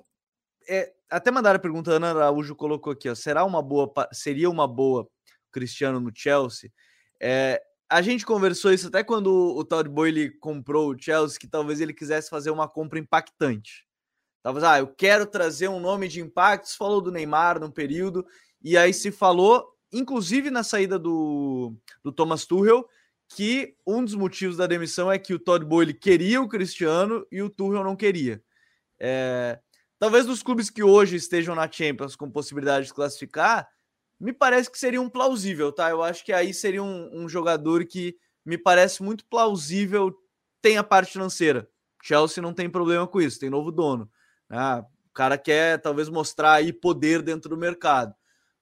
É, 0.67 0.93
até 1.09 1.31
mandaram 1.31 1.57
a 1.57 1.61
pergunta, 1.61 1.91
a 1.91 1.95
Ana 1.95 2.11
Araújo 2.11 2.55
colocou 2.55 2.93
aqui, 2.93 3.09
ó. 3.09 3.15
Será 3.15 3.43
uma 3.43 3.61
boa, 3.61 3.91
seria 4.13 4.47
uma 4.47 4.67
boa 4.67 5.09
Cristiano 5.51 5.99
no 5.99 6.11
Chelsea. 6.13 6.71
É, 7.19 7.59
a 7.89 8.03
gente 8.03 8.23
conversou 8.23 8.71
isso 8.71 8.87
até 8.87 9.03
quando 9.03 9.33
o 9.33 9.65
Todd 9.65 9.89
Boyle 9.89 10.29
comprou 10.37 10.91
o 10.91 10.97
Chelsea, 10.97 11.39
que 11.39 11.47
talvez 11.47 11.81
ele 11.81 11.91
quisesse 11.91 12.29
fazer 12.29 12.51
uma 12.51 12.69
compra 12.69 12.99
impactante. 12.99 13.87
Talvez, 14.43 14.63
ah, 14.63 14.77
eu 14.77 14.87
quero 14.87 15.25
trazer 15.25 15.67
um 15.69 15.79
nome 15.79 16.07
de 16.07 16.21
impacto. 16.21 16.69
Se 16.69 16.77
falou 16.77 17.01
do 17.01 17.11
Neymar 17.11 17.59
num 17.59 17.71
período, 17.71 18.23
e 18.61 18.77
aí 18.77 18.93
se 18.93 19.11
falou, 19.11 19.67
inclusive 19.91 20.51
na 20.51 20.61
saída 20.61 20.99
do, 20.99 21.73
do 22.03 22.11
Thomas 22.11 22.45
Tuchel, 22.45 22.87
que 23.29 23.75
um 23.85 24.03
dos 24.03 24.15
motivos 24.15 24.57
da 24.57 24.65
demissão 24.65 25.11
é 25.11 25.19
que 25.19 25.33
o 25.33 25.39
Todd 25.39 25.63
Boyle 25.63 25.93
queria 25.93 26.41
o 26.41 26.47
Cristiano 26.47 27.25
e 27.31 27.41
o 27.41 27.49
Tuchel 27.49 27.83
não 27.83 27.95
queria. 27.95 28.43
É, 28.99 29.59
talvez 29.99 30.25
dos 30.25 30.41
clubes 30.41 30.69
que 30.69 30.83
hoje 30.83 31.15
estejam 31.15 31.53
na 31.53 31.71
Champions 31.71 32.15
com 32.15 32.29
possibilidade 32.29 32.87
de 32.87 32.93
classificar, 32.93 33.69
me 34.19 34.33
parece 34.33 34.69
que 34.69 34.79
seria 34.79 35.01
um 35.01 35.09
plausível, 35.09 35.71
tá? 35.71 35.89
Eu 35.89 36.03
acho 36.03 36.25
que 36.25 36.33
aí 36.33 36.53
seria 36.53 36.83
um, 36.83 37.23
um 37.23 37.29
jogador 37.29 37.85
que 37.85 38.17
me 38.43 38.57
parece 38.57 39.01
muito 39.03 39.23
plausível, 39.25 40.13
tem 40.61 40.77
a 40.77 40.83
parte 40.83 41.13
financeira. 41.13 41.69
Chelsea 42.01 42.41
não 42.41 42.53
tem 42.53 42.69
problema 42.69 43.07
com 43.07 43.21
isso, 43.21 43.39
tem 43.39 43.49
novo 43.49 43.71
dono. 43.71 44.09
Né? 44.49 44.79
O 44.79 45.13
cara 45.13 45.37
quer 45.37 45.79
talvez 45.79 46.09
mostrar 46.09 46.53
aí 46.53 46.73
poder 46.73 47.21
dentro 47.21 47.49
do 47.49 47.57
mercado. 47.57 48.13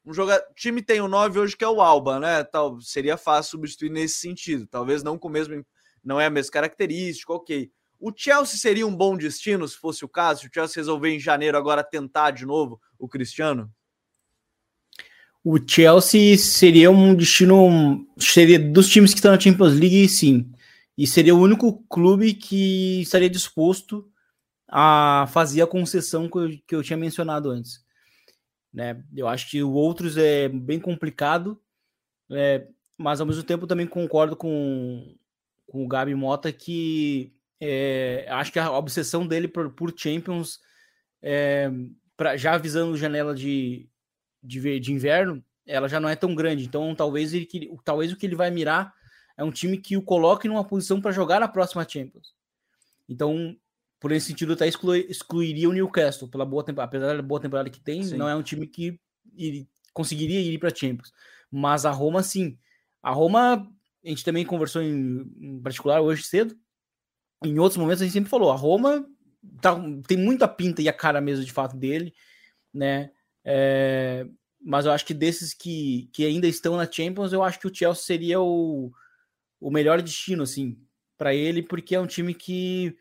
Um 0.07 0.13
jogador, 0.13 0.41
time 0.55 0.81
tem 0.81 1.01
o 1.01 1.07
9 1.09 1.37
hoje 1.37 1.57
que 1.57 1.65
é 1.65 1.67
o 1.67 1.81
Alba, 1.81 2.17
né? 2.17 2.41
Tal, 2.41 2.79
seria 2.79 3.17
fácil 3.17 3.51
substituir 3.51 3.89
nesse 3.89 4.15
sentido. 4.19 4.65
Talvez 4.65 5.03
não 5.03 5.17
com 5.17 5.27
o 5.27 5.31
mesmo, 5.31 5.65
não 6.01 6.17
é 6.17 6.27
a 6.27 6.29
mesma 6.29 6.49
característica, 6.49 7.33
ok. 7.33 7.69
O 7.99 8.13
Chelsea 8.15 8.57
seria 8.57 8.87
um 8.87 8.95
bom 8.95 9.17
destino 9.17 9.67
se 9.67 9.75
fosse 9.75 10.05
o 10.05 10.07
caso? 10.07 10.41
Se 10.41 10.47
o 10.47 10.49
Chelsea 10.53 10.77
resolver 10.77 11.09
em 11.09 11.19
janeiro 11.19 11.57
agora 11.57 11.83
tentar 11.83 12.31
de 12.31 12.45
novo 12.45 12.79
o 12.97 13.05
Cristiano? 13.09 13.69
O 15.43 15.57
Chelsea 15.59 16.37
seria 16.37 16.89
um 16.89 17.13
destino. 17.13 18.07
Seria 18.17 18.57
dos 18.57 18.87
times 18.87 19.11
que 19.11 19.17
estão 19.17 19.33
na 19.33 19.39
Champions 19.39 19.73
League, 19.73 20.07
sim. 20.07 20.49
E 20.97 21.05
seria 21.05 21.35
o 21.35 21.41
único 21.41 21.83
clube 21.89 22.33
que 22.33 23.01
estaria 23.01 23.29
disposto 23.29 24.09
a 24.69 25.27
fazer 25.33 25.61
a 25.63 25.67
concessão 25.67 26.29
que 26.29 26.37
eu, 26.37 26.49
que 26.65 26.75
eu 26.75 26.83
tinha 26.83 26.95
mencionado 26.95 27.49
antes. 27.49 27.85
Né? 28.73 29.03
Eu 29.15 29.27
acho 29.27 29.49
que 29.49 29.63
o 29.63 29.71
outros 29.71 30.17
é 30.17 30.47
bem 30.49 30.79
complicado, 30.79 31.61
é, 32.31 32.67
mas 32.97 33.19
ao 33.19 33.27
mesmo 33.27 33.43
tempo 33.43 33.67
também 33.67 33.87
concordo 33.87 34.35
com, 34.35 35.15
com 35.65 35.85
o 35.85 35.87
Gabi 35.87 36.13
Mota 36.13 36.51
que 36.51 37.33
é, 37.59 38.27
acho 38.29 38.51
que 38.51 38.59
a 38.59 38.71
obsessão 38.71 39.25
dele 39.25 39.47
por, 39.47 39.71
por 39.71 39.93
Champions, 39.95 40.59
é, 41.21 41.71
pra, 42.15 42.37
já 42.37 42.57
visando 42.57 42.97
janela 42.97 43.33
de, 43.33 43.89
de, 44.43 44.79
de 44.79 44.93
inverno, 44.93 45.43
ela 45.65 45.87
já 45.87 45.99
não 45.99 46.09
é 46.09 46.15
tão 46.15 46.33
grande. 46.35 46.65
Então, 46.65 46.95
talvez, 46.95 47.33
ele, 47.33 47.47
talvez 47.83 48.11
o 48.11 48.15
que 48.15 48.25
ele 48.25 48.35
vai 48.35 48.51
mirar 48.51 48.93
é 49.37 49.43
um 49.43 49.51
time 49.51 49.77
que 49.77 49.97
o 49.97 50.01
coloque 50.01 50.47
numa 50.47 50.63
posição 50.63 51.01
para 51.01 51.11
jogar 51.11 51.39
na 51.39 51.47
próxima 51.47 51.87
Champions. 51.87 52.33
Então, 53.09 53.55
por 53.99 54.11
esse 54.11 54.27
sentido, 54.27 54.53
até 54.53 54.67
exclui, 54.67 55.05
excluiria 55.09 55.69
o 55.69 55.73
Newcastle, 55.73 56.27
pela 56.27 56.45
boa 56.45 56.63
temporada, 56.63 56.89
apesar 56.89 57.15
da 57.15 57.21
boa 57.21 57.41
temporada 57.41 57.69
que 57.69 57.79
tem, 57.79 58.03
sim. 58.03 58.17
não 58.17 58.29
é 58.29 58.35
um 58.35 58.43
time 58.43 58.67
que 58.67 58.99
ir, 59.35 59.67
conseguiria 59.93 60.39
ir 60.39 60.59
para 60.59 60.73
Champions. 60.73 61.11
Mas 61.51 61.85
a 61.85 61.91
Roma, 61.91 62.21
sim. 62.21 62.57
A 63.01 63.11
Roma, 63.11 63.67
a 64.05 64.09
gente 64.09 64.23
também 64.23 64.45
conversou 64.45 64.81
em, 64.81 65.31
em, 65.39 65.61
particular 65.61 66.01
hoje 66.01 66.23
cedo. 66.23 66.55
Em 67.43 67.57
outros 67.57 67.77
momentos, 67.77 68.01
a 68.01 68.05
gente 68.05 68.13
sempre 68.13 68.29
falou: 68.29 68.51
a 68.51 68.55
Roma 68.55 69.07
tá, 69.61 69.75
tem 70.07 70.17
muita 70.17 70.47
pinta 70.47 70.81
e 70.81 70.89
a 70.89 70.93
cara 70.93 71.21
mesmo 71.21 71.43
de 71.43 71.51
fato 71.51 71.75
dele, 71.75 72.13
né? 72.73 73.11
É, 73.43 74.27
mas 74.61 74.85
eu 74.85 74.91
acho 74.91 75.05
que 75.05 75.13
desses 75.13 75.53
que, 75.53 76.09
que 76.11 76.25
ainda 76.25 76.47
estão 76.47 76.75
na 76.75 76.91
Champions, 76.91 77.31
eu 77.31 77.43
acho 77.43 77.59
que 77.59 77.67
o 77.67 77.73
Chelsea 77.73 78.03
seria 78.03 78.41
o, 78.41 78.91
o 79.59 79.71
melhor 79.71 80.01
destino, 80.01 80.43
assim, 80.43 80.77
para 81.17 81.33
ele, 81.33 81.63
porque 81.63 81.95
é 81.95 81.99
um 81.99 82.07
time 82.07 82.33
que 82.33 82.95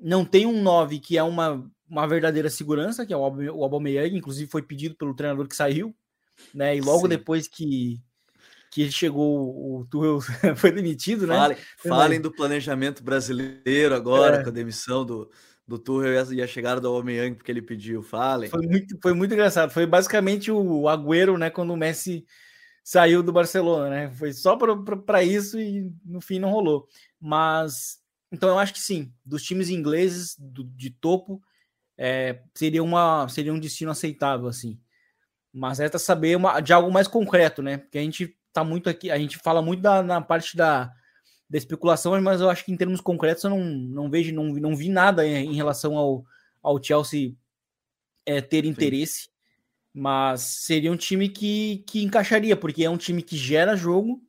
não 0.00 0.24
tem 0.24 0.46
um 0.46 0.62
9 0.62 0.98
que 0.98 1.18
é 1.18 1.22
uma, 1.22 1.64
uma 1.88 2.06
verdadeira 2.06 2.48
segurança, 2.50 3.04
que 3.04 3.12
é 3.12 3.16
o 3.16 3.22
Aubameyang, 3.22 4.16
inclusive 4.16 4.50
foi 4.50 4.62
pedido 4.62 4.96
pelo 4.96 5.14
treinador 5.14 5.46
que 5.46 5.56
saiu, 5.56 5.94
né? 6.54 6.76
E 6.76 6.80
logo 6.80 7.02
Sim. 7.02 7.08
depois 7.08 7.48
que 7.48 8.00
que 8.70 8.88
chegou, 8.88 9.80
o 9.80 9.84
Tuchel 9.90 10.20
foi 10.56 10.70
demitido, 10.70 11.26
né? 11.26 11.34
Falem, 11.34 11.56
falem 11.88 12.20
do 12.20 12.30
planejamento 12.30 13.02
brasileiro 13.02 13.94
agora, 13.96 14.36
é. 14.36 14.42
com 14.44 14.48
a 14.48 14.52
demissão 14.52 15.04
do, 15.04 15.28
do 15.66 15.76
Tuchel 15.76 16.32
e 16.32 16.40
a 16.40 16.46
chegada 16.46 16.80
do 16.80 16.88
Aubameyang, 16.88 17.34
porque 17.34 17.50
ele 17.50 17.62
pediu, 17.62 18.00
falem. 18.00 18.48
Foi 18.48 18.64
muito, 18.64 18.96
foi 19.02 19.12
muito 19.12 19.34
engraçado, 19.34 19.72
foi 19.72 19.86
basicamente 19.86 20.52
o 20.52 20.88
Agüero, 20.88 21.36
né, 21.36 21.50
quando 21.50 21.72
o 21.72 21.76
Messi 21.76 22.24
saiu 22.82 23.22
do 23.22 23.32
Barcelona, 23.32 23.88
né? 23.88 24.10
Foi 24.10 24.32
só 24.32 24.56
para 24.56 25.22
isso 25.22 25.58
e 25.60 25.90
no 26.04 26.20
fim 26.20 26.38
não 26.38 26.50
rolou. 26.50 26.86
Mas, 27.20 27.99
então 28.32 28.48
eu 28.48 28.58
acho 28.58 28.72
que 28.72 28.80
sim, 28.80 29.12
dos 29.24 29.42
times 29.42 29.70
ingleses 29.70 30.36
do, 30.38 30.64
de 30.64 30.90
topo, 30.90 31.42
é, 31.98 32.42
seria, 32.54 32.82
uma, 32.82 33.28
seria 33.28 33.52
um 33.52 33.60
destino 33.60 33.90
aceitável, 33.90 34.46
assim. 34.48 34.80
Mas 35.52 35.78
resta 35.78 35.98
saber 35.98 36.36
uma, 36.36 36.60
de 36.60 36.72
algo 36.72 36.90
mais 36.92 37.08
concreto, 37.08 37.60
né? 37.60 37.78
Porque 37.78 37.98
a 37.98 38.02
gente 38.02 38.36
tá 38.52 38.64
muito 38.64 38.88
aqui, 38.88 39.10
a 39.10 39.18
gente 39.18 39.36
fala 39.38 39.60
muito 39.60 39.82
da, 39.82 40.02
na 40.02 40.20
parte 40.20 40.56
da, 40.56 40.92
da 41.48 41.58
especulação, 41.58 42.18
mas 42.22 42.40
eu 42.40 42.48
acho 42.48 42.64
que 42.64 42.72
em 42.72 42.76
termos 42.76 43.00
concretos 43.00 43.42
eu 43.42 43.50
não, 43.50 43.64
não 43.64 44.10
vejo, 44.10 44.32
não, 44.32 44.44
não 44.44 44.76
vi 44.76 44.88
nada 44.88 45.26
em, 45.26 45.50
em 45.50 45.54
relação 45.54 45.96
ao, 45.96 46.24
ao 46.62 46.82
Chelsea 46.82 47.34
é, 48.24 48.40
ter 48.40 48.64
Sim. 48.64 48.70
interesse. 48.70 49.28
Mas 49.92 50.42
seria 50.42 50.92
um 50.92 50.96
time 50.96 51.28
que, 51.28 51.84
que 51.86 52.04
encaixaria, 52.04 52.56
porque 52.56 52.84
é 52.84 52.88
um 52.90 52.96
time 52.96 53.22
que 53.22 53.36
gera 53.36 53.74
jogo, 53.74 54.22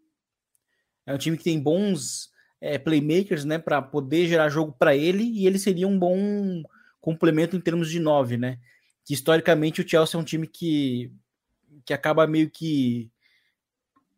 é 1.06 1.14
um 1.14 1.20
time 1.20 1.38
que 1.38 1.44
tem 1.44 1.60
bons 1.60 2.31
é, 2.62 2.78
playmakers, 2.78 3.44
né, 3.44 3.58
para 3.58 3.82
poder 3.82 4.28
gerar 4.28 4.50
jogo 4.50 4.74
para 4.78 4.96
ele, 4.96 5.24
e 5.24 5.48
ele 5.48 5.58
seria 5.58 5.88
um 5.88 5.98
bom 5.98 6.64
complemento 7.02 7.58
em 7.58 7.60
termos 7.60 7.90
de 7.90 8.00
nove, 8.00 8.38
né? 8.38 8.60
Que 9.04 9.16
historicamente 9.16 9.82
o 9.82 9.88
Chelsea 9.88 10.18
é 10.18 10.22
um 10.22 10.24
time 10.24 10.46
que, 10.46 11.12
que 11.84 11.94
acaba 11.94 12.28
meio 12.28 12.50
que 12.50 13.10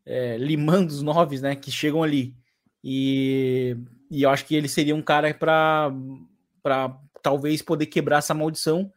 é, 0.06 0.38
limando 0.38 0.94
os 0.94 1.02
noves, 1.02 1.42
né? 1.42 1.56
Que 1.56 1.72
chegam 1.72 2.04
ali. 2.04 2.36
E, 2.84 3.78
e 4.12 4.24
eu 4.24 4.30
acho 4.30 4.46
que 4.46 4.54
ele 4.54 4.68
seria 4.68 4.94
um 4.94 5.02
cara 5.02 5.34
para 5.34 7.00
talvez 7.22 7.62
poder 7.62 7.86
quebrar 7.86 8.18
essa 8.18 8.34
maldição, 8.34 8.92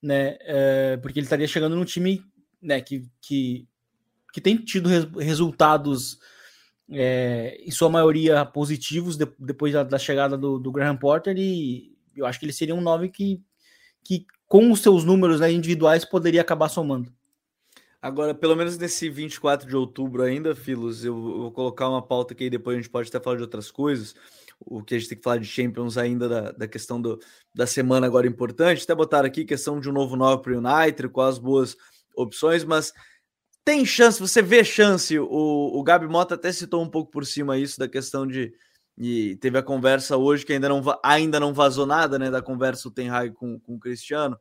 né? 0.00 0.38
É, 0.42 0.96
porque 0.98 1.18
ele 1.18 1.26
estaria 1.26 1.48
chegando 1.48 1.74
num 1.74 1.84
time 1.84 2.22
né, 2.62 2.80
que, 2.80 3.04
que, 3.20 3.66
que 4.32 4.40
tem 4.40 4.56
tido 4.56 4.88
res, 4.88 5.04
resultados, 5.18 6.18
é, 6.90 7.56
em 7.60 7.70
sua 7.70 7.88
maioria, 7.88 8.44
positivos 8.44 9.16
de, 9.16 9.26
depois 9.38 9.72
da, 9.72 9.82
da 9.82 9.98
chegada 9.98 10.36
do, 10.36 10.58
do, 10.58 10.72
Graham 10.72 10.96
Porter. 10.96 11.36
E 11.36 11.96
eu 12.16 12.26
acho 12.26 12.38
que 12.38 12.44
ele 12.44 12.52
seria 12.52 12.74
um 12.74 12.80
nove 12.80 13.08
que, 13.08 13.42
que 14.04 14.26
com 14.46 14.70
os 14.70 14.80
seus 14.80 15.04
números 15.04 15.40
né, 15.40 15.50
individuais, 15.50 16.04
poderia 16.04 16.40
acabar 16.40 16.68
somando. 16.68 17.12
Agora, 18.00 18.34
pelo 18.34 18.54
menos 18.54 18.78
nesse 18.78 19.08
24 19.08 19.68
de 19.68 19.74
outubro 19.74 20.22
ainda, 20.22 20.54
Filos, 20.54 21.04
eu, 21.04 21.20
vou 21.20 21.50
colocar 21.50 21.88
uma 21.88 22.00
pauta 22.00 22.34
que 22.34 22.48
depois 22.48 22.76
a 22.76 22.80
gente 22.80 22.90
pode 22.90 23.08
até 23.08 23.18
falar 23.18 23.36
de 23.36 23.42
outras 23.42 23.70
coisas. 23.70 24.14
O 24.60 24.82
que 24.82 24.94
a 24.94 24.98
gente 24.98 25.08
tem 25.08 25.18
que 25.18 25.24
falar 25.24 25.38
de 25.38 25.46
Champions 25.46 25.98
ainda, 25.98 26.28
da, 26.28 26.52
da 26.52 26.68
questão 26.68 27.00
do, 27.00 27.18
da 27.54 27.66
semana 27.66 28.06
agora 28.06 28.26
importante. 28.26 28.84
Até 28.84 28.94
botaram 28.94 29.26
aqui 29.26 29.44
questão 29.44 29.80
de 29.80 29.88
um 29.90 29.92
novo 29.92 30.14
9 30.14 30.42
para 30.42 30.52
o 30.52 30.58
United, 30.58 31.08
com 31.08 31.20
as 31.20 31.38
boas 31.38 31.76
opções, 32.14 32.64
mas 32.64 32.92
tem 33.66 33.84
chance, 33.84 34.20
você 34.20 34.40
vê 34.40 34.62
chance. 34.62 35.18
O, 35.18 35.26
o 35.28 35.82
Gabi 35.82 36.06
Mota 36.06 36.36
até 36.36 36.52
citou 36.52 36.80
um 36.80 36.88
pouco 36.88 37.10
por 37.10 37.26
cima 37.26 37.58
isso 37.58 37.76
da 37.80 37.88
questão 37.88 38.24
de. 38.24 38.54
E 38.96 39.34
teve 39.36 39.58
a 39.58 39.62
conversa 39.62 40.16
hoje 40.16 40.46
que 40.46 40.52
ainda 40.52 40.68
não, 40.68 40.80
ainda 41.02 41.40
não 41.40 41.52
vazou 41.52 41.84
nada, 41.84 42.16
né? 42.16 42.30
Da 42.30 42.40
conversa 42.40 42.86
o 42.86 42.92
Ten 42.92 43.10
Hag 43.10 43.34
com, 43.34 43.58
com 43.58 43.74
o 43.74 43.78
Cristiano. 43.80 44.38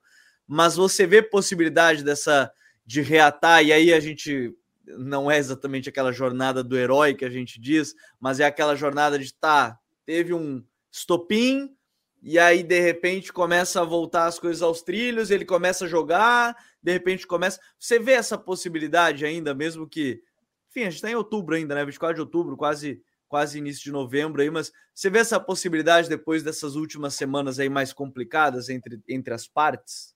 Mas 0.47 0.75
você 0.75 1.07
vê 1.07 1.23
possibilidade 1.23 2.03
dessa 2.03 2.51
de 2.85 3.01
reatar, 3.01 3.63
e 3.63 3.73
aí 3.73 3.91
a 3.91 3.99
gente 3.99 4.53
não 4.85 5.31
é 5.31 5.39
exatamente 5.39 5.89
aquela 5.89 6.11
jornada 6.11 6.63
do 6.63 6.77
herói 6.77 7.15
que 7.15 7.25
a 7.25 7.29
gente 7.31 7.59
diz, 7.59 7.95
mas 8.19 8.39
é 8.39 8.45
aquela 8.45 8.75
jornada 8.75 9.17
de 9.17 9.33
tá, 9.33 9.75
teve 10.05 10.35
um 10.35 10.63
estopim, 10.91 11.75
e 12.21 12.37
aí 12.37 12.61
de 12.61 12.79
repente 12.79 13.33
começa 13.33 13.81
a 13.81 13.83
voltar 13.83 14.27
as 14.27 14.37
coisas 14.37 14.61
aos 14.61 14.83
trilhos, 14.83 15.31
ele 15.31 15.45
começa 15.45 15.85
a 15.85 15.87
jogar, 15.87 16.55
de 16.85 16.93
repente 16.93 17.25
começa. 17.25 17.59
Você 17.79 17.97
vê 17.97 18.11
essa 18.11 18.37
possibilidade 18.37 19.25
ainda, 19.25 19.55
mesmo 19.55 19.89
que. 19.89 20.21
Enfim, 20.69 20.81
a 20.81 20.85
gente 20.85 20.95
está 20.95 21.09
em 21.09 21.15
outubro 21.15 21.55
ainda, 21.55 21.73
né? 21.73 21.83
24 21.83 22.15
de 22.15 22.21
outubro, 22.21 22.55
quase 22.55 23.01
quase 23.27 23.57
início 23.57 23.83
de 23.83 23.91
novembro 23.91 24.41
aí, 24.41 24.51
mas 24.51 24.71
você 24.93 25.09
vê 25.09 25.17
essa 25.17 25.39
possibilidade 25.39 26.07
depois 26.07 26.43
dessas 26.43 26.75
últimas 26.75 27.15
semanas 27.15 27.59
aí 27.59 27.67
mais 27.67 27.91
complicadas 27.91 28.69
entre, 28.69 29.01
entre 29.09 29.33
as 29.33 29.47
partes? 29.47 30.13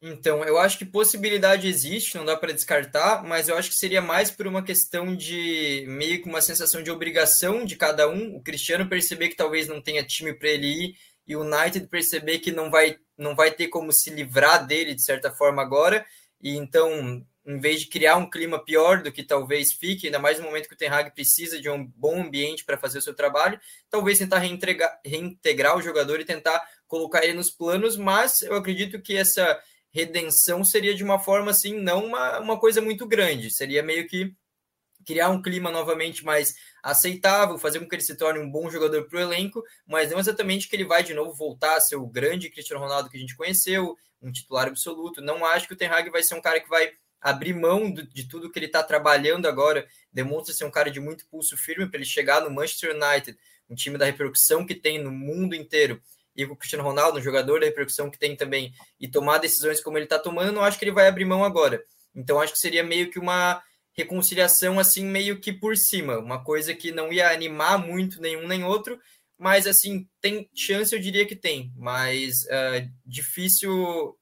Então, 0.00 0.44
eu 0.44 0.56
acho 0.56 0.78
que 0.78 0.84
possibilidade 0.84 1.66
existe, 1.66 2.16
não 2.16 2.24
dá 2.24 2.36
para 2.36 2.52
descartar, 2.52 3.24
mas 3.24 3.48
eu 3.48 3.56
acho 3.56 3.70
que 3.70 3.76
seria 3.76 4.00
mais 4.00 4.30
por 4.30 4.46
uma 4.46 4.62
questão 4.62 5.16
de 5.16 5.84
meio 5.88 6.22
que 6.22 6.28
uma 6.28 6.40
sensação 6.40 6.82
de 6.82 6.90
obrigação 6.90 7.64
de 7.64 7.76
cada 7.76 8.08
um. 8.08 8.36
O 8.36 8.40
Cristiano 8.40 8.88
perceber 8.88 9.28
que 9.28 9.36
talvez 9.36 9.66
não 9.66 9.82
tenha 9.82 10.04
time 10.04 10.32
para 10.32 10.48
ele 10.48 10.66
ir 10.66 10.96
e 11.32 11.36
o 11.36 11.40
United 11.40 11.86
perceber 11.88 12.38
que 12.38 12.52
não 12.52 12.70
vai, 12.70 12.98
não 13.16 13.34
vai 13.34 13.50
ter 13.50 13.68
como 13.68 13.92
se 13.92 14.10
livrar 14.10 14.66
dele 14.66 14.94
de 14.94 15.02
certa 15.02 15.30
forma 15.30 15.62
agora. 15.62 16.04
E 16.40 16.56
então, 16.56 17.24
em 17.46 17.58
vez 17.58 17.80
de 17.80 17.86
criar 17.86 18.16
um 18.16 18.28
clima 18.28 18.62
pior 18.62 19.02
do 19.02 19.10
que 19.10 19.22
talvez 19.22 19.72
fique, 19.72 20.06
ainda 20.06 20.18
mais 20.18 20.38
no 20.38 20.44
momento 20.44 20.68
que 20.68 20.74
o 20.74 20.76
Ten 20.76 20.88
Hag 20.88 21.14
precisa 21.14 21.60
de 21.60 21.70
um 21.70 21.84
bom 21.84 22.22
ambiente 22.22 22.64
para 22.64 22.76
fazer 22.76 22.98
o 22.98 23.02
seu 23.02 23.14
trabalho, 23.14 23.58
talvez 23.88 24.18
tentar 24.18 24.42
reintegrar 25.04 25.76
o 25.76 25.82
jogador 25.82 26.20
e 26.20 26.24
tentar 26.24 26.62
colocar 26.86 27.24
ele 27.24 27.34
nos 27.34 27.50
planos, 27.50 27.96
mas 27.96 28.42
eu 28.42 28.54
acredito 28.54 29.00
que 29.00 29.16
essa 29.16 29.58
redenção 29.90 30.64
seria 30.64 30.94
de 30.94 31.02
uma 31.02 31.18
forma 31.18 31.50
assim, 31.50 31.80
não 31.80 32.04
uma, 32.06 32.38
uma 32.40 32.58
coisa 32.58 32.80
muito 32.80 33.06
grande, 33.06 33.50
seria 33.50 33.82
meio 33.82 34.06
que 34.06 34.34
criar 35.06 35.30
um 35.30 35.40
clima 35.40 35.70
novamente 35.70 36.24
mais 36.24 36.54
aceitável, 36.82 37.58
fazer 37.58 37.78
com 37.78 37.88
que 37.88 37.94
ele 37.94 38.02
se 38.02 38.16
torne 38.16 38.40
um 38.40 38.50
bom 38.50 38.70
jogador 38.70 39.04
para 39.08 39.18
o 39.18 39.20
elenco, 39.20 39.62
mas 39.86 40.10
não 40.10 40.18
exatamente 40.18 40.68
que 40.68 40.76
ele 40.76 40.84
vai 40.84 41.02
de 41.02 41.14
novo 41.14 41.32
voltar 41.32 41.76
a 41.76 41.80
ser 41.80 41.96
o 41.96 42.06
grande 42.06 42.50
Cristiano 42.50 42.82
Ronaldo 42.82 43.08
que 43.08 43.16
a 43.16 43.20
gente 43.20 43.36
conheceu, 43.36 43.96
um 44.20 44.32
titular 44.32 44.68
absoluto. 44.68 45.20
Não 45.20 45.44
acho 45.44 45.66
que 45.66 45.74
o 45.74 45.76
Ten 45.76 45.88
Hag 45.88 46.10
vai 46.10 46.22
ser 46.22 46.34
um 46.34 46.40
cara 46.40 46.60
que 46.60 46.68
vai 46.68 46.92
abrir 47.20 47.54
mão 47.54 47.92
de 47.92 48.26
tudo 48.26 48.50
que 48.50 48.58
ele 48.58 48.66
está 48.66 48.82
trabalhando 48.82 49.46
agora, 49.46 49.86
demonstra 50.12 50.52
ser 50.52 50.64
um 50.64 50.70
cara 50.70 50.90
de 50.90 50.98
muito 50.98 51.24
pulso 51.26 51.56
firme 51.56 51.86
para 51.86 51.98
ele 51.98 52.04
chegar 52.04 52.40
no 52.40 52.50
Manchester 52.50 52.96
United, 52.96 53.38
um 53.70 53.76
time 53.76 53.96
da 53.96 54.04
repercussão 54.04 54.66
que 54.66 54.74
tem 54.74 55.00
no 55.00 55.10
mundo 55.10 55.54
inteiro, 55.54 56.02
e 56.34 56.44
com 56.46 56.54
o 56.54 56.56
Cristiano 56.56 56.82
Ronaldo, 56.82 57.18
um 57.18 57.22
jogador 57.22 57.60
da 57.60 57.66
repercussão 57.66 58.10
que 58.10 58.18
tem 58.18 58.34
também, 58.34 58.74
e 58.98 59.06
tomar 59.06 59.38
decisões 59.38 59.80
como 59.80 59.98
ele 59.98 60.04
está 60.04 60.18
tomando, 60.18 60.52
não 60.52 60.64
acho 60.64 60.78
que 60.78 60.84
ele 60.84 60.92
vai 60.92 61.06
abrir 61.06 61.24
mão 61.24 61.44
agora. 61.44 61.84
Então 62.14 62.40
acho 62.40 62.52
que 62.54 62.58
seria 62.58 62.82
meio 62.82 63.10
que 63.10 63.18
uma 63.18 63.62
reconciliação 63.92 64.78
assim, 64.78 65.04
meio 65.04 65.40
que 65.40 65.52
por 65.52 65.76
cima, 65.76 66.18
uma 66.18 66.42
coisa 66.42 66.74
que 66.74 66.92
não 66.92 67.12
ia 67.12 67.30
animar 67.30 67.78
muito 67.78 68.20
nenhum 68.20 68.46
nem 68.46 68.64
outro, 68.64 68.98
mas 69.38 69.66
assim, 69.66 70.08
tem 70.20 70.48
chance, 70.54 70.94
eu 70.94 71.00
diria 71.00 71.26
que 71.26 71.36
tem, 71.36 71.72
mas 71.76 72.44
uh, 72.44 72.88
difícil 73.04 74.16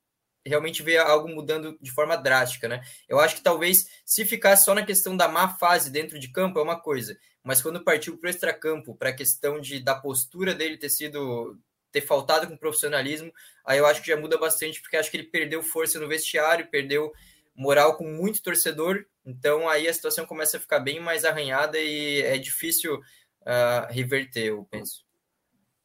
realmente 0.45 0.83
ver 0.83 0.99
algo 0.99 1.29
mudando 1.29 1.77
de 1.81 1.91
forma 1.91 2.17
drástica, 2.17 2.67
né? 2.67 2.83
Eu 3.09 3.21
acho 3.21 3.37
que 3.37 3.43
talvez 3.43 3.87
se 4.05 4.25
ficasse 4.25 4.65
só 4.65 4.75
na 4.75 4.85
questão 4.85 5.17
da 5.17 5.29
má 5.29 5.49
fase 5.57 5.91
dentro 5.91 6.19
de 6.19 6.29
campo 6.29 6.59
é 6.59 6.63
uma 6.63 6.81
coisa, 6.81 7.17
mas 7.45 7.61
quando 7.61 7.85
partiu 7.85 8.17
para 8.19 8.29
o 8.29 8.31
extracampo, 8.31 8.97
para 8.97 9.11
a 9.11 9.15
questão 9.15 9.61
de 9.61 9.81
da 9.81 9.95
postura 9.95 10.55
dele 10.55 10.79
ter 10.79 10.89
sido 10.89 11.59
ter 11.93 12.01
faltado 12.01 12.47
com 12.47 12.57
profissionalismo, 12.57 13.33
aí 13.65 13.79
eu 13.79 13.87
acho 13.87 14.01
que 14.01 14.09
já 14.09 14.17
muda 14.17 14.39
bastante, 14.39 14.81
porque 14.81 14.97
acho 14.97 15.11
que 15.11 15.17
ele 15.17 15.31
perdeu 15.31 15.63
força 15.63 15.99
no 15.99 16.09
vestiário, 16.09 16.71
perdeu 16.71 17.13
moral 17.61 17.95
com 17.95 18.05
muito 18.05 18.43
torcedor, 18.43 19.05
então 19.23 19.69
aí 19.69 19.87
a 19.87 19.93
situação 19.93 20.25
começa 20.25 20.57
a 20.57 20.61
ficar 20.61 20.81
bem 20.81 20.99
mais 20.99 21.27
arranhada 21.27 21.79
e 21.79 22.23
é 22.23 22.39
difícil 22.39 22.95
uh, 22.95 23.87
reverter, 23.91 24.47
eu 24.47 24.67
penso. 24.71 25.05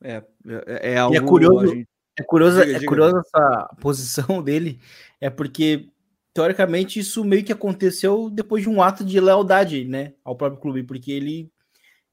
É, 0.02 0.24
é, 0.68 0.94
é 0.94 0.98
algo... 0.98 1.18
é 1.18 1.20
curioso, 1.20 1.68
gente... 1.68 1.90
é 2.18 2.24
curioso, 2.24 2.66
diga, 2.66 2.78
é 2.78 2.86
curioso 2.86 3.18
essa 3.18 3.76
posição 3.82 4.42
dele, 4.42 4.80
é 5.20 5.30
porque 5.30 5.90
teoricamente 6.34 6.98
isso 6.98 7.26
meio 7.26 7.44
que 7.44 7.52
aconteceu 7.52 8.30
depois 8.30 8.64
de 8.64 8.70
um 8.70 8.82
ato 8.82 9.04
de 9.04 9.20
lealdade, 9.20 9.84
né, 9.84 10.14
ao 10.24 10.36
próprio 10.38 10.62
clube, 10.62 10.84
porque 10.84 11.12
ele 11.12 11.52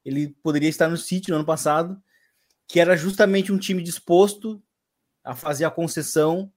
ele 0.03 0.35
poderia 0.43 0.67
estar 0.67 0.89
no 0.89 0.97
City 0.97 1.29
no 1.29 1.37
ano 1.37 1.45
passado, 1.45 1.97
que 2.67 2.81
era 2.81 2.97
justamente 2.97 3.53
um 3.53 3.57
time 3.57 3.81
disposto 3.81 4.61
a 5.23 5.33
fazer 5.33 5.63
a 5.63 5.71
concessão, 5.71 6.51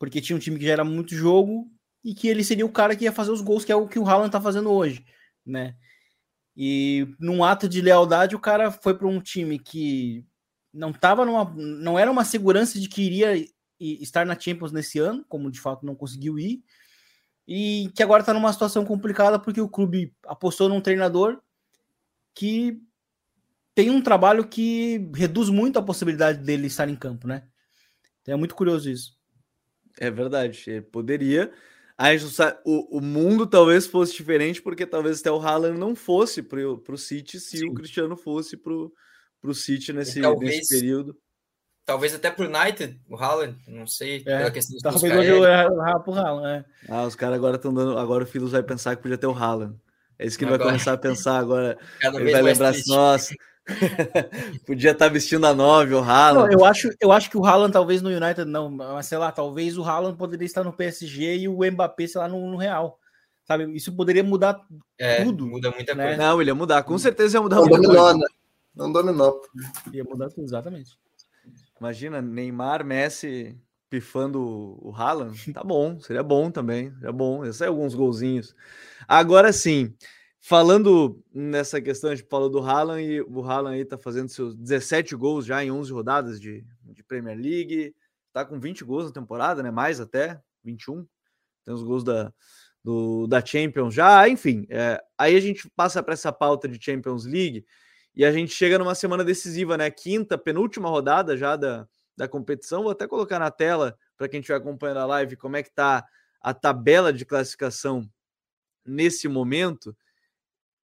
porque 0.00 0.20
tinha 0.20 0.36
um 0.36 0.40
time 0.40 0.58
que 0.58 0.66
já 0.66 0.72
era 0.72 0.82
muito 0.82 1.14
jogo 1.14 1.70
e 2.04 2.14
que 2.14 2.28
ele 2.28 2.42
seria 2.42 2.64
o 2.64 2.72
cara 2.72 2.96
que 2.96 3.04
ia 3.04 3.12
fazer 3.12 3.30
os 3.30 3.40
gols, 3.40 3.64
que 3.64 3.72
é 3.72 3.76
o 3.76 3.88
que 3.88 3.98
o 3.98 4.06
Haaland 4.06 4.28
está 4.28 4.40
fazendo 4.40 4.70
hoje, 4.70 5.04
né? 5.44 5.76
E 6.56 7.06
num 7.18 7.44
ato 7.44 7.68
de 7.68 7.80
lealdade, 7.80 8.34
o 8.34 8.40
cara 8.40 8.70
foi 8.70 8.96
para 8.96 9.06
um 9.06 9.20
time 9.20 9.58
que 9.58 10.24
não 10.72 10.92
tava 10.92 11.24
numa, 11.24 11.44
não 11.56 11.98
era 11.98 12.10
uma 12.10 12.24
segurança 12.24 12.78
de 12.80 12.88
que 12.88 13.02
iria 13.02 13.46
estar 13.78 14.26
na 14.26 14.38
Champions 14.38 14.72
nesse 14.72 14.98
ano, 14.98 15.24
como 15.28 15.50
de 15.50 15.60
fato 15.60 15.86
não 15.86 15.94
conseguiu 15.94 16.38
ir, 16.38 16.62
e 17.46 17.90
que 17.94 18.02
agora 18.02 18.22
está 18.22 18.32
numa 18.32 18.52
situação 18.52 18.84
complicada 18.84 19.38
porque 19.38 19.60
o 19.60 19.68
clube 19.68 20.14
apostou 20.26 20.68
num 20.68 20.80
treinador 20.80 21.40
que 22.34 22.80
tem 23.74 23.90
um 23.90 24.02
trabalho 24.02 24.46
que 24.46 25.10
reduz 25.14 25.48
muito 25.48 25.78
a 25.78 25.82
possibilidade 25.82 26.38
dele 26.44 26.66
estar 26.66 26.88
em 26.88 26.96
campo, 26.96 27.26
né? 27.26 27.44
Então 28.20 28.34
é 28.34 28.36
muito 28.36 28.54
curioso 28.54 28.90
isso. 28.90 29.18
É 29.98 30.10
verdade. 30.10 30.82
Poderia. 30.92 31.52
A 32.00 32.16
gente 32.16 32.32
sabe, 32.32 32.58
o, 32.64 32.96
o 32.96 33.00
mundo 33.02 33.46
talvez 33.46 33.86
fosse 33.86 34.14
diferente, 34.14 34.62
porque 34.62 34.86
talvez 34.86 35.20
até 35.20 35.30
o 35.30 35.38
Haaland 35.38 35.78
não 35.78 35.94
fosse 35.94 36.42
para 36.42 36.58
o 36.58 36.96
City 36.96 37.38
se 37.38 37.58
Sim. 37.58 37.68
o 37.68 37.74
Cristiano 37.74 38.16
fosse 38.16 38.56
para 38.56 38.72
o 38.72 39.52
City 39.52 39.92
nesse, 39.92 40.18
talvez, 40.18 40.56
nesse 40.56 40.80
período. 40.80 41.14
Talvez 41.84 42.14
até 42.14 42.30
para 42.30 42.46
o 42.46 42.48
United, 42.48 42.98
o 43.06 43.16
Haaland, 43.16 43.58
não 43.68 43.86
sei, 43.86 44.22
é, 44.26 44.38
pela 44.38 44.50
questão 44.50 44.72
dos 44.72 44.82
Talvez 44.82 45.14
hoje 45.14 45.28
eu 45.28 45.44
errar 45.44 46.00
pro 46.00 46.14
Haaland, 46.14 46.46
é. 46.48 46.64
Ah, 46.88 47.04
os 47.04 47.14
caras 47.14 47.36
agora 47.36 47.56
estão 47.56 47.74
dando. 47.74 47.98
Agora 47.98 48.24
o 48.24 48.26
Filos 48.26 48.52
vai 48.52 48.62
pensar 48.62 48.96
que 48.96 49.02
podia 49.02 49.18
ter 49.18 49.26
o 49.26 49.34
Haaland. 49.34 49.78
É 50.18 50.24
isso 50.24 50.38
que 50.38 50.44
ele 50.44 50.56
vai 50.56 50.58
começar 50.58 50.94
a 50.94 50.98
pensar 50.98 51.36
agora. 51.36 51.76
Cada 52.00 52.18
ele 52.18 52.32
vai 52.32 52.40
lembrar 52.40 52.70
assim, 52.70 52.90
nossa, 52.90 53.34
podia 54.66 54.92
estar 54.92 55.06
tá 55.06 55.12
vestindo 55.12 55.46
a 55.46 55.54
9, 55.54 55.94
o 55.94 55.98
Haaland. 55.98 56.52
Não, 56.52 56.60
eu, 56.60 56.64
acho, 56.64 56.90
eu 57.00 57.12
acho 57.12 57.30
que 57.30 57.36
o 57.36 57.44
Haaland 57.44 57.72
talvez 57.72 58.02
no 58.02 58.10
United 58.10 58.44
não, 58.44 58.70
mas 58.70 59.06
sei 59.06 59.18
lá, 59.18 59.30
talvez 59.30 59.76
o 59.78 59.84
Haaland 59.84 60.16
poderia 60.16 60.46
estar 60.46 60.64
no 60.64 60.72
PSG 60.72 61.38
e 61.38 61.48
o 61.48 61.58
Mbappé, 61.70 62.06
sei 62.06 62.20
lá, 62.20 62.28
no, 62.28 62.50
no 62.50 62.56
Real. 62.56 62.98
Sabe, 63.44 63.64
isso 63.74 63.94
poderia 63.94 64.22
mudar 64.22 64.60
é, 64.98 65.24
tudo. 65.24 65.46
Muda 65.46 65.70
muita 65.70 65.94
né? 65.94 66.06
coisa. 66.06 66.22
Não, 66.22 66.40
ele 66.40 66.50
ia 66.50 66.54
mudar, 66.54 66.82
com 66.82 66.96
certeza 66.98 67.36
ia 67.36 67.42
mudar. 67.42 67.56
Não 67.56 67.68
dominou, 67.68 68.14
né? 68.14 68.26
Não 68.74 68.92
dominou. 68.92 69.42
Ia 69.92 70.04
mudar 70.04 70.28
tudo, 70.28 70.44
exatamente. 70.44 70.96
Imagina, 71.80 72.22
Neymar, 72.22 72.84
Messi 72.84 73.58
pifando 73.90 74.40
o 74.80 74.94
Haaland, 74.94 75.52
tá 75.52 75.64
bom, 75.64 75.98
seria 75.98 76.22
bom 76.22 76.48
também, 76.48 76.94
seria 76.94 77.10
bom, 77.10 77.44
ia 77.44 77.52
sair 77.52 77.68
alguns 77.68 77.92
golzinhos. 77.92 78.54
Agora 79.08 79.52
sim, 79.52 79.92
falando 80.40 81.22
nessa 81.32 81.80
questão, 81.80 82.10
a 82.10 82.14
gente 82.14 82.28
falou 82.28 82.48
do 82.48 82.60
Haaland 82.60 83.02
e 83.02 83.20
o 83.20 83.42
Haaland 83.42 83.76
aí 83.76 83.84
tá 83.84 83.98
fazendo 83.98 84.28
seus 84.28 84.54
17 84.56 85.14
gols 85.14 85.46
já 85.46 85.62
em 85.62 85.70
11 85.70 85.92
rodadas 85.92 86.40
de, 86.40 86.64
de 86.82 87.04
Premier 87.04 87.36
League, 87.36 87.94
tá 88.32 88.44
com 88.44 88.58
20 88.58 88.84
gols 88.84 89.06
na 89.06 89.12
temporada, 89.12 89.62
né, 89.62 89.70
mais 89.70 90.00
até, 90.00 90.40
21, 90.64 91.06
tem 91.64 91.74
os 91.74 91.82
gols 91.82 92.02
da, 92.02 92.32
do, 92.82 93.26
da 93.26 93.44
Champions 93.44 93.94
já, 93.94 94.28
enfim, 94.28 94.66
é, 94.70 95.00
aí 95.16 95.36
a 95.36 95.40
gente 95.40 95.70
passa 95.76 96.02
para 96.02 96.14
essa 96.14 96.32
pauta 96.32 96.66
de 96.66 96.82
Champions 96.82 97.24
League 97.24 97.64
e 98.14 98.24
a 98.24 98.32
gente 98.32 98.52
chega 98.52 98.78
numa 98.78 98.94
semana 98.94 99.22
decisiva, 99.22 99.76
né, 99.76 99.90
quinta, 99.90 100.36
penúltima 100.36 100.88
rodada 100.88 101.36
já 101.36 101.54
da 101.54 101.86
da 102.20 102.28
competição. 102.28 102.82
Vou 102.82 102.92
até 102.92 103.06
colocar 103.08 103.38
na 103.38 103.50
tela 103.50 103.96
para 104.16 104.28
quem 104.28 104.40
estiver 104.40 104.58
acompanhando 104.58 104.98
a 104.98 105.06
live 105.06 105.36
como 105.36 105.56
é 105.56 105.62
que 105.62 105.70
está 105.70 106.04
a 106.40 106.52
tabela 106.52 107.12
de 107.12 107.24
classificação 107.24 108.06
nesse 108.84 109.26
momento. 109.26 109.96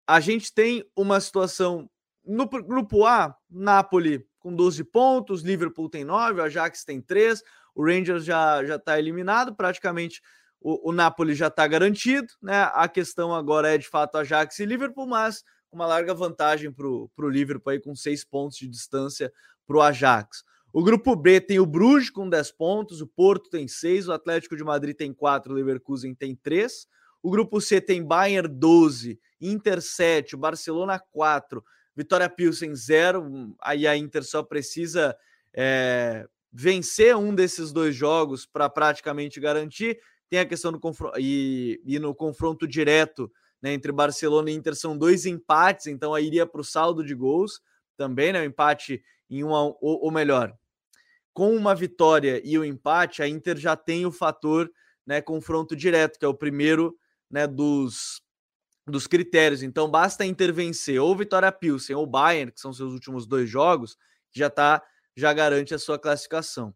A 0.07 0.19
gente 0.19 0.53
tem 0.53 0.83
uma 0.95 1.19
situação 1.19 1.89
no 2.23 2.47
grupo 2.47 3.05
A, 3.05 3.35
Napoli 3.49 4.25
com 4.39 4.55
12 4.55 4.83
pontos, 4.83 5.41
Liverpool 5.41 5.89
tem 5.89 6.03
9, 6.03 6.39
o 6.39 6.43
Ajax 6.43 6.83
tem 6.83 7.01
3, 7.01 7.41
o 7.73 7.83
Rangers 7.83 8.23
já 8.23 8.63
já 8.63 8.75
está 8.75 8.99
eliminado, 8.99 9.55
praticamente 9.55 10.21
o, 10.61 10.89
o 10.89 10.91
Napoli 10.91 11.33
já 11.33 11.47
está 11.47 11.67
garantido, 11.67 12.27
né? 12.41 12.69
A 12.73 12.87
questão 12.87 13.33
agora 13.33 13.73
é 13.73 13.77
de 13.77 13.87
fato 13.87 14.17
Ajax 14.17 14.59
e 14.59 14.65
Liverpool, 14.65 15.07
mas 15.07 15.43
uma 15.71 15.85
larga 15.85 16.13
vantagem 16.13 16.71
para 16.71 16.87
o 16.87 17.29
Liverpool 17.29 17.71
aí 17.71 17.79
com 17.79 17.95
seis 17.95 18.23
pontos 18.23 18.57
de 18.57 18.67
distância 18.67 19.31
para 19.67 19.77
o 19.77 19.81
Ajax. 19.81 20.43
O 20.71 20.83
grupo 20.83 21.15
B 21.15 21.39
tem 21.39 21.59
o 21.59 21.65
Bruges 21.65 22.09
com 22.09 22.29
10 22.29 22.51
pontos, 22.51 22.99
o 22.99 23.07
Porto 23.07 23.49
tem 23.49 23.65
6, 23.65 24.09
o 24.09 24.11
Atlético 24.11 24.57
de 24.57 24.63
Madrid 24.63 24.93
tem 24.93 25.13
4, 25.13 25.51
o 25.51 25.55
Leverkusen 25.55 26.13
tem 26.13 26.35
3. 26.35 26.85
O 27.25 27.31
grupo 27.31 27.59
C 27.59 27.81
tem 27.81 28.03
Bayern 28.03 28.47
12, 28.47 29.19
Inter 29.41 29.81
7, 29.81 30.37
Barcelona 30.37 30.99
4, 31.11 31.65
Vitória 31.95 32.29
Pilsen 32.29 32.75
0. 32.75 33.55
Aí 33.63 33.87
a 33.87 33.97
Inter 33.97 34.23
só 34.23 34.43
precisa 34.43 35.17
é, 35.51 36.27
vencer 36.53 37.17
um 37.17 37.33
desses 37.33 37.71
dois 37.71 37.95
jogos 37.95 38.45
para 38.45 38.69
praticamente 38.69 39.39
garantir. 39.39 39.99
Tem 40.29 40.37
a 40.37 40.45
questão 40.45 40.71
do 40.71 40.79
confronto 40.79 41.19
e, 41.19 41.81
e 41.83 41.97
no 41.97 42.13
confronto 42.13 42.67
direto 42.67 43.31
né, 43.59 43.73
entre 43.73 43.91
Barcelona 43.91 44.51
e 44.51 44.53
Inter 44.53 44.75
são 44.75 44.95
dois 44.95 45.25
empates, 45.25 45.87
então 45.87 46.13
aí 46.13 46.27
iria 46.27 46.45
para 46.45 46.61
o 46.61 46.63
saldo 46.63 47.03
de 47.03 47.15
gols 47.15 47.59
também, 47.97 48.33
né? 48.33 48.41
O 48.41 48.45
empate 48.45 49.03
em 49.31 49.43
uma, 49.43 49.63
ou, 49.63 49.79
ou 49.81 50.11
melhor, 50.11 50.55
com 51.33 51.55
uma 51.55 51.73
vitória 51.73 52.39
e 52.45 52.55
o 52.55 52.61
um 52.61 52.65
empate, 52.65 53.23
a 53.23 53.27
Inter 53.27 53.57
já 53.57 53.75
tem 53.75 54.05
o 54.05 54.11
fator 54.11 54.71
né, 55.03 55.23
confronto 55.23 55.75
direto, 55.75 56.19
que 56.19 56.25
é 56.25 56.27
o 56.27 56.35
primeiro 56.35 56.95
né, 57.29 57.47
dos, 57.47 58.21
dos 58.87 59.07
critérios. 59.07 59.63
Então 59.63 59.89
basta 59.89 60.23
a 60.23 60.27
Inter 60.27 60.53
vencer 60.53 60.99
ou 60.99 61.15
Vitória 61.15 61.51
Pilsen 61.51 61.95
ou 61.95 62.05
Bayern, 62.05 62.51
que 62.51 62.59
são 62.59 62.73
seus 62.73 62.93
últimos 62.93 63.25
dois 63.25 63.49
jogos, 63.49 63.97
já 64.31 64.49
tá, 64.49 64.81
já 65.15 65.33
garante 65.33 65.73
a 65.73 65.79
sua 65.79 65.97
classificação. 65.97 66.73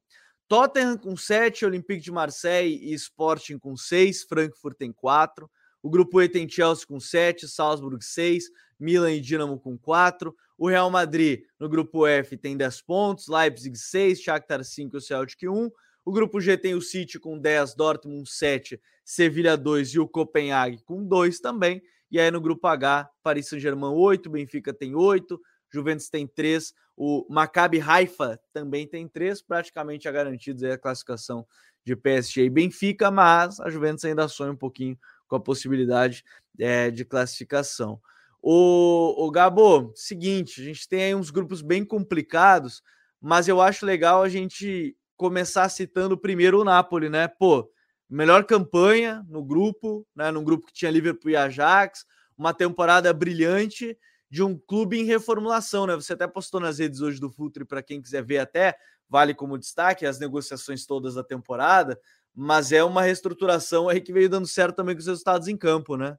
Tottenham 0.47 0.97
com 0.97 1.15
7, 1.15 1.63
Olympique 1.63 2.01
de 2.01 2.11
Marseille 2.11 2.75
e 2.81 2.93
Sporting 2.95 3.59
com 3.59 3.77
6, 3.77 4.23
Frankfurt 4.23 4.75
tem 4.77 4.91
4. 4.91 5.49
O 5.81 5.89
grupo 5.89 6.21
E 6.21 6.27
tem 6.27 6.49
Chelsea 6.49 6.85
com 6.85 6.99
7, 6.99 7.47
Salzburg 7.47 8.03
6, 8.03 8.45
Milan 8.79 9.13
e 9.13 9.21
Dinamo 9.21 9.59
com 9.59 9.77
4. 9.77 10.35
O 10.57 10.67
Real 10.67 10.89
Madrid 10.89 11.43
no 11.59 11.69
grupo 11.69 12.05
F 12.05 12.35
tem 12.35 12.57
10 12.57 12.81
pontos, 12.81 13.27
Leipzig 13.27 13.77
6, 13.77 14.21
Shakhtar 14.21 14.63
5 14.63 14.95
e 14.95 14.97
o 14.97 15.01
Celtic 15.01 15.43
1. 15.43 15.69
O 16.05 16.11
grupo 16.11 16.39
G 16.41 16.57
tem 16.57 16.73
o 16.73 16.81
City 16.81 17.19
com 17.19 17.37
10, 17.37 17.75
Dortmund 17.75 18.29
7, 18.29 18.81
Sevilha 19.03 19.55
2 19.55 19.89
e 19.89 19.99
o 19.99 20.07
Copenhague 20.07 20.81
com 20.83 21.05
2 21.05 21.39
também. 21.39 21.81
E 22.11 22.19
aí 22.19 22.31
no 22.31 22.41
grupo 22.41 22.67
H, 22.67 23.09
Paris 23.21 23.47
Saint-Germain 23.47 23.93
8, 23.93 24.29
Benfica 24.29 24.73
tem 24.73 24.95
8, 24.95 25.39
Juventus 25.71 26.09
tem 26.09 26.25
3, 26.25 26.73
o 26.97 27.25
Maccabi 27.29 27.79
Haifa 27.79 28.39
também 28.51 28.87
tem 28.87 29.07
3, 29.07 29.41
praticamente 29.41 30.07
a 30.07 30.11
garantidos 30.11 30.63
a 30.63 30.77
classificação 30.77 31.45
de 31.85 31.95
PSG 31.95 32.45
e 32.45 32.49
Benfica, 32.49 33.11
mas 33.11 33.59
a 33.59 33.69
Juventus 33.69 34.03
ainda 34.03 34.27
sonha 34.27 34.51
um 34.51 34.57
pouquinho 34.57 34.97
com 35.27 35.35
a 35.35 35.39
possibilidade 35.39 36.23
é, 36.59 36.89
de 36.89 37.05
classificação. 37.05 38.01
O, 38.41 39.25
o 39.25 39.31
Gabo, 39.31 39.91
seguinte, 39.95 40.61
a 40.61 40.63
gente 40.63 40.87
tem 40.87 41.03
aí 41.03 41.15
uns 41.15 41.29
grupos 41.29 41.61
bem 41.61 41.85
complicados, 41.85 42.81
mas 43.21 43.47
eu 43.47 43.61
acho 43.61 43.85
legal 43.85 44.23
a 44.23 44.29
gente 44.29 44.95
começar 45.19 45.67
citando 45.67 46.17
primeiro 46.17 46.61
o 46.61 46.63
Napoli, 46.63 47.09
né? 47.09 47.27
Pô, 47.27 47.69
melhor 48.09 48.45
campanha 48.45 49.21
no 49.27 49.43
grupo, 49.43 50.07
né? 50.15 50.31
Num 50.31 50.45
grupo 50.45 50.65
que 50.65 50.73
tinha 50.73 50.89
Liverpool 50.89 51.29
e 51.29 51.35
Ajax, 51.35 52.05
uma 52.37 52.53
temporada 52.53 53.13
brilhante 53.13 53.97
de 54.31 54.41
um 54.41 54.57
clube 54.57 54.97
em 54.97 55.03
reformulação, 55.03 55.85
né? 55.85 55.93
Você 55.95 56.13
até 56.13 56.25
postou 56.25 56.61
nas 56.61 56.79
redes 56.79 57.01
hoje 57.01 57.19
do 57.19 57.29
Futre 57.29 57.65
para 57.65 57.83
quem 57.83 58.01
quiser 58.01 58.23
ver 58.23 58.37
até, 58.37 58.77
vale 59.09 59.33
como 59.33 59.57
destaque 59.57 60.05
as 60.05 60.19
negociações 60.19 60.85
todas 60.85 61.15
da 61.15 61.23
temporada, 61.23 61.99
mas 62.33 62.71
é 62.71 62.81
uma 62.81 63.01
reestruturação 63.01 63.89
aí 63.89 63.99
que 63.99 64.13
veio 64.13 64.29
dando 64.29 64.47
certo 64.47 64.77
também 64.77 64.95
com 64.95 65.01
os 65.01 65.07
resultados 65.07 65.49
em 65.49 65.57
campo, 65.57 65.97
né? 65.97 66.17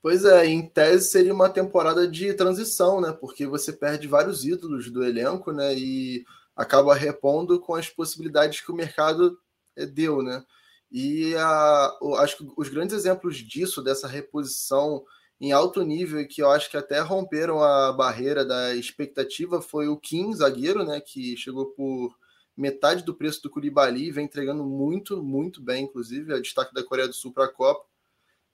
Pois 0.00 0.24
é, 0.24 0.46
em 0.46 0.64
tese 0.64 1.08
seria 1.08 1.34
uma 1.34 1.50
temporada 1.50 2.06
de 2.06 2.32
transição, 2.34 3.00
né? 3.00 3.12
Porque 3.12 3.46
você 3.46 3.72
perde 3.72 4.06
vários 4.06 4.44
ídolos 4.44 4.88
do 4.90 5.02
elenco, 5.02 5.50
né? 5.50 5.74
E 5.74 6.24
acaba 6.56 6.94
repondo 6.94 7.60
com 7.60 7.74
as 7.74 7.88
possibilidades 7.88 8.60
que 8.60 8.70
o 8.70 8.74
mercado 8.74 9.38
eh, 9.76 9.86
deu, 9.86 10.22
né? 10.22 10.44
E 10.90 11.34
a, 11.36 11.98
acho 12.18 12.38
que 12.38 12.52
os 12.56 12.68
grandes 12.68 12.94
exemplos 12.94 13.36
disso, 13.36 13.82
dessa 13.82 14.06
reposição 14.06 15.04
em 15.40 15.52
alto 15.52 15.82
nível, 15.82 16.20
e 16.20 16.26
que 16.26 16.42
eu 16.42 16.50
acho 16.50 16.70
que 16.70 16.76
até 16.76 17.00
romperam 17.00 17.62
a 17.62 17.92
barreira 17.92 18.44
da 18.44 18.74
expectativa, 18.74 19.60
foi 19.60 19.88
o 19.88 19.96
Kim, 19.96 20.32
zagueiro, 20.34 20.84
né? 20.84 21.00
Que 21.00 21.36
chegou 21.36 21.66
por 21.66 22.16
metade 22.56 23.04
do 23.04 23.14
preço 23.14 23.42
do 23.42 23.50
Koulibaly, 23.50 24.10
vem 24.10 24.26
entregando 24.26 24.64
muito, 24.64 25.22
muito 25.22 25.62
bem, 25.62 25.84
inclusive, 25.84 26.34
a 26.34 26.40
destaque 26.40 26.74
da 26.74 26.84
Coreia 26.84 27.08
do 27.08 27.14
Sul 27.14 27.32
para 27.32 27.46
a 27.46 27.52
Copa 27.52 27.86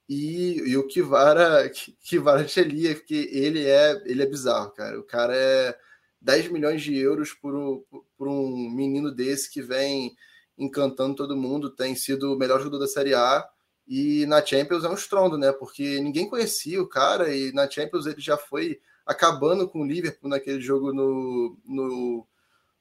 e, 0.09 0.57
e 0.65 0.75
o 0.75 0.87
Kivara, 0.87 1.69
Kivara 2.01 2.47
Chelia, 2.47 2.95
que 2.95 3.29
ele 3.31 3.65
é, 3.65 4.01
ele 4.05 4.23
é 4.23 4.25
bizarro, 4.25 4.71
cara. 4.71 4.99
O 4.99 5.03
cara 5.03 5.35
é 5.35 5.77
10 6.21 6.49
milhões 6.49 6.81
de 6.81 6.97
euros 6.97 7.33
por, 7.33 7.83
por 8.17 8.27
um 8.27 8.69
menino 8.69 9.11
desse 9.11 9.51
que 9.51 9.61
vem 9.61 10.15
encantando 10.57 11.15
todo 11.15 11.37
mundo, 11.37 11.69
tem 11.69 11.95
sido 11.95 12.33
o 12.33 12.37
melhor 12.37 12.59
jogador 12.59 12.79
da 12.79 12.87
Série 12.87 13.13
A 13.13 13.47
e 13.87 14.25
na 14.27 14.45
Champions 14.45 14.83
é 14.83 14.89
um 14.89 14.93
estrondo, 14.93 15.37
né? 15.37 15.51
Porque 15.51 15.99
ninguém 15.99 16.29
conhecia 16.29 16.81
o 16.81 16.87
cara 16.87 17.33
e 17.33 17.51
na 17.53 17.69
Champions 17.69 18.05
ele 18.05 18.19
já 18.19 18.37
foi 18.37 18.79
acabando 19.05 19.67
com 19.67 19.81
o 19.81 19.87
Liverpool 19.87 20.29
naquele 20.29 20.61
jogo 20.61 20.93
no, 20.93 21.57
no, 21.65 22.27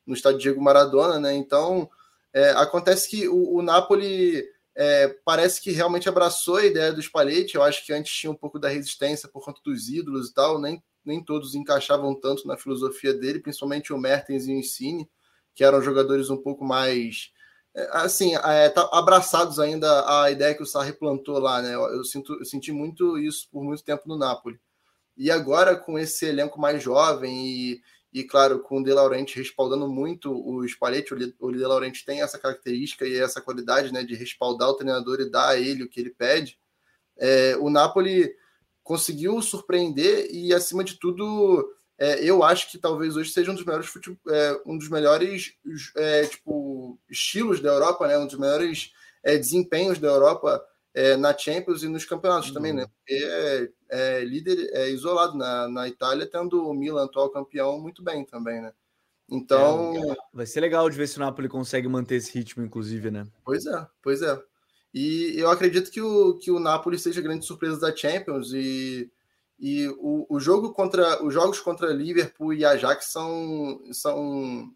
no 0.06 0.14
estádio 0.14 0.40
Diego 0.40 0.60
Maradona, 0.60 1.18
né? 1.18 1.34
Então 1.34 1.88
é, 2.32 2.50
acontece 2.50 3.08
que 3.08 3.28
o, 3.28 3.54
o 3.56 3.62
Napoli 3.62 4.44
é, 4.76 5.08
parece 5.24 5.60
que 5.62 5.70
realmente 5.70 6.08
abraçou 6.08 6.56
a 6.56 6.66
ideia 6.66 6.92
do 6.92 7.00
Spalletti. 7.00 7.54
Eu 7.54 7.62
acho 7.62 7.86
que 7.86 7.92
antes 7.92 8.12
tinha 8.12 8.30
um 8.30 8.36
pouco 8.36 8.58
da 8.58 8.68
resistência 8.68 9.28
por 9.28 9.42
conta 9.42 9.60
dos 9.64 9.88
ídolos 9.88 10.28
e 10.28 10.34
tal, 10.34 10.60
nem, 10.60 10.82
nem 11.08 11.22
todos 11.22 11.54
encaixavam 11.54 12.14
tanto 12.14 12.46
na 12.46 12.56
filosofia 12.56 13.12
dele, 13.12 13.40
principalmente 13.40 13.92
o 13.92 13.98
Mertens 13.98 14.46
e 14.46 14.52
o 14.52 14.58
Insigne, 14.58 15.08
que 15.54 15.64
eram 15.64 15.82
jogadores 15.82 16.30
um 16.30 16.36
pouco 16.36 16.64
mais 16.64 17.32
é, 17.74 17.88
assim, 17.92 18.34
é, 18.34 18.68
tá 18.68 18.88
abraçados 18.92 19.60
ainda 19.60 20.22
à 20.22 20.30
ideia 20.30 20.54
que 20.54 20.62
o 20.62 20.66
Sarri 20.66 20.92
plantou 20.92 21.38
lá, 21.38 21.62
né? 21.62 21.74
Eu, 21.74 22.04
sinto, 22.04 22.34
eu 22.34 22.44
senti 22.44 22.72
muito 22.72 23.16
isso 23.18 23.48
por 23.52 23.62
muito 23.62 23.84
tempo 23.84 24.02
no 24.06 24.16
Napoli. 24.16 24.58
E 25.16 25.30
agora, 25.30 25.76
com 25.76 25.98
esse 25.98 26.26
elenco 26.26 26.60
mais 26.60 26.82
jovem 26.82 27.46
e, 27.46 27.80
e 28.12 28.24
claro, 28.24 28.60
com 28.60 28.80
o 28.80 28.84
De 28.84 28.92
Laurenti 28.92 29.38
respaldando 29.38 29.88
muito 29.88 30.32
o 30.32 30.66
Spalletti, 30.66 31.14
o 31.38 31.52
De 31.52 31.58
Laurenti 31.58 32.04
tem 32.04 32.20
essa 32.20 32.38
característica 32.38 33.06
e 33.06 33.16
essa 33.16 33.40
qualidade 33.40 33.92
né, 33.92 34.02
de 34.02 34.14
respaldar 34.14 34.68
o 34.70 34.74
treinador 34.74 35.20
e 35.20 35.30
dar 35.30 35.50
a 35.50 35.58
ele 35.58 35.84
o 35.84 35.88
que 35.88 36.00
ele 36.00 36.10
pede, 36.10 36.58
é, 37.16 37.56
o 37.58 37.70
Napoli 37.70 38.32
conseguiu 38.88 39.42
surpreender 39.42 40.30
e, 40.30 40.54
acima 40.54 40.82
de 40.82 40.94
tudo, 40.94 41.70
é, 41.98 42.24
eu 42.24 42.42
acho 42.42 42.70
que 42.70 42.78
talvez 42.78 43.16
hoje 43.16 43.30
seja 43.30 43.52
um 43.52 43.54
dos 43.54 43.66
melhores, 43.66 43.92
é, 44.30 44.62
um 44.64 44.78
dos 44.78 44.88
melhores 44.88 45.52
é, 45.94 46.24
tipo, 46.24 46.98
estilos 47.06 47.60
da 47.60 47.68
Europa, 47.68 48.08
né, 48.08 48.16
um 48.16 48.24
dos 48.26 48.38
melhores 48.38 48.94
é, 49.22 49.36
desempenhos 49.36 49.98
da 49.98 50.08
Europa 50.08 50.64
é, 50.94 51.18
na 51.18 51.36
Champions 51.36 51.82
e 51.82 51.88
nos 51.88 52.06
campeonatos 52.06 52.48
uhum. 52.48 52.54
também, 52.54 52.72
né? 52.72 52.86
Porque 52.86 53.22
é, 53.22 53.68
é, 53.90 54.24
líder 54.24 54.70
é 54.72 54.88
isolado 54.88 55.36
na, 55.36 55.68
na 55.68 55.86
Itália, 55.86 56.26
tendo 56.26 56.66
o 56.66 56.72
Milan 56.72 57.04
atual 57.04 57.28
campeão 57.28 57.78
muito 57.78 58.02
bem 58.02 58.24
também, 58.24 58.62
né? 58.62 58.72
Então. 59.30 59.92
Vai 60.32 60.46
ser 60.46 60.60
legal 60.60 60.88
de 60.88 60.96
ver 60.96 61.06
se 61.06 61.18
o 61.18 61.20
Napoli 61.20 61.46
consegue 61.46 61.86
manter 61.86 62.14
esse 62.14 62.32
ritmo, 62.32 62.64
inclusive, 62.64 63.10
né? 63.10 63.26
Pois 63.44 63.66
é, 63.66 63.86
pois 64.00 64.22
é. 64.22 64.42
E 64.92 65.34
eu 65.36 65.50
acredito 65.50 65.90
que 65.90 66.00
o, 66.00 66.38
que 66.38 66.50
o 66.50 66.58
Napoli 66.58 66.98
seja 66.98 67.20
grande 67.20 67.44
surpresa 67.44 67.78
da 67.78 67.94
Champions 67.94 68.52
e, 68.52 69.10
e 69.58 69.86
o, 69.98 70.26
o 70.28 70.40
jogo 70.40 70.72
contra 70.72 71.22
os 71.22 71.32
jogos 71.34 71.60
contra 71.60 71.92
Liverpool 71.92 72.54
e 72.54 72.64
Ajax 72.64 73.06
são, 73.06 73.80
são 73.92 74.72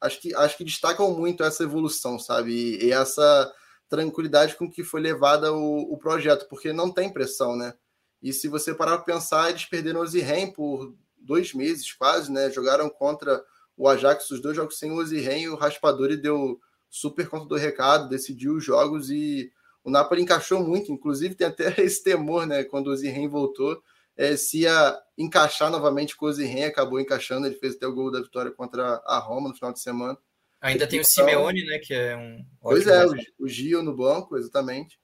acho 0.00 0.20
que 0.20 0.34
acho 0.34 0.56
que 0.56 0.64
destacam 0.64 1.12
muito 1.12 1.44
essa 1.44 1.62
evolução, 1.62 2.18
sabe? 2.18 2.52
E, 2.52 2.86
e 2.86 2.92
essa 2.92 3.52
tranquilidade 3.88 4.56
com 4.56 4.70
que 4.70 4.84
foi 4.84 5.00
levada 5.00 5.52
o, 5.52 5.92
o 5.92 5.96
projeto, 5.96 6.46
porque 6.48 6.72
não 6.72 6.90
tem 6.90 7.12
pressão, 7.12 7.56
né? 7.56 7.74
E 8.22 8.32
se 8.32 8.48
você 8.48 8.74
parar 8.74 8.98
para 8.98 9.14
pensar, 9.14 9.50
eles 9.50 9.64
perderam 9.64 10.00
o 10.00 10.06
Zirren 10.06 10.52
por 10.52 10.94
dois 11.16 11.54
meses 11.54 11.92
quase, 11.92 12.30
né? 12.30 12.50
Jogaram 12.50 12.90
contra 12.90 13.42
o 13.76 13.88
Ajax, 13.88 14.30
os 14.30 14.42
dois 14.42 14.56
jogos 14.56 14.78
sem 14.78 14.90
o 14.90 15.04
Zirren, 15.06 15.42
e 15.42 15.48
o 15.48 15.54
Raspadori 15.54 16.16
deu 16.16 16.60
super 16.90 17.28
conta 17.28 17.46
do 17.46 17.56
recado, 17.56 18.08
decidiu 18.08 18.54
os 18.54 18.64
jogos 18.64 19.10
e 19.10 19.52
o 19.84 19.90
Napoli 19.90 20.22
encaixou 20.22 20.62
muito, 20.62 20.92
inclusive 20.92 21.34
tem 21.34 21.46
até 21.46 21.74
esse 21.82 22.02
temor, 22.02 22.46
né? 22.46 22.64
Quando 22.64 22.88
o 22.88 22.96
Zirren 22.96 23.28
voltou, 23.28 23.82
é, 24.16 24.36
se 24.36 24.60
ia 24.60 24.98
encaixar 25.16 25.70
novamente 25.70 26.16
com 26.16 26.26
o 26.26 26.32
Zirren, 26.32 26.64
acabou 26.64 27.00
encaixando, 27.00 27.46
ele 27.46 27.56
fez 27.56 27.74
até 27.74 27.86
o 27.86 27.94
gol 27.94 28.10
da 28.10 28.20
vitória 28.20 28.50
contra 28.50 29.02
a 29.06 29.18
Roma 29.18 29.48
no 29.48 29.54
final 29.54 29.72
de 29.72 29.80
semana. 29.80 30.18
Ainda 30.60 30.86
tem 30.86 30.98
o 30.98 31.02
então, 31.02 31.24
Simeone, 31.24 31.64
né? 31.64 31.78
Que 31.78 31.94
é 31.94 32.16
um. 32.16 32.44
Pois 32.60 32.86
é, 32.86 33.06
o, 33.06 33.14
o 33.38 33.48
Gio 33.48 33.82
no 33.82 33.96
banco, 33.96 34.36
exatamente. 34.36 34.98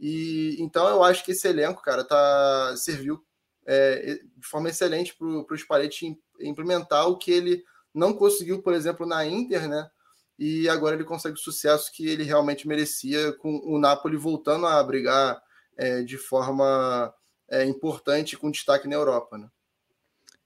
E 0.00 0.56
então 0.58 0.88
eu 0.88 1.04
acho 1.04 1.24
que 1.24 1.32
esse 1.32 1.46
elenco, 1.46 1.82
cara, 1.82 2.02
tá 2.02 2.74
serviu 2.76 3.22
é, 3.66 4.18
de 4.36 4.46
forma 4.46 4.68
excelente 4.68 5.14
para 5.14 5.26
o 5.26 5.56
Spalletti 5.58 6.18
implementar 6.40 7.06
o 7.08 7.18
que 7.18 7.30
ele 7.30 7.62
não 7.92 8.12
conseguiu, 8.12 8.60
por 8.62 8.74
exemplo, 8.74 9.06
na 9.06 9.26
Inter, 9.26 9.68
né? 9.68 9.88
E 10.38 10.68
agora 10.68 10.96
ele 10.96 11.04
consegue 11.04 11.36
o 11.36 11.42
sucesso 11.42 11.92
que 11.92 12.08
ele 12.08 12.24
realmente 12.24 12.66
merecia, 12.66 13.32
com 13.32 13.60
o 13.64 13.78
Napoli 13.78 14.16
voltando 14.16 14.66
a 14.66 14.82
brigar 14.82 15.40
é, 15.76 16.02
de 16.02 16.18
forma 16.18 17.12
é, 17.50 17.64
importante 17.64 18.36
com 18.36 18.50
destaque 18.50 18.88
na 18.88 18.94
Europa, 18.94 19.38
né? 19.38 19.48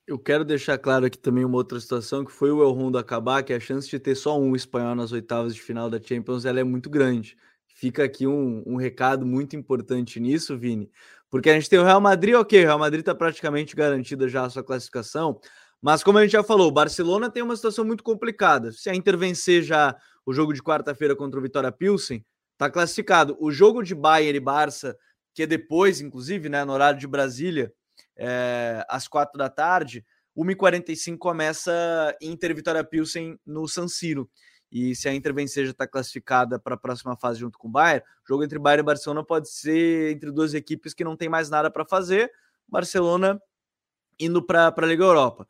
Eu 0.07 0.19
quero 0.19 0.43
deixar 0.43 0.79
claro 0.79 1.05
aqui 1.05 1.19
também 1.19 1.45
uma 1.45 1.59
outra 1.59 1.79
situação, 1.79 2.25
que 2.25 2.33
foi 2.33 2.51
o 2.51 2.63
El 2.63 2.71
Rondo 2.71 2.97
acabar, 2.97 3.43
que 3.43 3.53
a 3.53 3.61
chance 3.61 3.87
de 3.87 3.99
ter 3.99 4.15
só 4.15 4.41
um 4.41 4.57
espanhol 4.57 4.95
nas 4.95 5.13
oitavas 5.13 5.55
de 5.55 5.61
final 5.61 5.91
da 5.91 6.01
Champions 6.01 6.47
ela 6.47 6.59
é 6.59 6.65
muito 6.65 6.89
grande. 6.89 7.37
Fica 7.67 8.05
aqui 8.05 8.27
um, 8.27 8.63
um 8.67 8.77
recado 8.77 9.27
muito 9.27 9.55
importante 9.55 10.19
nisso, 10.19 10.57
Vini, 10.57 10.91
porque 11.29 11.51
a 11.51 11.55
gente 11.55 11.69
tem 11.69 11.79
o 11.79 11.85
Real 11.85 12.01
Madrid, 12.01 12.35
ok, 12.35 12.59
o 12.59 12.67
Real 12.67 12.79
Madrid 12.79 13.01
está 13.01 13.15
praticamente 13.15 13.77
garantida 13.77 14.27
já 14.29 14.47
a 14.47 14.51
sua 14.51 14.65
classificação, 14.65 15.39
mas 15.81 16.03
como 16.03 16.19
a 16.19 16.23
gente 16.23 16.33
já 16.33 16.43
falou, 16.43 16.69
o 16.69 16.73
Barcelona 16.73 17.31
tem 17.31 17.43
uma 17.43 17.55
situação 17.55 17.85
muito 17.85 18.03
complicada. 18.03 18.73
Se 18.73 18.91
a 18.91 18.95
Inter 18.95 19.17
vencer 19.17 19.63
já 19.63 19.97
o 20.27 20.33
jogo 20.33 20.53
de 20.53 20.63
quarta-feira 20.63 21.15
contra 21.15 21.39
o 21.39 21.43
Vitória 21.43 21.71
Pilsen, 21.71 22.25
está 22.53 22.69
classificado. 22.69 23.37
O 23.41 23.51
jogo 23.53 23.83
de 23.83 23.95
Bayern 23.95 24.37
e 24.37 24.41
Barça, 24.41 24.97
que 25.33 25.45
é 25.45 25.47
depois, 25.47 26.01
inclusive, 26.01 26.49
né, 26.49 26.65
no 26.65 26.73
horário 26.73 26.99
de 26.99 27.07
Brasília, 27.07 27.73
é, 28.17 28.85
às 28.89 29.07
quatro 29.07 29.39
da 29.39 29.49
tarde, 29.49 30.05
1h45 30.37 31.17
começa 31.19 32.17
Inter 32.21 32.55
Vitória 32.55 32.83
Pilsen 32.83 33.39
no 33.47 33.69
San 33.69 33.87
Siro. 33.87 34.29
E 34.71 34.95
se 34.95 35.09
a 35.09 35.15
Inter 35.15 35.33
vencer 35.33 35.65
já 35.65 35.71
está 35.71 35.87
classificada 35.87 36.59
para 36.59 36.75
a 36.75 36.79
próxima 36.79 37.17
fase 37.17 37.41
junto 37.41 37.57
com 37.57 37.69
o 37.69 37.71
Bayern, 37.71 38.05
o 38.25 38.29
jogo 38.29 38.45
entre 38.45 38.59
Bayern 38.59 38.83
e 38.83 38.85
Barcelona 38.85 39.25
pode 39.25 39.49
ser 39.49 40.13
entre 40.13 40.31
duas 40.31 40.53
equipes 40.53 40.93
que 40.93 41.05
não 41.05 41.17
tem 41.17 41.29
mais 41.29 41.49
nada 41.49 41.71
para 41.71 41.85
fazer. 41.85 42.31
Barcelona 42.67 43.41
indo 44.19 44.43
para 44.43 44.75
a 44.77 44.87
Liga 44.87 45.05
Europa. 45.05 45.47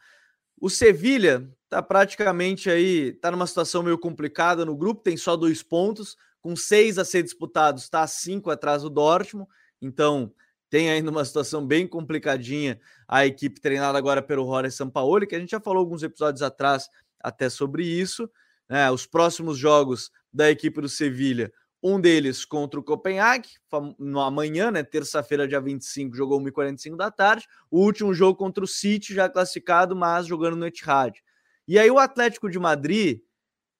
O 0.61 0.69
Sevilha 0.69 1.49
está 1.65 1.83
praticamente 1.83 2.71
aí, 2.71 3.11
está 3.11 3.31
numa 3.31 3.47
situação 3.47 3.83
meio 3.83 3.99
complicada 3.99 4.65
no 4.65 4.77
grupo, 4.77 5.03
tem 5.03 5.17
só 5.17 5.37
dois 5.37 5.63
pontos, 5.63 6.17
com 6.41 6.57
seis 6.57 6.99
a 6.99 7.05
ser 7.05 7.23
disputados, 7.23 7.85
está 7.85 8.07
cinco 8.07 8.51
atrás 8.51 8.83
do 8.83 8.91
Dortmund. 8.91 9.49
Então, 9.81 10.33
tem 10.71 10.91
ainda 10.91 11.11
uma 11.11 11.25
situação 11.25 11.67
bem 11.67 11.87
complicadinha 11.87 12.81
a 13.07 13.25
equipe 13.25 13.61
treinada 13.61 13.97
agora 13.97 14.23
pelo 14.23 14.47
Jorge 14.47 14.71
Sampaoli, 14.75 15.27
que 15.27 15.35
a 15.35 15.39
gente 15.41 15.51
já 15.51 15.61
falou 15.61 15.81
alguns 15.81 16.03
episódios 16.03 16.43
atrás 16.43 16.89
até 17.21 17.49
sobre 17.49 17.85
isso. 17.85 18.29
Né? 18.69 18.91
Os 18.91 19.07
próximos 19.07 19.59
jogos 19.59 20.11
da 20.33 20.51
equipe 20.51 20.81
do 20.81 20.89
Sevilha, 20.89 21.53
um 21.83 22.01
deles 22.01 22.45
contra 22.45 22.81
o 22.81 22.83
Copenhague, 22.83 23.49
no 23.99 24.21
amanhã, 24.21 24.71
né, 24.71 24.83
terça-feira, 24.83 25.47
dia 25.47 25.61
25, 25.61 26.17
jogou 26.17 26.41
1h45 26.41 26.97
da 26.97 27.11
tarde. 27.11 27.47
O 27.71 27.81
último 27.81 28.13
jogo 28.13 28.37
contra 28.37 28.65
o 28.65 28.67
City, 28.67 29.15
já 29.15 29.29
classificado, 29.29 29.95
mas 29.95 30.27
jogando 30.27 30.57
no 30.57 30.67
Etihad. 30.67 31.15
E 31.67 31.79
aí 31.79 31.91
o 31.91 31.99
Atlético 31.99 32.51
de 32.51 32.59
Madrid 32.59 33.21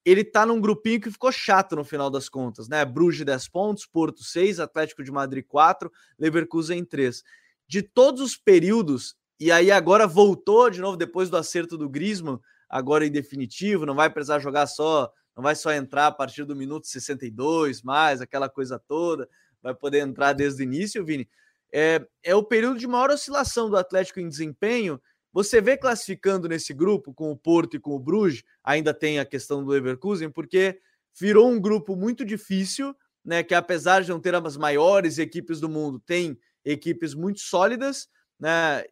ele 0.05 0.23
tá 0.23 0.45
num 0.45 0.61
grupinho 0.61 1.01
que 1.01 1.11
ficou 1.11 1.31
chato 1.31 1.75
no 1.75 1.83
final 1.83 2.09
das 2.09 2.29
contas, 2.29 2.67
né? 2.67 2.83
Bruges 2.85 3.25
10 3.25 3.47
pontos, 3.49 3.85
Porto 3.85 4.23
6, 4.23 4.59
Atlético 4.59 5.03
de 5.03 5.11
Madrid 5.11 5.45
4, 5.47 5.91
Leverkusen 6.17 6.83
3. 6.85 7.23
De 7.67 7.83
todos 7.83 8.21
os 8.21 8.35
períodos, 8.37 9.15
e 9.39 9.51
aí 9.51 9.71
agora 9.71 10.07
voltou 10.07 10.69
de 10.69 10.81
novo 10.81 10.97
depois 10.97 11.29
do 11.29 11.37
acerto 11.37 11.77
do 11.77 11.89
Griezmann, 11.89 12.39
agora 12.67 13.05
em 13.05 13.11
definitivo, 13.11 13.85
não 13.85 13.93
vai 13.93 14.09
precisar 14.09 14.39
jogar 14.39 14.67
só, 14.67 15.11
não 15.39 15.43
vai 15.43 15.55
só 15.55 15.71
entrar 15.71 16.07
a 16.07 16.11
partir 16.11 16.43
do 16.43 16.55
minuto 16.55 16.87
62, 16.87 17.81
mais 17.81 18.21
aquela 18.21 18.49
coisa 18.49 18.77
toda, 18.77 19.27
vai 19.61 19.73
poder 19.73 19.99
entrar 19.99 20.33
desde 20.33 20.61
o 20.61 20.65
início, 20.65 21.03
Vini. 21.03 21.27
É, 21.71 22.05
é 22.23 22.35
o 22.35 22.43
período 22.43 22.79
de 22.79 22.87
maior 22.87 23.09
oscilação 23.09 23.69
do 23.69 23.77
Atlético 23.77 24.19
em 24.19 24.27
desempenho 24.27 24.99
você 25.31 25.61
vê 25.61 25.77
classificando 25.77 26.47
nesse 26.47 26.73
grupo 26.73 27.13
com 27.13 27.31
o 27.31 27.37
Porto 27.37 27.75
e 27.75 27.79
com 27.79 27.95
o 27.95 27.99
Bruges, 27.99 28.43
ainda 28.63 28.93
tem 28.93 29.19
a 29.19 29.25
questão 29.25 29.63
do 29.63 29.71
Leverkusen, 29.71 30.29
porque 30.29 30.79
virou 31.19 31.49
um 31.49 31.59
grupo 31.59 31.95
muito 31.95 32.25
difícil, 32.25 32.95
né? 33.23 33.43
Que 33.43 33.53
apesar 33.53 34.01
de 34.01 34.09
não 34.09 34.19
ter 34.19 34.33
as 34.33 34.57
maiores 34.57 35.19
equipes 35.19 35.59
do 35.59 35.69
mundo, 35.69 35.99
tem 35.99 36.37
equipes 36.65 37.13
muito 37.13 37.41
sólidas, 37.41 38.09
né? 38.39 38.83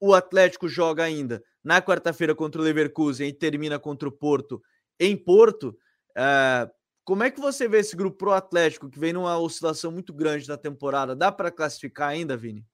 O 0.00 0.12
Atlético 0.12 0.68
joga 0.68 1.04
ainda 1.04 1.42
na 1.62 1.80
quarta-feira 1.80 2.34
contra 2.34 2.60
o 2.60 2.64
Leverkusen 2.64 3.28
e 3.28 3.32
termina 3.32 3.78
contra 3.78 4.08
o 4.08 4.12
Porto 4.12 4.60
em 4.98 5.16
Porto. 5.16 5.78
Uh, 6.16 6.70
como 7.04 7.22
é 7.22 7.30
que 7.30 7.40
você 7.40 7.68
vê 7.68 7.78
esse 7.78 7.94
grupo 7.94 8.16
pro 8.16 8.32
Atlético 8.32 8.88
que 8.88 8.98
vem 8.98 9.12
numa 9.12 9.38
oscilação 9.38 9.90
muito 9.90 10.12
grande 10.12 10.48
na 10.48 10.56
temporada? 10.56 11.14
Dá 11.14 11.30
para 11.30 11.50
classificar 11.50 12.08
ainda, 12.08 12.36
Vini? 12.36 12.64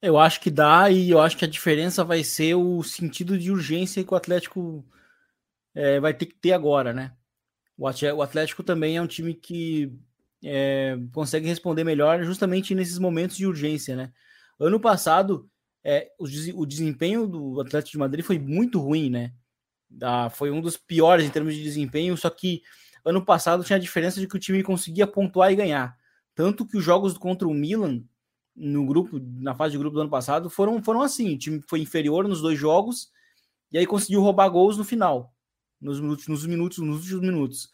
Eu 0.00 0.18
acho 0.18 0.40
que 0.40 0.50
dá, 0.50 0.90
e 0.90 1.10
eu 1.10 1.20
acho 1.20 1.36
que 1.36 1.44
a 1.44 1.48
diferença 1.48 2.04
vai 2.04 2.24
ser 2.24 2.54
o 2.54 2.82
sentido 2.82 3.38
de 3.38 3.50
urgência 3.50 4.04
que 4.04 4.12
o 4.12 4.16
Atlético 4.16 4.84
é, 5.74 6.00
vai 6.00 6.12
ter 6.12 6.26
que 6.26 6.34
ter 6.34 6.52
agora, 6.52 6.92
né? 6.92 7.12
O 7.76 8.22
Atlético 8.22 8.62
também 8.62 8.96
é 8.96 9.02
um 9.02 9.06
time 9.06 9.34
que 9.34 9.92
é, 10.44 10.98
consegue 11.12 11.46
responder 11.46 11.84
melhor 11.84 12.22
justamente 12.24 12.74
nesses 12.74 12.98
momentos 12.98 13.36
de 13.36 13.46
urgência, 13.46 13.96
né? 13.96 14.12
Ano 14.58 14.78
passado, 14.78 15.48
é, 15.82 16.10
o, 16.18 16.24
o, 16.60 16.66
desempenho 16.66 17.26
do 17.26 17.60
Atlético 17.60 17.92
de 17.92 17.98
Madrid 17.98 18.24
foi 18.24 18.38
muito 18.38 18.80
ruim, 18.80 19.10
né? 19.10 19.32
Da, 19.94 20.30
foi 20.30 20.50
um 20.50 20.60
dos 20.60 20.76
piores 20.76 21.24
em 21.24 21.30
termos 21.30 21.54
de 21.54 21.62
desempenho, 21.62 22.16
só 22.16 22.30
que 22.30 22.62
ano 23.04 23.24
passado 23.24 23.62
tinha 23.62 23.76
a 23.76 23.80
diferença 23.80 24.18
de 24.18 24.26
que 24.26 24.36
o 24.36 24.38
time 24.38 24.62
conseguia 24.62 25.06
pontuar 25.06 25.52
e 25.52 25.56
ganhar. 25.56 25.96
Tanto 26.34 26.66
que 26.66 26.76
os 26.76 26.84
jogos 26.84 27.16
contra 27.18 27.46
o 27.46 27.52
Milan 27.52 28.02
no 28.54 28.86
grupo, 28.86 29.20
na 29.20 29.54
fase 29.54 29.72
de 29.72 29.78
grupo 29.78 29.94
do 29.94 30.00
ano 30.00 30.10
passado, 30.10 30.48
foram, 30.48 30.82
foram 30.82 31.02
assim: 31.02 31.34
o 31.34 31.38
time 31.38 31.62
foi 31.68 31.80
inferior 31.80 32.26
nos 32.26 32.40
dois 32.40 32.58
jogos 32.58 33.10
e 33.70 33.78
aí 33.78 33.86
conseguiu 33.86 34.20
roubar 34.20 34.48
gols 34.48 34.76
no 34.76 34.84
final, 34.84 35.34
nos 35.80 36.00
minutos, 36.00 36.28
nos 36.28 36.46
minutos, 36.46 36.78
nos 36.78 37.02
últimos 37.02 37.22
minutos. 37.22 37.70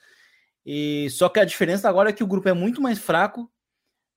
E, 0.64 1.08
só 1.10 1.28
que 1.28 1.40
a 1.40 1.44
diferença 1.44 1.88
agora 1.88 2.10
é 2.10 2.12
que 2.12 2.22
o 2.22 2.26
grupo 2.26 2.48
é 2.48 2.52
muito 2.52 2.80
mais 2.80 2.98
fraco, 2.98 3.50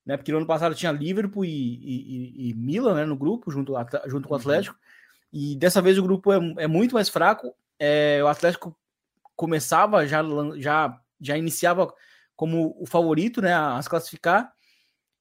né? 0.04 0.16
Porque 0.16 0.30
no 0.30 0.38
ano 0.38 0.46
passado 0.46 0.74
tinha 0.74 0.92
Liverpool 0.92 1.44
e, 1.44 1.50
e, 1.50 2.50
e 2.50 2.54
Milan 2.54 2.94
né, 2.94 3.04
no 3.04 3.16
grupo, 3.16 3.50
junto, 3.50 3.74
junto 4.06 4.28
com 4.28 4.34
o 4.34 4.36
uhum. 4.36 4.40
Atlético. 4.40 4.76
E 5.32 5.56
dessa 5.56 5.80
vez 5.80 5.98
o 5.98 6.02
grupo 6.02 6.32
é, 6.32 6.38
é 6.58 6.66
muito 6.66 6.94
mais 6.94 7.08
fraco. 7.08 7.54
É, 7.84 8.22
o 8.22 8.28
Atlético 8.28 8.78
começava, 9.34 10.06
já, 10.06 10.22
já, 10.56 11.00
já 11.20 11.36
iniciava 11.36 11.92
como 12.36 12.76
o 12.80 12.86
favorito 12.86 13.42
né, 13.42 13.52
a, 13.52 13.82
se 13.82 13.90
classificar 13.90 14.52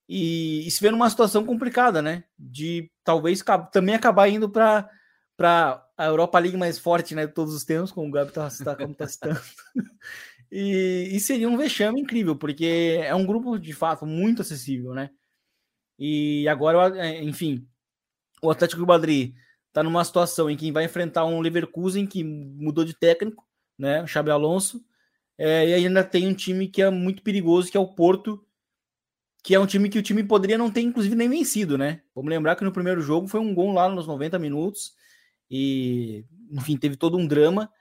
e, 0.07 0.67
e, 0.67 0.69
se 0.69 0.79
vê 0.79 0.91
numa 0.91 1.09
situação 1.09 1.43
complicada, 1.43 2.03
né? 2.03 2.23
De 2.37 2.91
talvez 3.03 3.43
também 3.71 3.95
acabar 3.95 4.27
indo 4.27 4.47
para 4.47 4.87
para 5.35 5.83
a 5.97 6.05
Europa 6.05 6.37
League 6.37 6.55
mais 6.57 6.77
forte 6.77 7.15
né, 7.15 7.25
de 7.25 7.33
todos 7.33 7.55
os 7.55 7.63
tempos, 7.63 7.91
como 7.91 8.07
o 8.07 8.11
Gabi 8.11 8.29
está 8.29 8.47
tá, 8.63 8.75
como 8.75 8.93
tá 8.93 9.07
citando. 9.07 9.41
e, 10.51 11.09
e 11.13 11.19
seria 11.19 11.49
um 11.49 11.57
vexame 11.57 11.99
incrível, 11.99 12.35
porque 12.35 12.99
é 13.01 13.15
um 13.15 13.25
grupo 13.25 13.57
de 13.57 13.73
fato 13.73 14.05
muito 14.05 14.43
acessível, 14.43 14.93
né? 14.93 15.09
E 15.97 16.47
agora, 16.47 16.95
é, 16.95 17.23
enfim, 17.23 17.67
o 18.39 18.51
Atlético 18.51 18.81
de 18.81 18.87
Madrid 18.87 19.33
está 19.71 19.81
numa 19.81 20.03
situação 20.03 20.49
em 20.49 20.57
que 20.57 20.71
vai 20.71 20.83
enfrentar 20.83 21.25
um 21.25 21.39
Leverkusen 21.39 22.05
que 22.05 22.23
mudou 22.23 22.83
de 22.83 22.93
técnico, 22.93 23.47
né? 23.77 24.05
Xabi 24.05 24.29
Alonso. 24.29 24.83
É, 25.37 25.69
e 25.69 25.73
ainda 25.73 26.03
tem 26.03 26.27
um 26.27 26.33
time 26.33 26.67
que 26.67 26.81
é 26.81 26.89
muito 26.89 27.23
perigoso, 27.23 27.71
que 27.71 27.77
é 27.77 27.79
o 27.79 27.87
Porto, 27.87 28.45
que 29.43 29.55
é 29.55 29.59
um 29.59 29.65
time 29.65 29.89
que 29.89 29.97
o 29.97 30.03
time 30.03 30.23
poderia 30.23 30.57
não 30.57 30.69
ter, 30.69 30.81
inclusive, 30.81 31.15
nem 31.15 31.29
vencido, 31.29 31.77
né? 31.77 32.01
Vamos 32.13 32.29
lembrar 32.29 32.55
que 32.55 32.63
no 32.63 32.71
primeiro 32.71 33.01
jogo 33.01 33.27
foi 33.27 33.39
um 33.39 33.55
gol 33.55 33.71
lá 33.71 33.89
nos 33.89 34.05
90 34.05 34.37
minutos 34.37 34.93
e, 35.49 36.25
enfim, 36.51 36.77
teve 36.77 36.95
todo 36.95 37.17
um 37.17 37.25
drama. 37.25 37.71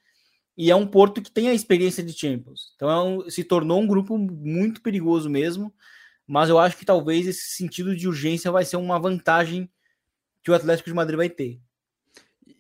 E 0.57 0.71
é 0.71 0.77
um 0.77 0.87
Porto 0.87 1.21
que 1.21 1.31
tem 1.31 1.49
a 1.49 1.55
experiência 1.55 2.03
de 2.03 2.13
Champions. 2.13 2.73
Então 2.77 2.91
é 2.91 3.03
um, 3.03 3.31
se 3.31 3.45
tornou 3.45 3.81
um 3.81 3.87
grupo 3.87 4.17
muito 4.17 4.81
perigoso 4.81 5.29
mesmo. 5.29 5.75
Mas 6.27 6.49
eu 6.49 6.59
acho 6.59 6.77
que 6.77 6.85
talvez 6.85 7.27
esse 7.27 7.57
sentido 7.57 7.97
de 7.97 8.07
urgência 8.07 8.53
vai 8.53 8.65
ser 8.65 8.77
uma 8.77 8.99
vantagem 9.01 9.69
que 10.43 10.51
o 10.51 10.55
Atlético 10.55 10.89
de 10.89 10.95
Madrid 10.95 11.17
vai 11.17 11.29
ter. 11.29 11.61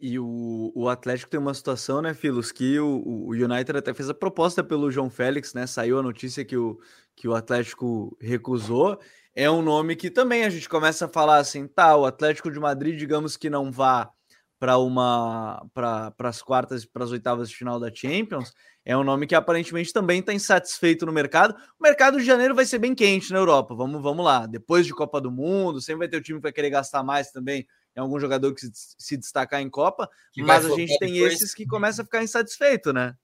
E 0.01 0.18
o, 0.18 0.72
o 0.74 0.88
Atlético 0.88 1.30
tem 1.30 1.38
uma 1.38 1.53
situação, 1.53 2.01
né, 2.01 2.14
Filos, 2.14 2.51
que 2.51 2.80
o, 2.80 3.03
o 3.05 3.30
United 3.32 3.76
até 3.76 3.92
fez 3.92 4.09
a 4.09 4.14
proposta 4.14 4.64
pelo 4.64 4.90
João 4.90 5.11
Félix, 5.11 5.53
né? 5.53 5.66
Saiu 5.66 5.98
a 5.98 6.03
notícia 6.03 6.44
que 6.44 6.57
o, 6.57 6.80
que 7.14 7.28
o 7.28 7.34
Atlético 7.34 8.16
recusou. 8.18 8.98
É 9.34 9.51
um 9.51 9.61
nome 9.61 9.94
que 9.94 10.11
também 10.11 10.44
a 10.44 10.51
gente 10.51 10.68
começa 10.68 11.05
a 11.05 11.09
falar 11.09 11.36
assim, 11.36 11.66
tá, 11.66 11.94
o 11.96 12.07
Atlético 12.07 12.51
de 12.51 12.59
Madrid, 12.59 12.98
digamos 12.98 13.36
que 13.36 13.51
não 13.51 13.70
vá 13.70 14.11
para 14.59 14.78
uma 14.78 15.66
para 15.72 16.12
as 16.20 16.42
quartas, 16.42 16.84
para 16.84 17.05
as 17.05 17.11
oitavas 17.11 17.48
de 17.48 17.57
final 17.57 17.78
da 17.80 17.90
Champions, 17.94 18.53
é 18.84 18.96
um 18.96 19.05
nome 19.05 19.26
que 19.26 19.34
aparentemente 19.34 19.92
também 19.92 20.20
está 20.20 20.32
insatisfeito 20.32 21.05
no 21.05 21.12
mercado. 21.12 21.55
O 21.78 21.82
mercado 21.82 22.18
de 22.18 22.24
janeiro 22.24 22.55
vai 22.55 22.64
ser 22.64 22.78
bem 22.78 22.94
quente 22.94 23.32
na 23.32 23.38
Europa. 23.38 23.74
Vamos, 23.74 24.03
vamos 24.03 24.24
lá. 24.24 24.46
Depois 24.46 24.86
de 24.86 24.94
Copa 24.94 25.20
do 25.20 25.30
Mundo, 25.30 25.80
sempre 25.80 26.01
vai 26.01 26.09
ter 26.09 26.16
o 26.16 26.22
time 26.22 26.38
que 26.38 26.42
vai 26.42 26.53
querer 26.53 26.70
gastar 26.70 27.03
mais 27.03 27.30
também 27.30 27.66
em 27.97 28.01
algum 28.01 28.18
jogador 28.18 28.55
que 28.55 28.62
se, 28.72 29.16
destacar 29.16 29.61
em 29.61 29.70
Copa, 29.70 30.09
que 30.32 30.43
mas 30.43 30.64
a 30.64 30.74
gente 30.74 30.99
tem 30.99 31.12
depois. 31.12 31.34
esses 31.34 31.55
que 31.55 31.66
começam 31.66 32.03
a 32.03 32.07
ficar 32.07 32.22
insatisfeito, 32.22 32.93
né? 32.93 33.14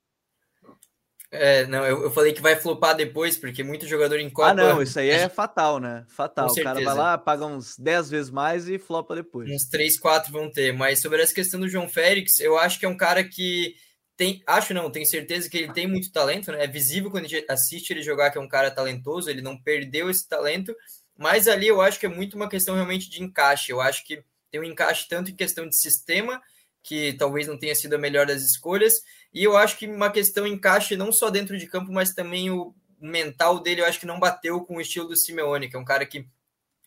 É, 1.31 1.67
não, 1.67 1.85
eu, 1.85 2.05
eu 2.05 2.11
falei 2.11 2.33
que 2.33 2.41
vai 2.41 2.57
flopar 2.57 2.95
depois, 2.95 3.37
porque 3.37 3.63
muito 3.63 3.87
jogador 3.87 4.19
em 4.19 4.31
Copa. 4.31 4.51
Ah, 4.51 4.55
não, 4.55 4.81
isso 4.81 4.99
aí 4.99 5.11
é 5.11 5.29
fatal, 5.29 5.81
né? 5.81 6.05
Fatal. 6.09 6.49
O 6.49 6.63
cara 6.63 6.81
vai 6.81 6.95
lá, 6.95 7.19
paga 7.19 7.45
uns 7.45 7.77
10 7.77 8.11
vezes 8.11 8.31
mais 8.31 8.69
e 8.69 8.79
flopa 8.79 9.15
depois. 9.15 9.51
Uns 9.51 9.69
3, 9.69 9.99
4 9.99 10.33
vão 10.33 10.51
ter. 10.51 10.73
Mas 10.73 11.01
sobre 11.01 11.21
essa 11.21 11.35
questão 11.35 11.59
do 11.59 11.69
João 11.69 11.89
Félix, 11.89 12.39
eu 12.39 12.57
acho 12.57 12.79
que 12.79 12.87
é 12.87 12.89
um 12.89 12.97
cara 12.97 13.25
que 13.25 13.75
tem. 14.17 14.43
Acho 14.47 14.73
não, 14.73 14.91
tenho 14.91 15.05
certeza 15.05 15.51
que 15.51 15.59
ele 15.59 15.73
tem 15.73 15.87
muito 15.87 16.13
talento, 16.13 16.53
né? 16.53 16.65
É 16.65 16.69
visível 16.69 17.11
quando 17.11 17.25
a 17.25 17.29
gente 17.29 17.45
assiste 17.51 17.91
ele 17.91 18.03
jogar 18.03 18.31
que 18.31 18.39
é 18.39 18.41
um 18.41 18.49
cara 18.49 18.71
talentoso, 18.71 19.29
ele 19.29 19.43
não 19.43 19.61
perdeu 19.61 20.09
esse 20.09 20.29
talento. 20.29 20.75
Mas 21.19 21.49
ali 21.49 21.67
eu 21.67 21.81
acho 21.81 21.99
que 21.99 22.07
é 22.07 22.11
muito 22.11 22.37
uma 22.37 22.49
questão 22.49 22.77
realmente 22.77 23.11
de 23.11 23.23
encaixe. 23.23 23.73
Eu 23.73 23.81
acho 23.81 24.07
que 24.07 24.23
tem 24.57 24.61
um 24.61 24.65
encaixe 24.65 25.07
tanto 25.09 25.31
em 25.31 25.37
questão 25.37 25.69
de 25.69 25.77
sistema, 25.77 26.41
que 26.83 27.13
talvez 27.15 27.47
não 27.47 27.59
tenha 27.59 27.75
sido 27.75 27.95
a 27.95 27.99
melhor 27.99 28.27
das 28.27 28.43
escolhas, 28.43 29.03
e 29.33 29.45
eu 29.45 29.57
acho 29.57 29.77
que 29.77 29.87
uma 29.87 30.11
questão 30.11 30.47
encaixe 30.47 30.97
não 30.97 31.13
só 31.13 31.31
dentro 31.31 31.59
de 31.59 31.67
campo, 31.67 31.93
mas 31.93 32.15
também 32.15 32.51
o 32.51 32.75
mental 32.99 33.61
dele, 33.61 33.83
eu 33.83 33.87
acho 33.87 34.01
que 34.01 34.07
não 34.07 34.19
bateu 34.19 34.61
com 34.65 34.77
o 34.77 34.81
estilo 34.81 35.09
do 35.09 35.17
Simeone, 35.17 35.69
que 35.69 35.77
é 35.77 35.79
um 35.79 35.85
cara 35.85 36.07
que 36.07 36.27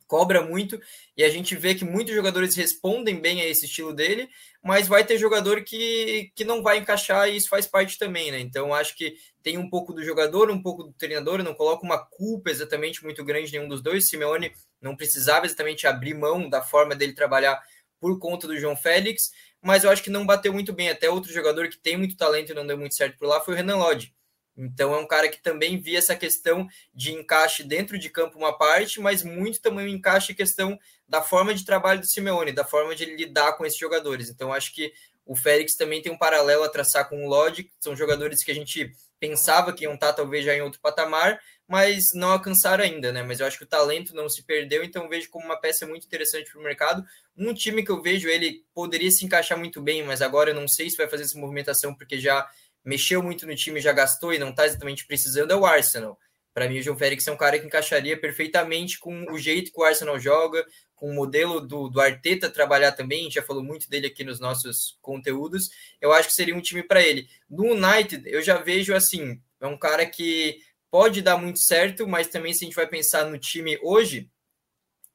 cobra 0.07 0.41
muito, 0.41 0.81
e 1.15 1.23
a 1.23 1.29
gente 1.29 1.55
vê 1.55 1.75
que 1.75 1.85
muitos 1.85 2.15
jogadores 2.15 2.55
respondem 2.55 3.21
bem 3.21 3.41
a 3.41 3.45
esse 3.45 3.65
estilo 3.65 3.93
dele, 3.93 4.27
mas 4.63 4.87
vai 4.87 5.03
ter 5.03 5.19
jogador 5.19 5.63
que, 5.63 6.31
que 6.35 6.43
não 6.43 6.63
vai 6.63 6.79
encaixar 6.79 7.29
e 7.29 7.35
isso 7.35 7.47
faz 7.47 7.67
parte 7.67 7.99
também, 7.99 8.31
né? 8.31 8.39
Então 8.39 8.73
acho 8.73 8.95
que 8.97 9.15
tem 9.41 9.57
um 9.57 9.69
pouco 9.69 9.93
do 9.93 10.03
jogador, 10.03 10.51
um 10.51 10.61
pouco 10.61 10.83
do 10.83 10.93
treinador, 10.93 11.43
não 11.43 11.53
coloca 11.53 11.85
uma 11.85 11.97
culpa 11.97 12.49
exatamente 12.49 13.03
muito 13.03 13.23
grande 13.23 13.51
nenhum 13.51 13.67
dos 13.67 13.81
dois. 13.81 14.07
Simeone 14.07 14.53
não 14.81 14.95
precisava 14.95 15.45
exatamente 15.45 15.87
abrir 15.87 16.13
mão 16.13 16.49
da 16.49 16.61
forma 16.61 16.95
dele 16.95 17.13
trabalhar 17.13 17.61
por 17.99 18.17
conta 18.19 18.47
do 18.47 18.57
João 18.57 18.75
Félix, 18.75 19.31
mas 19.61 19.83
eu 19.83 19.89
acho 19.89 20.03
que 20.03 20.09
não 20.09 20.25
bateu 20.25 20.53
muito 20.53 20.73
bem. 20.73 20.89
Até 20.89 21.09
outro 21.09 21.31
jogador 21.31 21.67
que 21.69 21.77
tem 21.77 21.97
muito 21.97 22.17
talento 22.17 22.51
e 22.51 22.55
não 22.55 22.65
deu 22.65 22.77
muito 22.77 22.95
certo 22.95 23.17
por 23.17 23.27
lá 23.27 23.41
foi 23.41 23.53
o 23.53 23.57
Renan 23.57 23.77
Lodge. 23.77 24.13
Então 24.57 24.93
é 24.93 24.97
um 24.97 25.07
cara 25.07 25.29
que 25.29 25.41
também 25.41 25.79
via 25.79 25.99
essa 25.99 26.15
questão 26.15 26.67
de 26.93 27.13
encaixe 27.13 27.63
dentro 27.63 27.97
de 27.97 28.09
campo 28.09 28.37
uma 28.37 28.57
parte, 28.57 28.99
mas 28.99 29.23
muito 29.23 29.61
também 29.61 29.85
o 29.85 29.89
encaixe 29.89 30.33
questão 30.33 30.77
da 31.07 31.21
forma 31.21 31.53
de 31.53 31.63
trabalho 31.63 32.01
do 32.01 32.05
Simeone, 32.05 32.51
da 32.51 32.65
forma 32.65 32.93
de 32.93 33.05
lidar 33.05 33.53
com 33.53 33.65
esses 33.65 33.79
jogadores. 33.79 34.29
Então 34.29 34.51
acho 34.51 34.73
que 34.73 34.91
o 35.25 35.35
Félix 35.35 35.75
também 35.75 36.01
tem 36.01 36.11
um 36.11 36.17
paralelo 36.17 36.63
a 36.63 36.69
traçar 36.69 37.07
com 37.07 37.25
o 37.25 37.29
Lodge, 37.29 37.63
que 37.63 37.71
são 37.79 37.95
jogadores 37.95 38.43
que 38.43 38.51
a 38.51 38.55
gente 38.55 38.91
pensava 39.19 39.73
que 39.73 39.83
iam 39.83 39.93
estar 39.93 40.13
talvez 40.13 40.45
já 40.45 40.55
em 40.55 40.61
outro 40.61 40.79
patamar, 40.79 41.39
mas 41.67 42.13
não 42.13 42.31
alcançaram 42.31 42.83
ainda, 42.83 43.11
né? 43.11 43.21
Mas 43.21 43.39
eu 43.39 43.45
acho 43.45 43.57
que 43.57 43.63
o 43.63 43.67
talento 43.67 44.15
não 44.15 44.27
se 44.29 44.43
perdeu, 44.43 44.83
então 44.83 45.09
vejo 45.09 45.29
como 45.29 45.45
uma 45.45 45.59
peça 45.59 45.85
muito 45.85 46.05
interessante 46.05 46.49
para 46.51 46.59
o 46.59 46.63
mercado. 46.63 47.03
Um 47.37 47.53
time 47.53 47.83
que 47.83 47.91
eu 47.91 48.01
vejo 48.01 48.27
ele 48.27 48.63
poderia 48.73 49.11
se 49.11 49.25
encaixar 49.25 49.57
muito 49.57 49.81
bem, 49.81 50.03
mas 50.03 50.21
agora 50.21 50.51
eu 50.51 50.55
não 50.55 50.67
sei 50.67 50.89
se 50.89 50.97
vai 50.97 51.07
fazer 51.07 51.23
essa 51.23 51.37
movimentação 51.37 51.93
porque 51.93 52.19
já 52.19 52.47
mexeu 52.83 53.21
muito 53.21 53.45
no 53.45 53.55
time, 53.55 53.79
já 53.79 53.91
gastou 53.91 54.33
e 54.33 54.39
não 54.39 54.49
está 54.49 54.65
exatamente 54.65 55.05
precisando, 55.05 55.51
é 55.51 55.55
o 55.55 55.65
Arsenal. 55.65 56.17
Para 56.53 56.67
mim, 56.67 56.79
o 56.79 56.81
João 56.81 56.97
Félix 56.97 57.27
é 57.27 57.31
um 57.31 57.37
cara 57.37 57.59
que 57.59 57.65
encaixaria 57.65 58.19
perfeitamente 58.19 58.97
com 58.97 59.31
o 59.31 59.37
jeito 59.37 59.71
que 59.71 59.79
o 59.79 59.83
Arsenal 59.83 60.19
joga, 60.19 60.65
com 60.99 61.09
o 61.09 61.15
modelo 61.15 61.61
do, 61.61 61.87
do 61.87 62.01
Arteta 62.01 62.49
trabalhar 62.49 62.91
também, 62.91 63.31
já 63.31 63.41
falou 63.41 63.63
muito 63.63 63.89
dele 63.89 64.07
aqui 64.07 64.23
nos 64.23 64.39
nossos 64.39 64.97
conteúdos. 65.01 65.69
Eu 66.01 66.11
acho 66.11 66.27
que 66.27 66.33
seria 66.33 66.55
um 66.55 66.61
time 66.61 66.83
para 66.83 67.01
ele. 67.01 67.27
No 67.49 67.71
United, 67.71 68.29
eu 68.29 68.41
já 68.41 68.57
vejo 68.57 68.93
assim, 68.93 69.41
é 69.61 69.65
um 69.65 69.77
cara 69.77 70.05
que 70.05 70.59
pode 70.91 71.21
dar 71.21 71.37
muito 71.37 71.59
certo, 71.59 72.05
mas 72.05 72.27
também 72.27 72.53
se 72.53 72.65
a 72.65 72.67
gente 72.67 72.75
vai 72.75 72.85
pensar 72.85 73.25
no 73.25 73.37
time 73.37 73.79
hoje, 73.81 74.29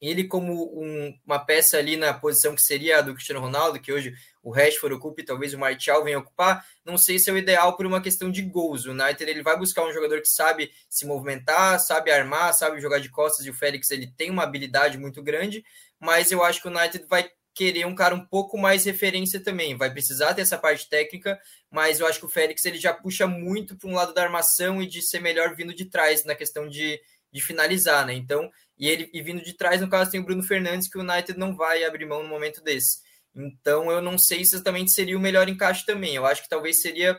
ele 0.01 0.25
como 0.25 0.81
um, 0.81 1.19
uma 1.27 1.39
peça 1.39 1.77
ali 1.77 1.97
na 1.97 2.15
posição 2.15 2.55
que 2.55 2.63
seria 2.63 2.99
a 2.99 3.03
do 3.03 3.13
Cristiano 3.13 3.41
Ronaldo, 3.41 3.79
que 3.79 3.93
hoje 3.93 4.15
o 4.45 4.51
Rashford 4.51 4.95
ocupa 4.95 5.23
e 5.23 5.25
talvez 5.25 5.55
o 5.55 5.59
Martial 5.59 6.05
venha 6.05 6.19
ocupar, 6.19 6.65
não 6.85 6.99
sei 6.99 7.19
se 7.19 7.31
é 7.31 7.33
o 7.33 7.39
ideal 7.39 7.77
por 7.77 7.87
uma 7.87 8.03
questão 8.03 8.31
de 8.31 8.43
gols. 8.43 8.85
O 8.85 8.91
United 8.91 9.25
ele 9.25 9.43
vai 9.43 9.57
buscar 9.57 9.85
um 9.85 9.93
jogador 9.93 10.21
que 10.21 10.29
sabe 10.29 10.71
se 10.89 11.07
movimentar, 11.07 11.81
sabe 11.81 12.11
armar, 12.11 12.53
sabe 12.53 12.79
jogar 12.79 13.01
de 13.01 13.09
costas, 13.09 13.47
e 13.47 13.51
o 13.51 13.55
Félix 13.55 13.91
ele 13.91 14.07
tem 14.07 14.31
uma 14.31 14.43
habilidade 14.43 14.99
muito 14.99 15.23
grande, 15.23 15.65
mas 15.99 16.31
eu 16.31 16.45
acho 16.45 16.61
que 16.61 16.69
o 16.69 16.71
United 16.71 17.07
vai 17.09 17.29
querer 17.55 17.87
um 17.87 17.95
cara 17.95 18.15
um 18.15 18.27
pouco 18.27 18.59
mais 18.59 18.85
referência 18.85 19.41
também. 19.41 19.77
Vai 19.77 19.91
precisar 19.91 20.35
ter 20.35 20.43
essa 20.43 20.59
parte 20.59 20.89
técnica, 20.89 21.41
mas 21.71 22.01
eu 22.01 22.07
acho 22.07 22.19
que 22.19 22.27
o 22.27 22.29
Félix 22.29 22.65
ele 22.67 22.79
já 22.79 22.93
puxa 22.93 23.27
muito 23.27 23.77
para 23.77 23.89
um 23.89 23.95
lado 23.95 24.13
da 24.13 24.25
armação 24.25 24.83
e 24.83 24.87
de 24.87 25.01
ser 25.01 25.21
melhor 25.21 25.55
vindo 25.55 25.73
de 25.73 25.87
trás 25.87 26.25
na 26.25 26.35
questão 26.35 26.69
de, 26.69 27.01
de 27.33 27.41
finalizar, 27.41 28.05
né? 28.05 28.13
Então, 28.13 28.51
e 28.77 28.89
ele 28.89 29.09
e 29.15 29.23
vindo 29.23 29.43
de 29.43 29.55
trás, 29.55 29.81
no 29.81 29.89
caso, 29.89 30.11
tem 30.11 30.21
o 30.21 30.25
Bruno 30.25 30.43
Fernandes, 30.43 30.89
que 30.89 30.99
o 30.99 31.01
United 31.01 31.39
não 31.39 31.55
vai 31.57 31.85
abrir 31.85 32.05
mão 32.05 32.23
no 32.23 32.29
momento 32.29 32.61
desse. 32.61 33.04
Então, 33.35 33.91
eu 33.91 34.01
não 34.01 34.17
sei 34.17 34.45
se 34.45 34.55
exatamente 34.55 34.93
seria 34.93 35.17
o 35.17 35.21
melhor 35.21 35.49
encaixe 35.49 35.85
também. 35.85 36.15
Eu 36.15 36.27
acho 36.27 36.43
que 36.43 36.49
talvez 36.49 36.81
seria. 36.81 37.19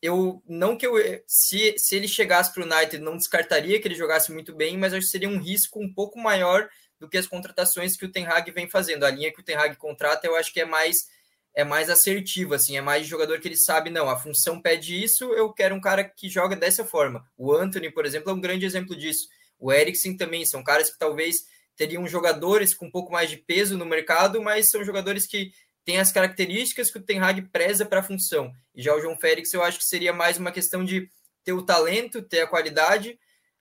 Eu 0.00 0.42
não 0.48 0.76
que 0.76 0.86
eu. 0.86 0.94
Se, 1.26 1.74
se 1.78 1.96
ele 1.96 2.08
chegasse 2.08 2.52
para 2.52 2.62
o 2.62 2.66
United, 2.66 2.98
não 2.98 3.16
descartaria 3.16 3.80
que 3.80 3.86
ele 3.86 3.94
jogasse 3.94 4.32
muito 4.32 4.54
bem, 4.54 4.76
mas 4.76 4.92
acho 4.92 5.06
que 5.06 5.12
seria 5.12 5.28
um 5.28 5.38
risco 5.38 5.80
um 5.80 5.92
pouco 5.92 6.18
maior 6.18 6.68
do 6.98 7.08
que 7.08 7.18
as 7.18 7.26
contratações 7.26 7.96
que 7.96 8.04
o 8.04 8.10
Ten 8.10 8.26
Hag 8.26 8.50
vem 8.50 8.68
fazendo. 8.68 9.04
A 9.04 9.10
linha 9.10 9.32
que 9.32 9.40
o 9.40 9.44
Ten 9.44 9.56
Hag 9.56 9.76
contrata, 9.76 10.26
eu 10.26 10.36
acho 10.36 10.52
que 10.52 10.60
é 10.60 10.64
mais 10.64 11.06
é 11.54 11.64
mais 11.64 11.90
assertiva, 11.90 12.56
assim, 12.56 12.76
é 12.76 12.80
mais 12.80 13.06
jogador 13.06 13.38
que 13.38 13.46
ele 13.46 13.56
sabe, 13.56 13.90
não, 13.90 14.08
a 14.08 14.18
função 14.18 14.60
pede 14.60 15.02
isso, 15.02 15.24
eu 15.34 15.52
quero 15.52 15.74
um 15.74 15.80
cara 15.80 16.02
que 16.02 16.28
joga 16.28 16.56
dessa 16.56 16.84
forma. 16.84 17.26
O 17.36 17.52
Anthony, 17.52 17.90
por 17.90 18.06
exemplo, 18.06 18.30
é 18.30 18.32
um 18.32 18.40
grande 18.40 18.64
exemplo 18.64 18.96
disso. 18.96 19.28
O 19.58 19.70
Eriksen 19.72 20.16
também, 20.16 20.46
são 20.46 20.64
caras 20.64 20.90
que 20.90 20.98
talvez 20.98 21.44
teriam 21.76 22.06
jogadores 22.06 22.74
com 22.74 22.86
um 22.86 22.90
pouco 22.90 23.12
mais 23.12 23.30
de 23.30 23.36
peso 23.36 23.76
no 23.76 23.86
mercado, 23.86 24.42
mas 24.42 24.70
são 24.70 24.84
jogadores 24.84 25.26
que 25.26 25.52
têm 25.84 25.98
as 25.98 26.12
características 26.12 26.90
que 26.90 26.98
o 26.98 27.02
Ten 27.02 27.18
Hag 27.20 27.42
preza 27.50 27.84
para 27.84 28.00
a 28.00 28.04
função. 28.04 28.52
E 28.74 28.82
já 28.82 28.94
o 28.94 29.00
João 29.00 29.18
Félix, 29.18 29.52
eu 29.52 29.62
acho 29.62 29.78
que 29.78 29.84
seria 29.84 30.12
mais 30.12 30.38
uma 30.38 30.52
questão 30.52 30.84
de 30.84 31.08
ter 31.44 31.52
o 31.52 31.62
talento, 31.62 32.22
ter 32.22 32.40
a 32.40 32.46
qualidade, 32.46 33.18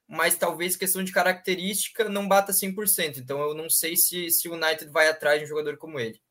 mas 0.08 0.36
talvez 0.36 0.76
questão 0.76 1.04
de 1.04 1.12
característica 1.12 2.08
não 2.10 2.28
bata 2.28 2.52
100%. 2.52 3.18
Então 3.18 3.40
eu 3.42 3.56
não 3.56 3.70
sei 3.70 3.96
se, 3.96 4.30
se 4.30 4.48
o 4.48 4.54
United 4.54 4.92
vai 4.92 5.08
atrás 5.08 5.40
de 5.40 5.46
um 5.46 5.50
jogador 5.50 5.78
como 5.78 6.00
ele. 6.00 6.22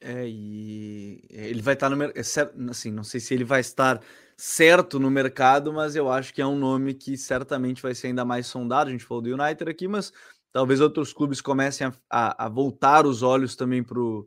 É, 0.00 0.24
e 0.26 1.24
ele 1.30 1.62
vai 1.62 1.74
estar 1.74 1.88
no 1.88 1.96
mercado. 1.96 2.18
É 2.18 2.70
assim, 2.70 2.90
não 2.90 3.04
sei 3.04 3.20
se 3.20 3.32
ele 3.32 3.44
vai 3.44 3.60
estar 3.60 4.00
certo 4.36 4.98
no 4.98 5.10
mercado, 5.10 5.72
mas 5.72 5.94
eu 5.94 6.10
acho 6.10 6.34
que 6.34 6.42
é 6.42 6.46
um 6.46 6.58
nome 6.58 6.94
que 6.94 7.16
certamente 7.16 7.80
vai 7.80 7.94
ser 7.94 8.08
ainda 8.08 8.24
mais 8.24 8.46
sondado. 8.46 8.88
A 8.88 8.92
gente 8.92 9.04
falou 9.04 9.22
do 9.22 9.32
United 9.32 9.70
aqui, 9.70 9.86
mas 9.86 10.12
talvez 10.52 10.80
outros 10.80 11.12
clubes 11.12 11.40
comecem 11.40 11.86
a, 11.86 11.92
a, 12.10 12.46
a 12.46 12.48
voltar 12.48 13.06
os 13.06 13.22
olhos 13.22 13.56
também 13.56 13.82
para 13.82 13.98
o 13.98 14.26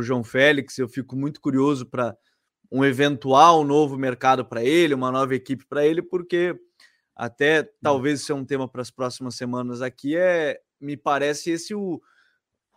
João 0.00 0.24
Félix. 0.24 0.78
Eu 0.78 0.88
fico 0.88 1.14
muito 1.16 1.40
curioso 1.40 1.86
para 1.86 2.16
um 2.70 2.84
eventual 2.84 3.64
novo 3.64 3.96
mercado 3.96 4.44
para 4.44 4.64
ele, 4.64 4.94
uma 4.94 5.12
nova 5.12 5.34
equipe 5.34 5.64
para 5.66 5.86
ele, 5.86 6.02
porque 6.02 6.58
até 7.14 7.68
talvez 7.82 8.22
ser 8.22 8.32
um 8.32 8.44
tema 8.44 8.68
para 8.68 8.82
as 8.82 8.90
próximas 8.90 9.36
semanas 9.36 9.80
aqui 9.80 10.16
é, 10.16 10.60
me 10.80 10.96
parece 10.96 11.50
esse 11.50 11.74
o 11.74 12.00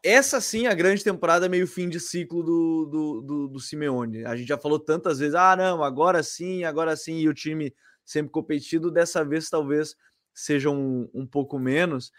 essa 0.04 0.40
sim 0.40 0.66
é 0.66 0.70
a 0.70 0.74
grande 0.74 1.04
temporada 1.04 1.50
meio 1.50 1.68
fim 1.68 1.90
de 1.90 2.00
ciclo 2.00 2.42
do, 2.42 2.86
do, 2.86 3.22
do, 3.22 3.48
do, 3.50 3.60
Simeone. 3.60 4.26
A 4.26 4.36
gente 4.36 4.48
já 4.48 4.58
falou 4.58 4.80
tantas 4.80 5.20
vezes, 5.20 5.36
ah, 5.36 5.56
não, 5.58 5.84
agora 5.84 6.24
sim, 6.24 6.64
agora 6.64 6.96
sim, 6.96 7.18
e 7.20 7.28
o 7.28 7.34
time 7.34 7.74
sempre 8.06 8.32
competido, 8.32 8.90
dessa 8.90 9.26
vez 9.26 9.50
talvez 9.50 9.96
seja 10.34 10.70
um, 10.70 11.10
um 11.14 11.28
pouco 11.28 11.60
menos. 11.60 12.12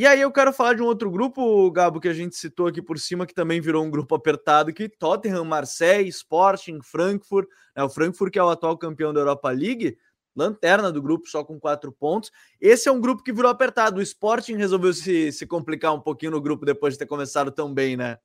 E 0.00 0.06
aí 0.06 0.22
eu 0.22 0.32
quero 0.32 0.50
falar 0.50 0.72
de 0.72 0.80
um 0.80 0.86
outro 0.86 1.10
grupo, 1.10 1.70
Gabo, 1.70 2.00
que 2.00 2.08
a 2.08 2.14
gente 2.14 2.34
citou 2.34 2.66
aqui 2.66 2.80
por 2.80 2.98
cima, 2.98 3.26
que 3.26 3.34
também 3.34 3.60
virou 3.60 3.84
um 3.84 3.90
grupo 3.90 4.14
apertado, 4.14 4.72
que 4.72 4.88
Tottenham, 4.88 5.44
Marseille, 5.44 6.08
Sporting, 6.08 6.80
Frankfurt, 6.82 7.46
né, 7.76 7.84
o 7.84 7.88
Frankfurt 7.90 8.32
que 8.32 8.38
é 8.38 8.42
o 8.42 8.48
atual 8.48 8.78
campeão 8.78 9.12
da 9.12 9.20
Europa 9.20 9.50
League, 9.50 9.98
lanterna 10.34 10.90
do 10.90 11.02
grupo, 11.02 11.28
só 11.28 11.44
com 11.44 11.60
quatro 11.60 11.92
pontos. 11.92 12.32
Esse 12.58 12.88
é 12.88 12.92
um 12.92 12.98
grupo 12.98 13.22
que 13.22 13.30
virou 13.30 13.50
apertado. 13.50 13.98
O 13.98 14.02
Sporting 14.02 14.54
resolveu 14.54 14.94
se, 14.94 15.32
se 15.32 15.46
complicar 15.46 15.94
um 15.94 16.00
pouquinho 16.00 16.32
no 16.32 16.40
grupo 16.40 16.64
depois 16.64 16.94
de 16.94 17.00
ter 17.00 17.06
começado 17.06 17.50
tão 17.50 17.70
bem, 17.70 17.94
né? 17.94 18.16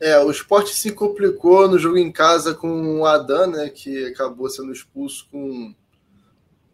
É, 0.00 0.18
o 0.20 0.30
Sporting 0.30 0.72
se 0.72 0.92
complicou 0.92 1.68
no 1.68 1.78
jogo 1.78 1.98
em 1.98 2.10
casa 2.10 2.54
com 2.54 3.00
o 3.00 3.04
Adan, 3.04 3.48
né, 3.48 3.68
que 3.68 4.06
acabou 4.06 4.48
sendo 4.48 4.72
expulso 4.72 5.28
com, 5.30 5.74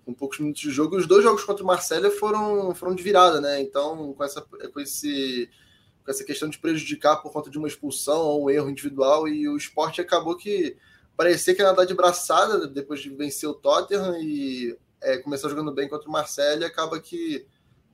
com 0.06 0.14
poucos 0.14 0.38
minutos 0.38 0.62
de 0.62 0.70
jogo. 0.70 0.96
Os 0.96 1.06
dois 1.06 1.24
jogos 1.24 1.42
contra 1.42 1.64
o 1.64 1.66
Marcelo 1.66 2.08
foram, 2.12 2.72
foram 2.76 2.94
de 2.94 3.02
virada, 3.02 3.40
né? 3.40 3.60
Então, 3.60 4.14
com 4.14 4.22
essa, 4.22 4.40
com, 4.40 4.78
esse, 4.78 5.50
com 6.04 6.10
essa 6.12 6.22
questão 6.22 6.48
de 6.48 6.60
prejudicar 6.60 7.16
por 7.16 7.32
conta 7.32 7.50
de 7.50 7.58
uma 7.58 7.66
expulsão 7.66 8.20
ou 8.20 8.44
um 8.44 8.50
erro 8.50 8.70
individual, 8.70 9.26
e 9.26 9.48
o 9.48 9.56
Sport 9.56 9.98
acabou 9.98 10.36
que 10.36 10.76
parecia 11.16 11.54
que 11.56 11.60
ia 11.60 11.66
nadar 11.66 11.86
de 11.86 11.94
braçada 11.94 12.68
depois 12.68 13.00
de 13.00 13.10
vencer 13.10 13.48
o 13.48 13.54
Tottenham 13.54 14.16
e 14.22 14.78
é, 15.02 15.18
começar 15.18 15.48
jogando 15.48 15.72
bem 15.72 15.88
contra 15.88 16.08
o 16.08 16.12
Marcelo 16.12 16.62
e 16.62 16.64
acaba 16.64 17.00
que 17.00 17.44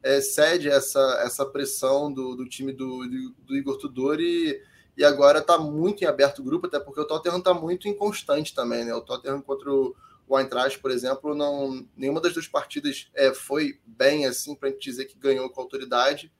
é, 0.03 0.21
cede 0.21 0.69
essa, 0.69 1.23
essa 1.25 1.47
pressão 1.47 2.13
do, 2.13 2.37
do 2.37 2.47
time 2.47 2.73
do, 2.73 3.09
do, 3.09 3.31
do 3.47 3.57
Igor 3.57 3.79
Tudor 3.79 4.21
e, 4.21 4.61
e 4.99 5.03
agora 5.03 5.39
está 5.39 5.57
muito 5.57 6.05
em 6.05 6.07
aberto 6.07 6.41
o 6.41 6.45
grupo, 6.45 6.67
até 6.67 6.79
porque 6.79 7.01
o 7.01 7.07
Tottenham 7.07 7.39
está 7.39 7.55
muito 7.55 7.89
inconstante 7.89 8.55
também, 8.55 8.85
né? 8.85 8.95
O 8.95 9.01
Tottenham 9.01 9.41
contra 9.41 9.73
o, 9.73 9.97
o 10.27 10.39
Eintracht, 10.39 10.79
por 10.79 10.91
exemplo, 10.91 11.35
não 11.35 11.87
nenhuma 11.97 12.21
das 12.21 12.33
duas 12.33 12.49
partidas 12.49 13.11
é, 13.15 13.35
foi 13.35 13.81
bem 13.85 14.27
assim 14.27 14.55
para 14.55 14.69
a 14.69 14.73
gente 14.73 14.83
dizer 14.83 15.05
que 15.07 15.19
ganhou 15.19 15.51
com 15.51 15.61
autoridade. 15.61 16.33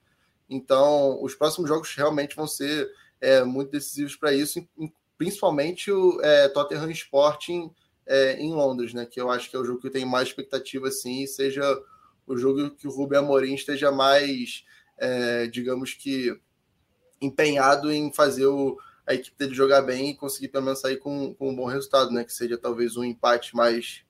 Então, 0.49 1.21
os 1.21 1.35
próximos 1.35 1.69
jogos 1.69 1.93
realmente 1.95 2.35
vão 2.35 2.47
ser 2.47 2.91
é, 3.19 3.43
muito 3.43 3.71
decisivos 3.71 4.15
para 4.15 4.33
isso, 4.33 4.67
principalmente 5.17 5.91
o 5.91 6.19
é, 6.21 6.49
Tottenham 6.49 6.91
Sporting 6.91 7.71
é, 8.05 8.33
em 8.39 8.53
Londres, 8.53 8.93
né? 8.93 9.05
Que 9.05 9.19
eu 9.19 9.31
acho 9.31 9.49
que 9.49 9.55
é 9.55 9.59
o 9.59 9.65
jogo 9.65 9.79
que 9.79 9.89
tem 9.89 10.05
mais 10.05 10.27
expectativa, 10.27 10.87
assim, 10.87 11.25
seja 11.25 11.63
o 12.27 12.37
jogo 12.37 12.71
que 12.71 12.87
o 12.87 12.91
Rubem 12.91 13.19
Amorim 13.19 13.53
esteja 13.53 13.91
mais, 13.91 14.63
é, 14.97 15.47
digamos 15.47 15.93
que, 15.93 16.37
empenhado 17.21 17.91
em 17.91 18.11
fazer 18.11 18.45
o, 18.45 18.77
a 19.05 19.13
equipe 19.13 19.37
dele 19.37 19.53
jogar 19.53 19.81
bem 19.81 20.11
e 20.11 20.15
conseguir 20.15 20.47
pelo 20.47 20.65
menos 20.65 20.79
sair 20.79 20.97
com, 20.97 21.33
com 21.33 21.49
um 21.49 21.55
bom 21.55 21.65
resultado, 21.65 22.11
né? 22.11 22.23
Que 22.23 22.33
seja 22.33 22.57
talvez 22.57 22.95
um 22.95 23.03
empate 23.03 23.55
mais. 23.55 24.03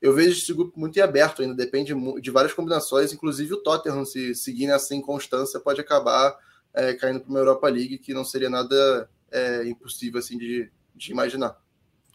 Eu 0.00 0.12
vejo 0.12 0.38
esse 0.38 0.52
grupo 0.52 0.78
muito 0.78 0.96
em 0.96 1.02
aberto 1.02 1.42
ainda, 1.42 1.54
depende 1.54 1.94
de 2.20 2.30
várias 2.30 2.52
combinações, 2.52 3.12
inclusive 3.12 3.54
o 3.54 3.62
Tottenham, 3.62 4.04
se 4.04 4.34
seguir 4.34 4.66
nessa 4.66 4.94
inconstância, 4.94 5.60
pode 5.60 5.80
acabar 5.80 6.36
é, 6.74 6.92
caindo 6.94 7.20
para 7.20 7.30
uma 7.30 7.38
Europa 7.38 7.68
League, 7.68 7.98
que 7.98 8.12
não 8.12 8.24
seria 8.24 8.50
nada 8.50 9.08
é 9.32 9.66
impossível 9.66 10.20
assim 10.20 10.36
de, 10.36 10.70
de 10.94 11.10
imaginar. 11.10 11.56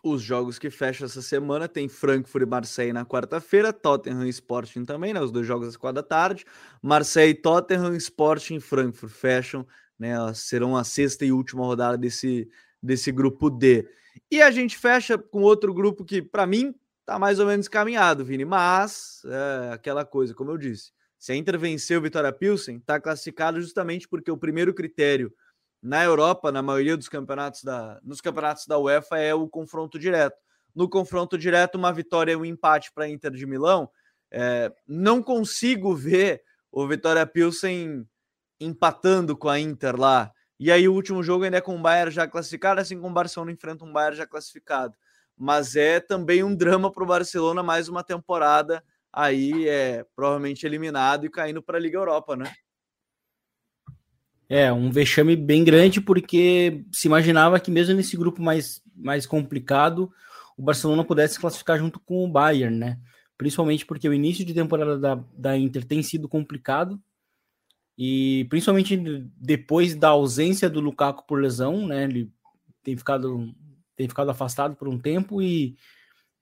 Os 0.03 0.21
jogos 0.21 0.59
que 0.59 0.69
fecham 0.69 1.05
essa 1.05 1.21
semana 1.21 1.67
tem 1.67 1.89
Frankfurt 1.89 2.43
e 2.43 2.45
Marseille 2.45 2.93
na 2.93 3.03
quarta-feira, 3.03 3.73
Tottenham 3.73 4.25
e 4.25 4.29
Sporting 4.29 4.85
também, 4.85 5.13
né? 5.13 5.19
Os 5.19 5.31
dois 5.31 5.45
jogos 5.45 5.67
às 5.67 5.75
quatro 5.75 6.01
da 6.01 6.07
tarde. 6.07 6.45
Marseille, 6.81 7.33
Tottenham, 7.33 7.95
Sporting 7.95 8.55
e 8.55 8.59
Frankfurt 8.61 9.11
fecham, 9.11 9.67
né? 9.97 10.15
Serão 10.33 10.75
a 10.75 10.83
sexta 10.83 11.25
e 11.25 11.31
última 11.31 11.65
rodada 11.65 11.97
desse, 11.97 12.49
desse 12.81 13.11
grupo 13.11 13.49
D. 13.49 13.87
E 14.31 14.41
a 14.41 14.51
gente 14.51 14.77
fecha 14.77 15.17
com 15.17 15.41
outro 15.41 15.73
grupo 15.73 16.03
que, 16.03 16.21
para 16.21 16.45
mim, 16.45 16.73
tá 17.05 17.17
mais 17.17 17.39
ou 17.39 17.45
menos 17.45 17.67
caminhado, 17.67 18.25
Vini. 18.25 18.45
Mas 18.45 19.21
é 19.25 19.73
aquela 19.73 20.03
coisa, 20.05 20.33
como 20.33 20.51
eu 20.51 20.57
disse, 20.57 20.91
se 21.17 21.31
a 21.31 21.35
Inter 21.35 21.57
venceu 21.57 21.99
o 21.99 22.03
Vitória 22.03 22.31
Pilsen, 22.31 22.79
tá 22.79 22.99
classificado 22.99 23.59
justamente 23.61 24.07
porque 24.07 24.29
o 24.29 24.37
primeiro 24.37 24.73
critério 24.73 25.33
na 25.81 26.03
Europa, 26.03 26.51
na 26.51 26.61
maioria 26.61 26.97
dos 26.97 27.07
campeonatos 27.07 27.63
da, 27.63 27.99
nos 28.03 28.21
campeonatos 28.21 28.65
da 28.65 28.77
UEFA, 28.77 29.17
é 29.17 29.33
o 29.33 29.47
confronto 29.47 29.97
direto. 29.97 30.37
No 30.75 30.89
confronto 30.89 31.37
direto, 31.37 31.75
uma 31.75 31.91
vitória 31.91 32.33
e 32.33 32.35
um 32.35 32.45
empate 32.45 32.91
para 32.93 33.05
a 33.05 33.09
Inter 33.09 33.31
de 33.31 33.45
Milão. 33.45 33.89
É, 34.29 34.71
não 34.87 35.23
consigo 35.23 35.95
ver 35.95 36.43
o 36.71 36.87
Vitória 36.87 37.25
Pilsen 37.25 38.05
empatando 38.59 39.35
com 39.35 39.49
a 39.49 39.59
Inter 39.59 39.99
lá. 39.99 40.31
E 40.59 40.71
aí 40.71 40.87
o 40.87 40.93
último 40.93 41.21
jogo 41.21 41.43
ainda 41.43 41.57
é 41.57 41.61
com 41.61 41.75
o 41.75 41.81
Bayern 41.81 42.11
já 42.11 42.27
classificado, 42.27 42.81
assim 42.81 42.95
como 42.95 43.09
o 43.09 43.13
Barcelona 43.13 43.51
enfrenta 43.51 43.85
um 43.85 43.91
Bayern 43.91 44.17
já 44.17 44.25
classificado. 44.25 44.95
Mas 45.37 45.75
é 45.75 45.99
também 45.99 46.43
um 46.43 46.55
drama 46.55 46.91
para 46.91 47.03
o 47.03 47.07
Barcelona 47.07 47.61
mais 47.61 47.87
uma 47.87 48.03
temporada 48.03 48.83
aí 49.17 49.67
é 49.67 50.05
provavelmente 50.15 50.63
eliminado 50.63 51.25
e 51.25 51.29
caindo 51.29 51.61
para 51.61 51.77
a 51.77 51.81
Liga 51.81 51.97
Europa, 51.97 52.35
né? 52.35 52.53
É, 54.47 54.71
um 54.71 54.91
vexame 54.91 55.35
bem 55.35 55.63
grande, 55.63 55.99
porque 55.99 56.85
se 56.91 57.07
imaginava 57.07 57.59
que 57.59 57.71
mesmo 57.71 57.95
nesse 57.95 58.15
grupo 58.15 58.41
mais, 58.41 58.81
mais 58.95 59.25
complicado, 59.25 60.11
o 60.55 60.61
Barcelona 60.61 61.03
pudesse 61.03 61.39
classificar 61.39 61.79
junto 61.79 61.99
com 61.99 62.23
o 62.23 62.31
Bayern, 62.31 62.77
né? 62.77 62.99
Principalmente 63.37 63.85
porque 63.85 64.07
o 64.07 64.13
início 64.13 64.45
de 64.45 64.53
temporada 64.53 64.97
da, 64.97 65.15
da 65.33 65.57
Inter 65.57 65.83
tem 65.83 66.01
sido 66.03 66.29
complicado, 66.29 67.01
e 67.97 68.45
principalmente 68.49 68.95
depois 69.35 69.95
da 69.95 70.09
ausência 70.09 70.69
do 70.69 70.79
Lukaku 70.79 71.25
por 71.25 71.41
lesão, 71.41 71.87
né? 71.87 72.03
Ele 72.03 72.31
tem 72.83 72.95
ficado, 72.95 73.53
tem 73.95 74.07
ficado 74.07 74.29
afastado 74.29 74.75
por 74.75 74.87
um 74.87 74.99
tempo 74.99 75.41
e, 75.41 75.75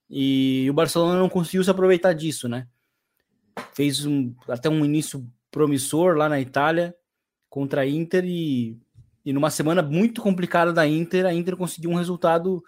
e 0.10 0.68
o 0.70 0.74
Barcelona 0.74 1.18
não 1.18 1.30
conseguiu 1.30 1.64
se 1.64 1.72
aproveitar 1.72 2.14
disso, 2.14 2.50
né? 2.50 2.68
Fez 3.74 4.06
um, 4.06 4.36
até 4.50 4.70
um 4.70 4.84
início 4.84 5.26
promissor 5.50 6.18
lá 6.18 6.28
na 6.28 6.42
Itália, 6.42 6.94
contra 7.50 7.82
a 7.82 7.88
Inter 7.88 8.26
e, 8.26 8.78
e 9.24 9.32
numa 9.32 9.50
semana 9.50 9.82
muito 9.82 10.22
complicada 10.22 10.74
da 10.74 10.86
Inter, 10.86 11.26
a 11.26 11.34
Inter 11.34 11.56
conseguiu 11.56 11.90
um 11.90 11.96
resultado 11.96 12.62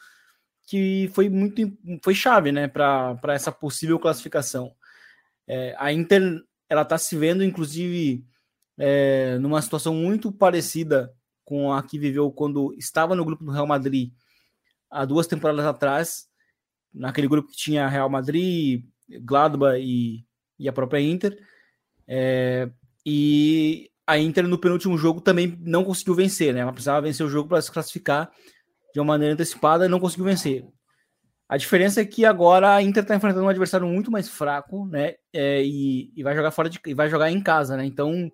que 0.66 1.10
foi 1.14 1.28
muito 1.30 1.62
foi 2.02 2.16
chave, 2.16 2.54
né, 2.54 2.70
para 2.70 3.20
essa 3.30 3.52
possível 3.52 4.00
classificação. 4.00 4.74
É, 5.46 5.76
a 5.78 5.92
Inter 5.92 6.42
ela 6.70 6.82
está 6.82 6.98
se 6.98 7.18
vendo, 7.18 7.44
inclusive, 7.44 8.26
é, 8.78 9.38
numa 9.40 9.62
situação 9.62 9.94
muito 9.94 10.32
parecida 10.32 11.14
com 11.44 11.72
a 11.72 11.82
que 11.82 11.98
viveu 11.98 12.32
quando 12.32 12.74
estava 12.78 13.16
no 13.16 13.26
grupo 13.26 13.44
do 13.44 13.52
Real 13.52 13.68
Madrid 13.68 14.12
há 14.90 15.06
duas 15.06 15.28
temporadas 15.28 15.66
atrás, 15.66 16.28
naquele 16.94 17.28
grupo 17.28 17.50
que 17.50 17.58
tinha 17.58 17.88
Real 17.88 18.10
Madrid, 18.10 18.84
Gladbach 19.22 19.80
e, 19.80 20.26
e 20.60 20.68
a 20.68 20.74
própria 20.74 21.00
Inter. 21.00 21.38
É, 22.08 22.70
e 23.06 23.90
a 24.06 24.18
Inter 24.18 24.48
no 24.48 24.58
penúltimo 24.58 24.98
jogo 24.98 25.22
também 25.22 25.58
não 25.62 25.84
conseguiu 25.84 26.16
vencer, 26.16 26.54
né? 26.54 26.62
Ela 26.62 26.72
precisava 26.72 27.02
vencer 27.02 27.26
o 27.26 27.30
jogo 27.30 27.50
para 27.50 27.62
se 27.62 27.72
classificar 27.72 28.32
de 28.94 29.00
uma 29.00 29.06
maneira 29.06 29.34
antecipada 29.34 29.86
e 29.86 29.90
não 29.90 30.00
conseguiu 30.00 30.26
vencer. 30.26 30.66
A 31.50 31.56
diferença 31.56 32.02
é 32.02 32.06
que 32.06 32.26
agora 32.26 32.76
a 32.76 32.82
Inter 32.82 33.04
está 33.04 33.16
enfrentando 33.16 33.46
um 33.46 33.50
adversário 33.50 33.88
muito 33.88 34.12
mais 34.12 34.28
fraco, 34.28 34.86
né? 34.88 35.16
É, 35.32 35.64
e, 35.64 36.12
e, 36.16 36.24
vai 36.24 36.36
jogar 36.36 36.52
fora 36.52 36.70
de, 36.70 36.80
e 36.86 36.94
vai 36.94 37.10
jogar 37.10 37.32
em 37.32 37.42
casa, 37.42 37.78
né? 37.78 37.86
Então 37.86 38.30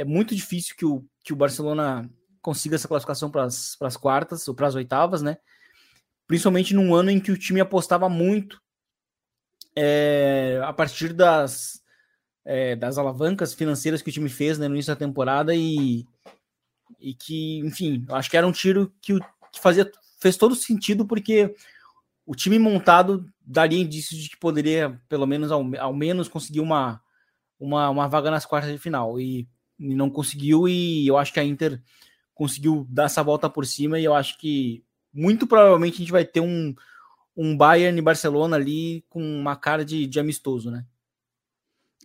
é 0.00 0.04
muito 0.04 0.34
difícil 0.34 0.76
que 0.76 0.84
o, 0.84 1.04
que 1.24 1.32
o 1.32 1.36
Barcelona 1.36 2.10
consiga 2.40 2.76
essa 2.76 2.88
classificação 2.88 3.30
para 3.30 3.44
as 3.44 3.96
quartas 3.96 4.46
ou 4.48 4.54
para 4.54 4.66
as 4.66 4.74
oitavas, 4.74 5.22
né? 5.22 5.38
Principalmente 6.26 6.74
num 6.74 6.94
ano 6.94 7.10
em 7.10 7.20
que 7.20 7.32
o 7.32 7.38
time 7.38 7.60
apostava 7.60 8.08
muito 8.08 8.60
é, 9.76 10.60
a 10.64 10.72
partir 10.72 11.12
das 11.12 11.82
é, 12.44 12.74
das 12.74 12.96
alavancas 12.96 13.52
financeiras 13.52 14.00
que 14.00 14.08
o 14.08 14.12
time 14.12 14.28
fez 14.30 14.58
né, 14.58 14.66
no 14.66 14.74
início 14.74 14.92
da 14.92 14.98
temporada 14.98 15.54
e, 15.54 16.06
e 16.98 17.12
que, 17.12 17.58
enfim, 17.58 18.06
acho 18.08 18.30
que 18.30 18.36
era 18.38 18.46
um 18.46 18.52
tiro 18.52 18.90
que, 19.02 19.18
que 19.52 19.60
fazia, 19.60 19.90
fez 20.18 20.34
todo 20.36 20.54
sentido 20.54 21.06
porque 21.06 21.54
o 22.24 22.34
time 22.34 22.58
montado 22.58 23.30
daria 23.38 23.78
indícios 23.78 24.22
de 24.22 24.30
que 24.30 24.36
poderia, 24.38 24.98
pelo 25.10 25.26
menos, 25.26 25.52
ao, 25.52 25.62
ao 25.78 25.92
menos, 25.92 26.26
conseguir 26.26 26.60
uma, 26.60 27.02
uma, 27.60 27.90
uma 27.90 28.08
vaga 28.08 28.30
nas 28.30 28.46
quartas 28.46 28.72
de 28.72 28.78
final. 28.78 29.20
E, 29.20 29.46
e, 29.78 29.94
não 29.94 30.10
conseguiu, 30.10 30.68
e 30.68 31.06
eu 31.06 31.16
acho 31.16 31.32
que 31.32 31.40
a 31.40 31.44
Inter 31.44 31.80
conseguiu 32.34 32.86
dar 32.88 33.04
essa 33.04 33.22
volta 33.22 33.48
por 33.48 33.66
cima, 33.66 33.98
e 33.98 34.04
eu 34.04 34.14
acho 34.14 34.38
que 34.38 34.84
muito 35.12 35.46
provavelmente 35.46 35.94
a 35.94 35.98
gente 35.98 36.12
vai 36.12 36.24
ter 36.24 36.40
um, 36.40 36.74
um 37.36 37.56
Bayern 37.56 37.98
e 37.98 38.02
Barcelona 38.02 38.56
ali 38.56 39.04
com 39.08 39.22
uma 39.22 39.56
cara 39.56 39.84
de, 39.84 40.06
de 40.06 40.20
amistoso, 40.20 40.70
né? 40.70 40.84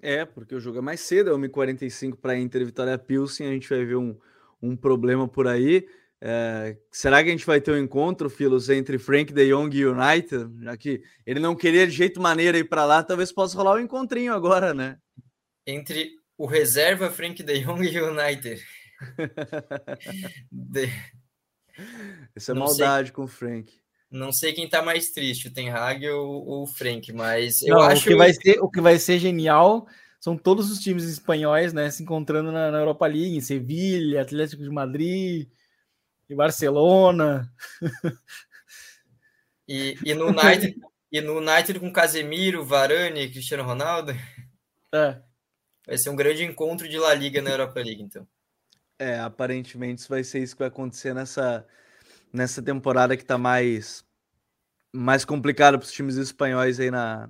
É, 0.02 0.26
porque 0.26 0.54
o 0.54 0.60
jogo 0.60 0.80
é 0.80 0.82
mais 0.82 1.00
cedo, 1.00 1.30
é 1.30 1.34
1h45 1.34 2.18
para 2.18 2.38
Inter 2.38 2.62
e 2.62 2.66
Vitória 2.66 2.98
Pilsen, 2.98 3.48
a 3.48 3.52
gente 3.52 3.70
vai 3.70 3.86
ver 3.86 3.96
um, 3.96 4.18
um 4.62 4.76
problema 4.76 5.28
por 5.28 5.48
aí. 5.48 5.88
É, 6.20 6.78
será 6.90 7.22
que 7.22 7.30
a 7.30 7.32
gente 7.32 7.46
vai 7.46 7.60
ter 7.60 7.72
um 7.72 7.78
encontro, 7.78 8.30
Filos, 8.30 8.70
entre 8.70 8.98
Frank 8.98 9.34
de 9.34 9.50
Jong 9.50 9.76
e 9.78 9.86
United? 9.86 10.64
Já 10.64 10.78
que 10.78 11.04
ele 11.26 11.40
não 11.40 11.56
queria 11.56 11.86
de 11.86 11.94
jeito 11.94 12.22
maneira 12.22 12.58
ir 12.58 12.64
para 12.64 12.86
lá, 12.86 13.04
talvez 13.04 13.32
possa 13.32 13.58
rolar 13.58 13.76
um 13.76 13.80
encontrinho 13.80 14.34
agora, 14.34 14.74
né? 14.74 14.98
Entre 15.68 16.12
o 16.38 16.46
reserva 16.46 17.10
Frank 17.12 17.42
de 17.42 17.60
Jong 17.60 17.84
e 17.86 18.00
United. 18.00 18.64
de... 20.52 20.90
Isso 22.36 22.52
é 22.52 22.54
não 22.54 22.62
maldade 22.62 23.08
sei... 23.08 23.16
com 23.16 23.24
o 23.24 23.28
Frank. 23.28 23.72
Não 24.10 24.32
sei 24.32 24.54
quem 24.54 24.70
tá 24.70 24.82
mais 24.82 25.10
triste, 25.10 25.48
o 25.48 25.54
Ten 25.54 25.72
Hag 25.72 26.08
ou, 26.10 26.64
o 26.64 26.68
Frank, 26.68 27.12
mas 27.12 27.64
eu 27.64 27.76
não, 27.76 27.82
acho 27.82 28.04
o 28.04 28.12
que 28.12 28.16
vai 28.16 28.32
ser 28.32 28.60
o 28.62 28.70
que 28.70 28.80
vai 28.80 29.00
ser 29.00 29.18
genial 29.18 29.88
são 30.20 30.38
todos 30.38 30.72
os 30.72 30.80
times 30.80 31.04
espanhóis, 31.04 31.74
né, 31.74 31.90
se 31.90 32.02
encontrando 32.02 32.52
na, 32.52 32.72
na 32.72 32.78
Europa 32.78 33.06
League, 33.08 33.36
em 33.36 33.42
Sevilha, 33.42 34.22
Atlético 34.22 34.64
de 34.64 34.70
Madrid, 34.70 35.50
e 36.30 36.36
Barcelona. 36.36 37.52
E, 39.66 39.98
e 40.04 40.14
no 40.14 40.28
United, 40.28 40.76
e 41.10 41.22
no 41.22 41.38
United 41.38 41.80
com 41.80 41.92
Casemiro, 41.92 42.66
Varane, 42.66 43.30
Cristiano 43.30 43.64
Ronaldo. 43.64 44.12
É. 44.94 45.22
Vai 45.86 45.98
ser 45.98 46.10
um 46.10 46.16
grande 46.16 46.44
encontro 46.44 46.88
de 46.88 46.98
La 46.98 47.14
Liga 47.14 47.42
na 47.42 47.52
Europa 47.52 47.80
League, 47.80 48.02
então. 48.02 48.28
É, 48.98 49.20
aparentemente 49.20 50.02
isso 50.02 50.10
vai 50.10 50.24
ser 50.24 50.40
isso 50.40 50.56
que 50.56 50.60
vai 50.60 50.70
acontecer 50.70 51.14
nessa, 51.14 51.66
nessa 52.32 52.62
temporada 52.62 53.18
que 53.18 53.26
tá 53.26 53.38
mais, 53.38 54.06
mais 54.94 55.26
complicada 55.26 55.78
para 55.78 55.86
os 55.86 55.92
times 55.92 56.16
espanhóis 56.16 56.80
aí 56.80 56.90
na, 56.90 57.30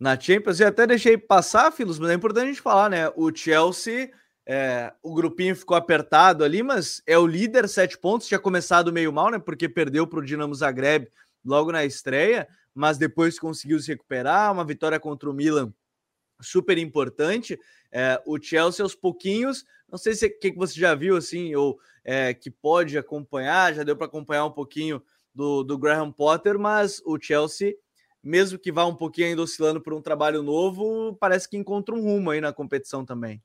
na 0.00 0.18
Champions. 0.18 0.58
E 0.58 0.64
até 0.64 0.86
deixei 0.86 1.16
passar, 1.16 1.70
Filos, 1.70 1.98
mas 1.98 2.10
é 2.10 2.14
importante 2.14 2.44
a 2.44 2.48
gente 2.48 2.60
falar, 2.60 2.90
né? 2.90 3.08
O 3.14 3.34
Chelsea, 3.34 4.10
é, 4.44 4.92
o 5.00 5.14
grupinho 5.14 5.54
ficou 5.54 5.76
apertado 5.76 6.42
ali, 6.42 6.62
mas 6.62 7.00
é 7.06 7.16
o 7.16 7.26
líder, 7.26 7.68
sete 7.68 7.96
pontos. 7.96 8.26
Tinha 8.26 8.40
começado 8.40 8.92
meio 8.92 9.12
mal, 9.12 9.30
né? 9.30 9.38
Porque 9.38 9.68
perdeu 9.68 10.06
para 10.08 10.18
o 10.18 10.24
Dinamo 10.24 10.54
Zagreb 10.54 11.08
logo 11.44 11.70
na 11.70 11.84
estreia, 11.84 12.48
mas 12.74 12.98
depois 12.98 13.38
conseguiu 13.38 13.78
se 13.78 13.92
recuperar. 13.92 14.50
Uma 14.52 14.64
vitória 14.64 14.98
contra 14.98 15.30
o 15.30 15.32
Milan 15.32 15.72
super 16.42 16.76
importante. 16.78 17.58
É, 17.90 18.20
o 18.26 18.40
Chelsea 18.40 18.82
aos 18.82 18.94
pouquinhos, 18.94 19.64
não 19.90 19.98
sei 19.98 20.14
se 20.14 20.28
que, 20.28 20.52
que 20.52 20.58
você 20.58 20.78
já 20.78 20.94
viu 20.94 21.16
assim, 21.16 21.54
ou 21.54 21.78
é, 22.04 22.34
que 22.34 22.50
pode 22.50 22.98
acompanhar, 22.98 23.74
já 23.74 23.82
deu 23.82 23.96
para 23.96 24.06
acompanhar 24.06 24.44
um 24.44 24.52
pouquinho 24.52 25.02
do, 25.34 25.62
do 25.62 25.78
Graham 25.78 26.10
Potter, 26.10 26.58
mas 26.58 27.00
o 27.04 27.18
Chelsea, 27.20 27.74
mesmo 28.22 28.58
que 28.58 28.72
vá 28.72 28.84
um 28.84 28.94
pouquinho 28.94 29.28
ainda 29.28 29.42
oscilando 29.42 29.80
por 29.80 29.94
um 29.94 30.02
trabalho 30.02 30.42
novo, 30.42 31.16
parece 31.20 31.48
que 31.48 31.56
encontra 31.56 31.94
um 31.94 32.02
rumo 32.02 32.30
aí 32.30 32.40
na 32.40 32.52
competição 32.52 33.04
também. 33.04 33.42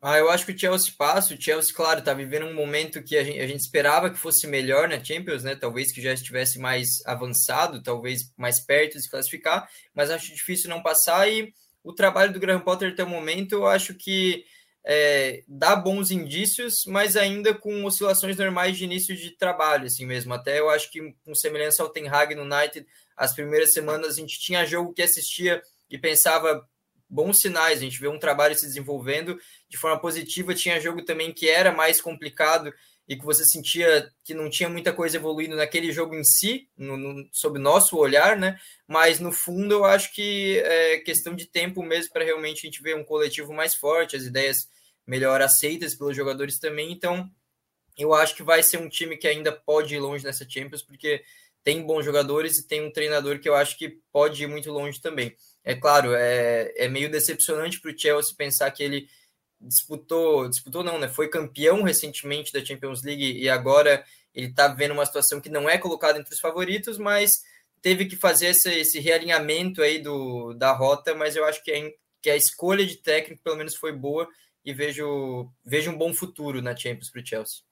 Ah, 0.00 0.18
eu 0.18 0.30
acho 0.30 0.44
que 0.44 0.52
o 0.52 0.58
Chelsea 0.58 0.92
passa. 0.96 1.34
O 1.34 1.40
Chelsea, 1.40 1.74
claro, 1.74 2.00
está 2.00 2.12
vivendo 2.12 2.46
um 2.46 2.54
momento 2.54 3.02
que 3.02 3.16
a 3.16 3.24
gente, 3.24 3.40
a 3.40 3.46
gente, 3.46 3.60
esperava 3.60 4.10
que 4.10 4.18
fosse 4.18 4.46
melhor 4.46 4.88
na 4.88 5.02
Champions, 5.02 5.42
né? 5.42 5.56
Talvez 5.56 5.90
que 5.90 6.02
já 6.02 6.12
estivesse 6.12 6.58
mais 6.58 7.04
avançado, 7.06 7.82
talvez 7.82 8.32
mais 8.36 8.60
perto 8.60 8.92
de 8.92 9.02
se 9.02 9.10
classificar, 9.10 9.68
mas 9.94 10.10
acho 10.10 10.34
difícil 10.34 10.70
não 10.70 10.82
passar. 10.82 11.28
E 11.28 11.52
o 11.86 11.92
trabalho 11.92 12.32
do 12.32 12.40
Graham 12.40 12.60
Potter 12.60 12.90
até 12.90 13.04
o 13.04 13.08
momento, 13.08 13.52
eu 13.52 13.66
acho 13.66 13.94
que 13.94 14.44
é, 14.84 15.44
dá 15.46 15.76
bons 15.76 16.10
indícios, 16.10 16.84
mas 16.84 17.16
ainda 17.16 17.54
com 17.54 17.84
oscilações 17.84 18.36
normais 18.36 18.76
de 18.76 18.84
início 18.84 19.16
de 19.16 19.30
trabalho, 19.30 19.86
assim 19.86 20.04
mesmo. 20.04 20.34
Até 20.34 20.58
eu 20.58 20.68
acho 20.68 20.90
que, 20.90 21.14
com 21.24 21.32
semelhança 21.32 21.84
ao 21.84 21.88
Ten 21.88 22.08
Hag 22.08 22.34
no 22.34 22.42
United, 22.42 22.84
as 23.16 23.32
primeiras 23.32 23.72
semanas 23.72 24.18
a 24.18 24.20
gente 24.20 24.40
tinha 24.40 24.66
jogo 24.66 24.92
que 24.92 25.00
assistia 25.00 25.62
e 25.88 25.96
pensava 25.96 26.68
bons 27.08 27.40
sinais, 27.40 27.78
a 27.78 27.82
gente 27.82 28.00
vê 28.00 28.08
um 28.08 28.18
trabalho 28.18 28.56
se 28.56 28.66
desenvolvendo 28.66 29.38
de 29.68 29.76
forma 29.76 30.00
positiva. 30.00 30.54
Tinha 30.54 30.80
jogo 30.80 31.04
também 31.04 31.32
que 31.32 31.48
era 31.48 31.70
mais 31.70 32.00
complicado 32.00 32.74
e 33.08 33.16
que 33.16 33.24
você 33.24 33.44
sentia 33.44 34.10
que 34.24 34.34
não 34.34 34.50
tinha 34.50 34.68
muita 34.68 34.92
coisa 34.92 35.16
evoluindo 35.16 35.54
naquele 35.54 35.92
jogo 35.92 36.14
em 36.14 36.24
si, 36.24 36.68
no, 36.76 36.96
no, 36.96 37.28
sob 37.32 37.58
nosso 37.58 37.96
olhar, 37.96 38.36
né? 38.36 38.58
Mas 38.86 39.20
no 39.20 39.30
fundo 39.30 39.74
eu 39.74 39.84
acho 39.84 40.12
que 40.12 40.58
é 40.58 40.98
questão 40.98 41.34
de 41.34 41.46
tempo 41.46 41.82
mesmo 41.82 42.12
para 42.12 42.24
realmente 42.24 42.58
a 42.58 42.70
gente 42.70 42.82
ver 42.82 42.96
um 42.96 43.04
coletivo 43.04 43.52
mais 43.52 43.74
forte, 43.74 44.16
as 44.16 44.24
ideias 44.24 44.68
melhor 45.06 45.40
aceitas 45.40 45.94
pelos 45.94 46.16
jogadores 46.16 46.58
também. 46.58 46.90
Então 46.90 47.30
eu 47.96 48.12
acho 48.12 48.34
que 48.34 48.42
vai 48.42 48.62
ser 48.62 48.78
um 48.78 48.88
time 48.88 49.16
que 49.16 49.28
ainda 49.28 49.52
pode 49.52 49.94
ir 49.94 50.00
longe 50.00 50.24
nessa 50.24 50.48
Champions, 50.48 50.82
porque 50.82 51.22
tem 51.62 51.82
bons 51.82 52.04
jogadores 52.04 52.58
e 52.58 52.66
tem 52.66 52.80
um 52.84 52.92
treinador 52.92 53.38
que 53.38 53.48
eu 53.48 53.54
acho 53.54 53.78
que 53.78 53.98
pode 54.12 54.42
ir 54.42 54.46
muito 54.46 54.70
longe 54.70 55.00
também. 55.00 55.34
É 55.64 55.74
claro, 55.74 56.14
é, 56.14 56.72
é 56.76 56.88
meio 56.88 57.10
decepcionante 57.10 57.80
para 57.80 57.90
o 57.90 57.98
Chelsea 57.98 58.34
pensar 58.36 58.70
que 58.70 58.82
ele 58.82 59.08
disputou, 59.60 60.48
disputou 60.48 60.82
não, 60.82 60.98
né? 60.98 61.08
Foi 61.08 61.28
campeão 61.28 61.82
recentemente 61.82 62.52
da 62.52 62.64
Champions 62.64 63.02
League 63.02 63.38
e 63.38 63.48
agora 63.48 64.04
ele 64.34 64.48
está 64.48 64.68
vendo 64.68 64.92
uma 64.92 65.06
situação 65.06 65.40
que 65.40 65.48
não 65.48 65.68
é 65.68 65.78
colocado 65.78 66.18
entre 66.18 66.32
os 66.32 66.40
favoritos, 66.40 66.98
mas 66.98 67.42
teve 67.80 68.06
que 68.06 68.16
fazer 68.16 68.48
esse, 68.48 68.70
esse 68.70 68.98
realinhamento 68.98 69.82
aí 69.82 69.98
do, 69.98 70.52
da 70.54 70.72
rota, 70.72 71.14
mas 71.14 71.36
eu 71.36 71.44
acho 71.44 71.62
que, 71.62 71.70
é, 71.70 71.94
que 72.20 72.28
a 72.28 72.36
escolha 72.36 72.84
de 72.84 72.96
técnico 72.96 73.42
pelo 73.42 73.56
menos 73.56 73.74
foi 73.74 73.92
boa 73.92 74.28
e 74.64 74.74
vejo, 74.74 75.48
vejo 75.64 75.90
um 75.90 75.96
bom 75.96 76.12
futuro 76.12 76.60
na 76.60 76.74
Champions 76.74 77.10
para 77.10 77.22
o 77.22 77.26
Chelsea. 77.26 77.62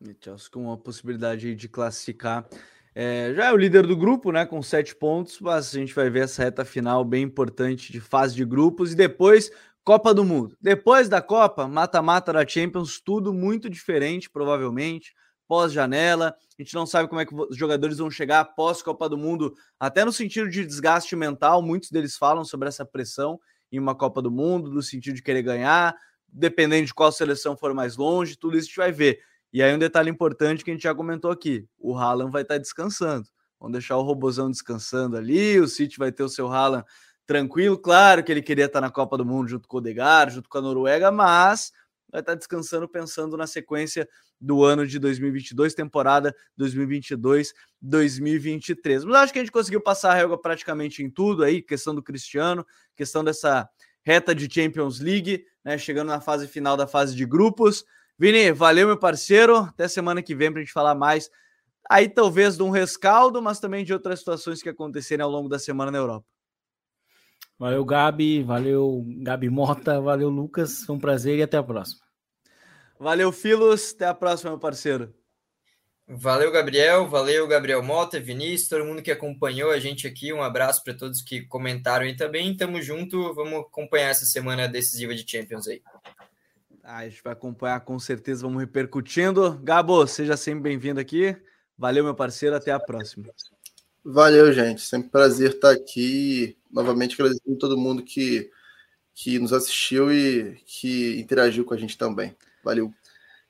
E 0.00 0.16
Chelsea 0.18 0.50
com 0.50 0.72
a 0.72 0.76
possibilidade 0.76 1.54
de 1.54 1.68
classificar. 1.68 2.48
É, 2.94 3.34
já 3.34 3.46
é 3.46 3.52
o 3.52 3.56
líder 3.56 3.86
do 3.86 3.96
grupo, 3.96 4.30
né? 4.30 4.46
Com 4.46 4.62
sete 4.62 4.94
pontos, 4.94 5.40
mas 5.40 5.74
a 5.74 5.78
gente 5.78 5.94
vai 5.94 6.08
ver 6.08 6.24
essa 6.24 6.42
reta 6.42 6.64
final 6.64 7.04
bem 7.04 7.24
importante 7.24 7.92
de 7.92 8.00
fase 8.00 8.34
de 8.34 8.44
grupos 8.44 8.92
e 8.92 8.96
depois 8.96 9.50
Copa 9.84 10.14
do 10.14 10.24
Mundo. 10.24 10.56
Depois 10.58 11.10
da 11.10 11.20
Copa, 11.20 11.68
mata-mata 11.68 12.32
da 12.32 12.46
Champions, 12.46 12.98
tudo 12.98 13.34
muito 13.34 13.68
diferente, 13.68 14.30
provavelmente. 14.30 15.12
Pós-janela, 15.46 16.34
a 16.58 16.62
gente 16.62 16.74
não 16.74 16.86
sabe 16.86 17.06
como 17.06 17.20
é 17.20 17.26
que 17.26 17.34
os 17.34 17.54
jogadores 17.54 17.98
vão 17.98 18.10
chegar 18.10 18.40
após 18.40 18.80
Copa 18.80 19.10
do 19.10 19.18
Mundo, 19.18 19.54
até 19.78 20.02
no 20.02 20.10
sentido 20.10 20.48
de 20.48 20.64
desgaste 20.64 21.14
mental. 21.14 21.60
Muitos 21.60 21.90
deles 21.90 22.16
falam 22.16 22.46
sobre 22.46 22.66
essa 22.66 22.82
pressão 22.82 23.38
em 23.70 23.78
uma 23.78 23.94
Copa 23.94 24.22
do 24.22 24.30
Mundo, 24.30 24.70
no 24.70 24.82
sentido 24.82 25.16
de 25.16 25.22
querer 25.22 25.42
ganhar, 25.42 25.94
dependendo 26.26 26.86
de 26.86 26.94
qual 26.94 27.12
seleção 27.12 27.54
for 27.54 27.74
mais 27.74 27.94
longe, 27.94 28.38
tudo 28.38 28.56
isso 28.56 28.64
a 28.64 28.68
gente 28.68 28.76
vai 28.78 28.92
ver. 28.92 29.20
E 29.52 29.62
aí, 29.62 29.74
um 29.74 29.78
detalhe 29.78 30.08
importante 30.08 30.64
que 30.64 30.70
a 30.70 30.74
gente 30.74 30.84
já 30.84 30.94
comentou 30.94 31.30
aqui: 31.30 31.68
o 31.78 31.94
Haaland 31.94 32.32
vai 32.32 32.40
estar 32.40 32.56
descansando. 32.56 33.28
Vamos 33.60 33.72
deixar 33.72 33.98
o 33.98 34.02
Robozão 34.02 34.50
descansando 34.50 35.16
ali, 35.16 35.60
o 35.60 35.68
City 35.68 35.98
vai 35.98 36.10
ter 36.10 36.22
o 36.22 36.28
seu 36.28 36.50
Haaland 36.50 36.84
tranquilo. 37.26 37.78
Claro 37.78 38.22
que 38.22 38.32
ele 38.32 38.42
queria 38.42 38.66
estar 38.66 38.80
na 38.80 38.90
Copa 38.90 39.16
do 39.16 39.24
Mundo 39.24 39.48
junto 39.48 39.68
com 39.68 39.76
o 39.76 39.80
Odegaard, 39.80 40.34
junto 40.34 40.48
com 40.48 40.58
a 40.58 40.62
Noruega, 40.62 41.10
mas 41.10 41.72
vai 42.10 42.20
estar 42.20 42.34
descansando 42.34 42.88
pensando 42.88 43.36
na 43.36 43.46
sequência 43.46 44.08
do 44.40 44.64
ano 44.64 44.86
de 44.86 44.98
2022, 44.98 45.74
temporada 45.74 46.34
2022-2023. 46.58 49.04
Mas 49.04 49.16
acho 49.16 49.32
que 49.32 49.38
a 49.38 49.42
gente 49.42 49.52
conseguiu 49.52 49.80
passar 49.80 50.12
a 50.12 50.14
régua 50.14 50.40
praticamente 50.40 51.02
em 51.02 51.10
tudo 51.10 51.42
aí, 51.42 51.62
questão 51.62 51.94
do 51.94 52.02
Cristiano, 52.02 52.64
questão 52.94 53.24
dessa 53.24 53.68
reta 54.02 54.34
de 54.34 54.52
Champions 54.52 55.00
League, 55.00 55.46
né, 55.64 55.78
chegando 55.78 56.08
na 56.08 56.20
fase 56.20 56.46
final 56.46 56.76
da 56.76 56.86
fase 56.86 57.16
de 57.16 57.24
grupos. 57.24 57.84
Vini, 58.18 58.52
valeu 58.52 58.86
meu 58.86 58.98
parceiro, 58.98 59.56
até 59.56 59.88
semana 59.88 60.22
que 60.22 60.34
vem 60.34 60.52
para 60.52 60.60
a 60.60 60.64
gente 60.64 60.72
falar 60.72 60.94
mais 60.94 61.30
aí 61.90 62.08
talvez 62.08 62.56
de 62.56 62.62
um 62.62 62.70
rescaldo, 62.70 63.42
mas 63.42 63.60
também 63.60 63.84
de 63.84 63.92
outras 63.92 64.20
situações 64.20 64.62
que 64.62 64.68
acontecerem 64.68 65.24
ao 65.24 65.30
longo 65.30 65.48
da 65.48 65.58
semana 65.58 65.90
na 65.90 65.98
Europa. 65.98 66.33
Valeu, 67.58 67.84
Gabi. 67.84 68.42
Valeu, 68.42 69.04
Gabi 69.22 69.48
Mota. 69.48 70.00
Valeu, 70.00 70.28
Lucas. 70.28 70.84
Foi 70.84 70.96
um 70.96 70.98
prazer 70.98 71.38
e 71.38 71.42
até 71.42 71.56
a 71.56 71.62
próxima. 71.62 72.02
Valeu, 72.98 73.30
Filos. 73.32 73.92
Até 73.94 74.06
a 74.06 74.14
próxima, 74.14 74.50
meu 74.50 74.58
parceiro. 74.58 75.14
Valeu, 76.06 76.52
Gabriel. 76.52 77.08
Valeu, 77.08 77.48
Gabriel 77.48 77.82
Mota, 77.82 78.20
Vinícius, 78.20 78.68
todo 78.68 78.84
mundo 78.84 79.02
que 79.02 79.10
acompanhou 79.10 79.70
a 79.70 79.78
gente 79.78 80.06
aqui. 80.06 80.32
Um 80.32 80.42
abraço 80.42 80.84
para 80.84 80.92
todos 80.92 81.22
que 81.22 81.46
comentaram 81.46 82.04
aí 82.04 82.14
também. 82.14 82.54
Tamo 82.54 82.82
junto. 82.82 83.32
Vamos 83.34 83.60
acompanhar 83.60 84.10
essa 84.10 84.26
semana 84.26 84.68
decisiva 84.68 85.14
de 85.14 85.24
Champions 85.28 85.66
aí. 85.66 85.80
Ah, 86.82 86.98
a 86.98 87.08
gente 87.08 87.22
vai 87.22 87.32
acompanhar 87.32 87.80
com 87.80 87.98
certeza. 87.98 88.42
Vamos 88.42 88.60
repercutindo. 88.60 89.58
Gabo, 89.62 90.06
seja 90.06 90.36
sempre 90.36 90.64
bem-vindo 90.64 91.00
aqui. 91.00 91.34
Valeu, 91.78 92.04
meu 92.04 92.14
parceiro. 92.14 92.54
Até 92.54 92.70
a 92.70 92.78
próxima. 92.78 93.24
Valeu, 94.04 94.52
gente. 94.52 94.82
Sempre 94.82 95.08
prazer 95.08 95.54
estar 95.54 95.70
aqui. 95.70 96.58
Novamente 96.70 97.14
agradecendo 97.14 97.56
todo 97.58 97.78
mundo 97.78 98.02
que, 98.02 98.50
que 99.14 99.38
nos 99.38 99.52
assistiu 99.52 100.12
e 100.12 100.56
que 100.66 101.18
interagiu 101.18 101.64
com 101.64 101.72
a 101.72 101.76
gente 101.76 101.96
também. 101.96 102.36
Valeu. 102.62 102.92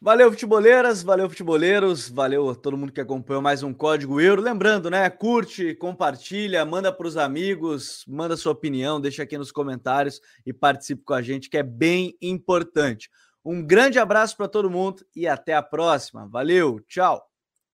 Valeu, 0.00 0.30
futeboleiras, 0.30 1.02
valeu, 1.02 1.30
futeboleiros, 1.30 2.10
valeu 2.10 2.50
a 2.50 2.54
todo 2.54 2.76
mundo 2.76 2.92
que 2.92 3.00
acompanhou 3.00 3.40
mais 3.40 3.62
um 3.62 3.72
Código 3.72 4.20
Euro. 4.20 4.42
Lembrando, 4.42 4.90
né? 4.90 5.08
Curte, 5.08 5.74
compartilha, 5.76 6.62
manda 6.64 6.92
para 6.92 7.06
os 7.06 7.16
amigos, 7.16 8.04
manda 8.06 8.36
sua 8.36 8.52
opinião, 8.52 9.00
deixa 9.00 9.22
aqui 9.22 9.38
nos 9.38 9.50
comentários 9.50 10.20
e 10.44 10.52
participe 10.52 11.02
com 11.04 11.14
a 11.14 11.22
gente, 11.22 11.48
que 11.48 11.56
é 11.56 11.62
bem 11.62 12.14
importante. 12.20 13.08
Um 13.42 13.62
grande 13.62 13.98
abraço 13.98 14.36
para 14.36 14.46
todo 14.46 14.70
mundo 14.70 15.06
e 15.16 15.26
até 15.26 15.54
a 15.54 15.62
próxima. 15.62 16.28
Valeu, 16.28 16.80
tchau. 16.80 17.33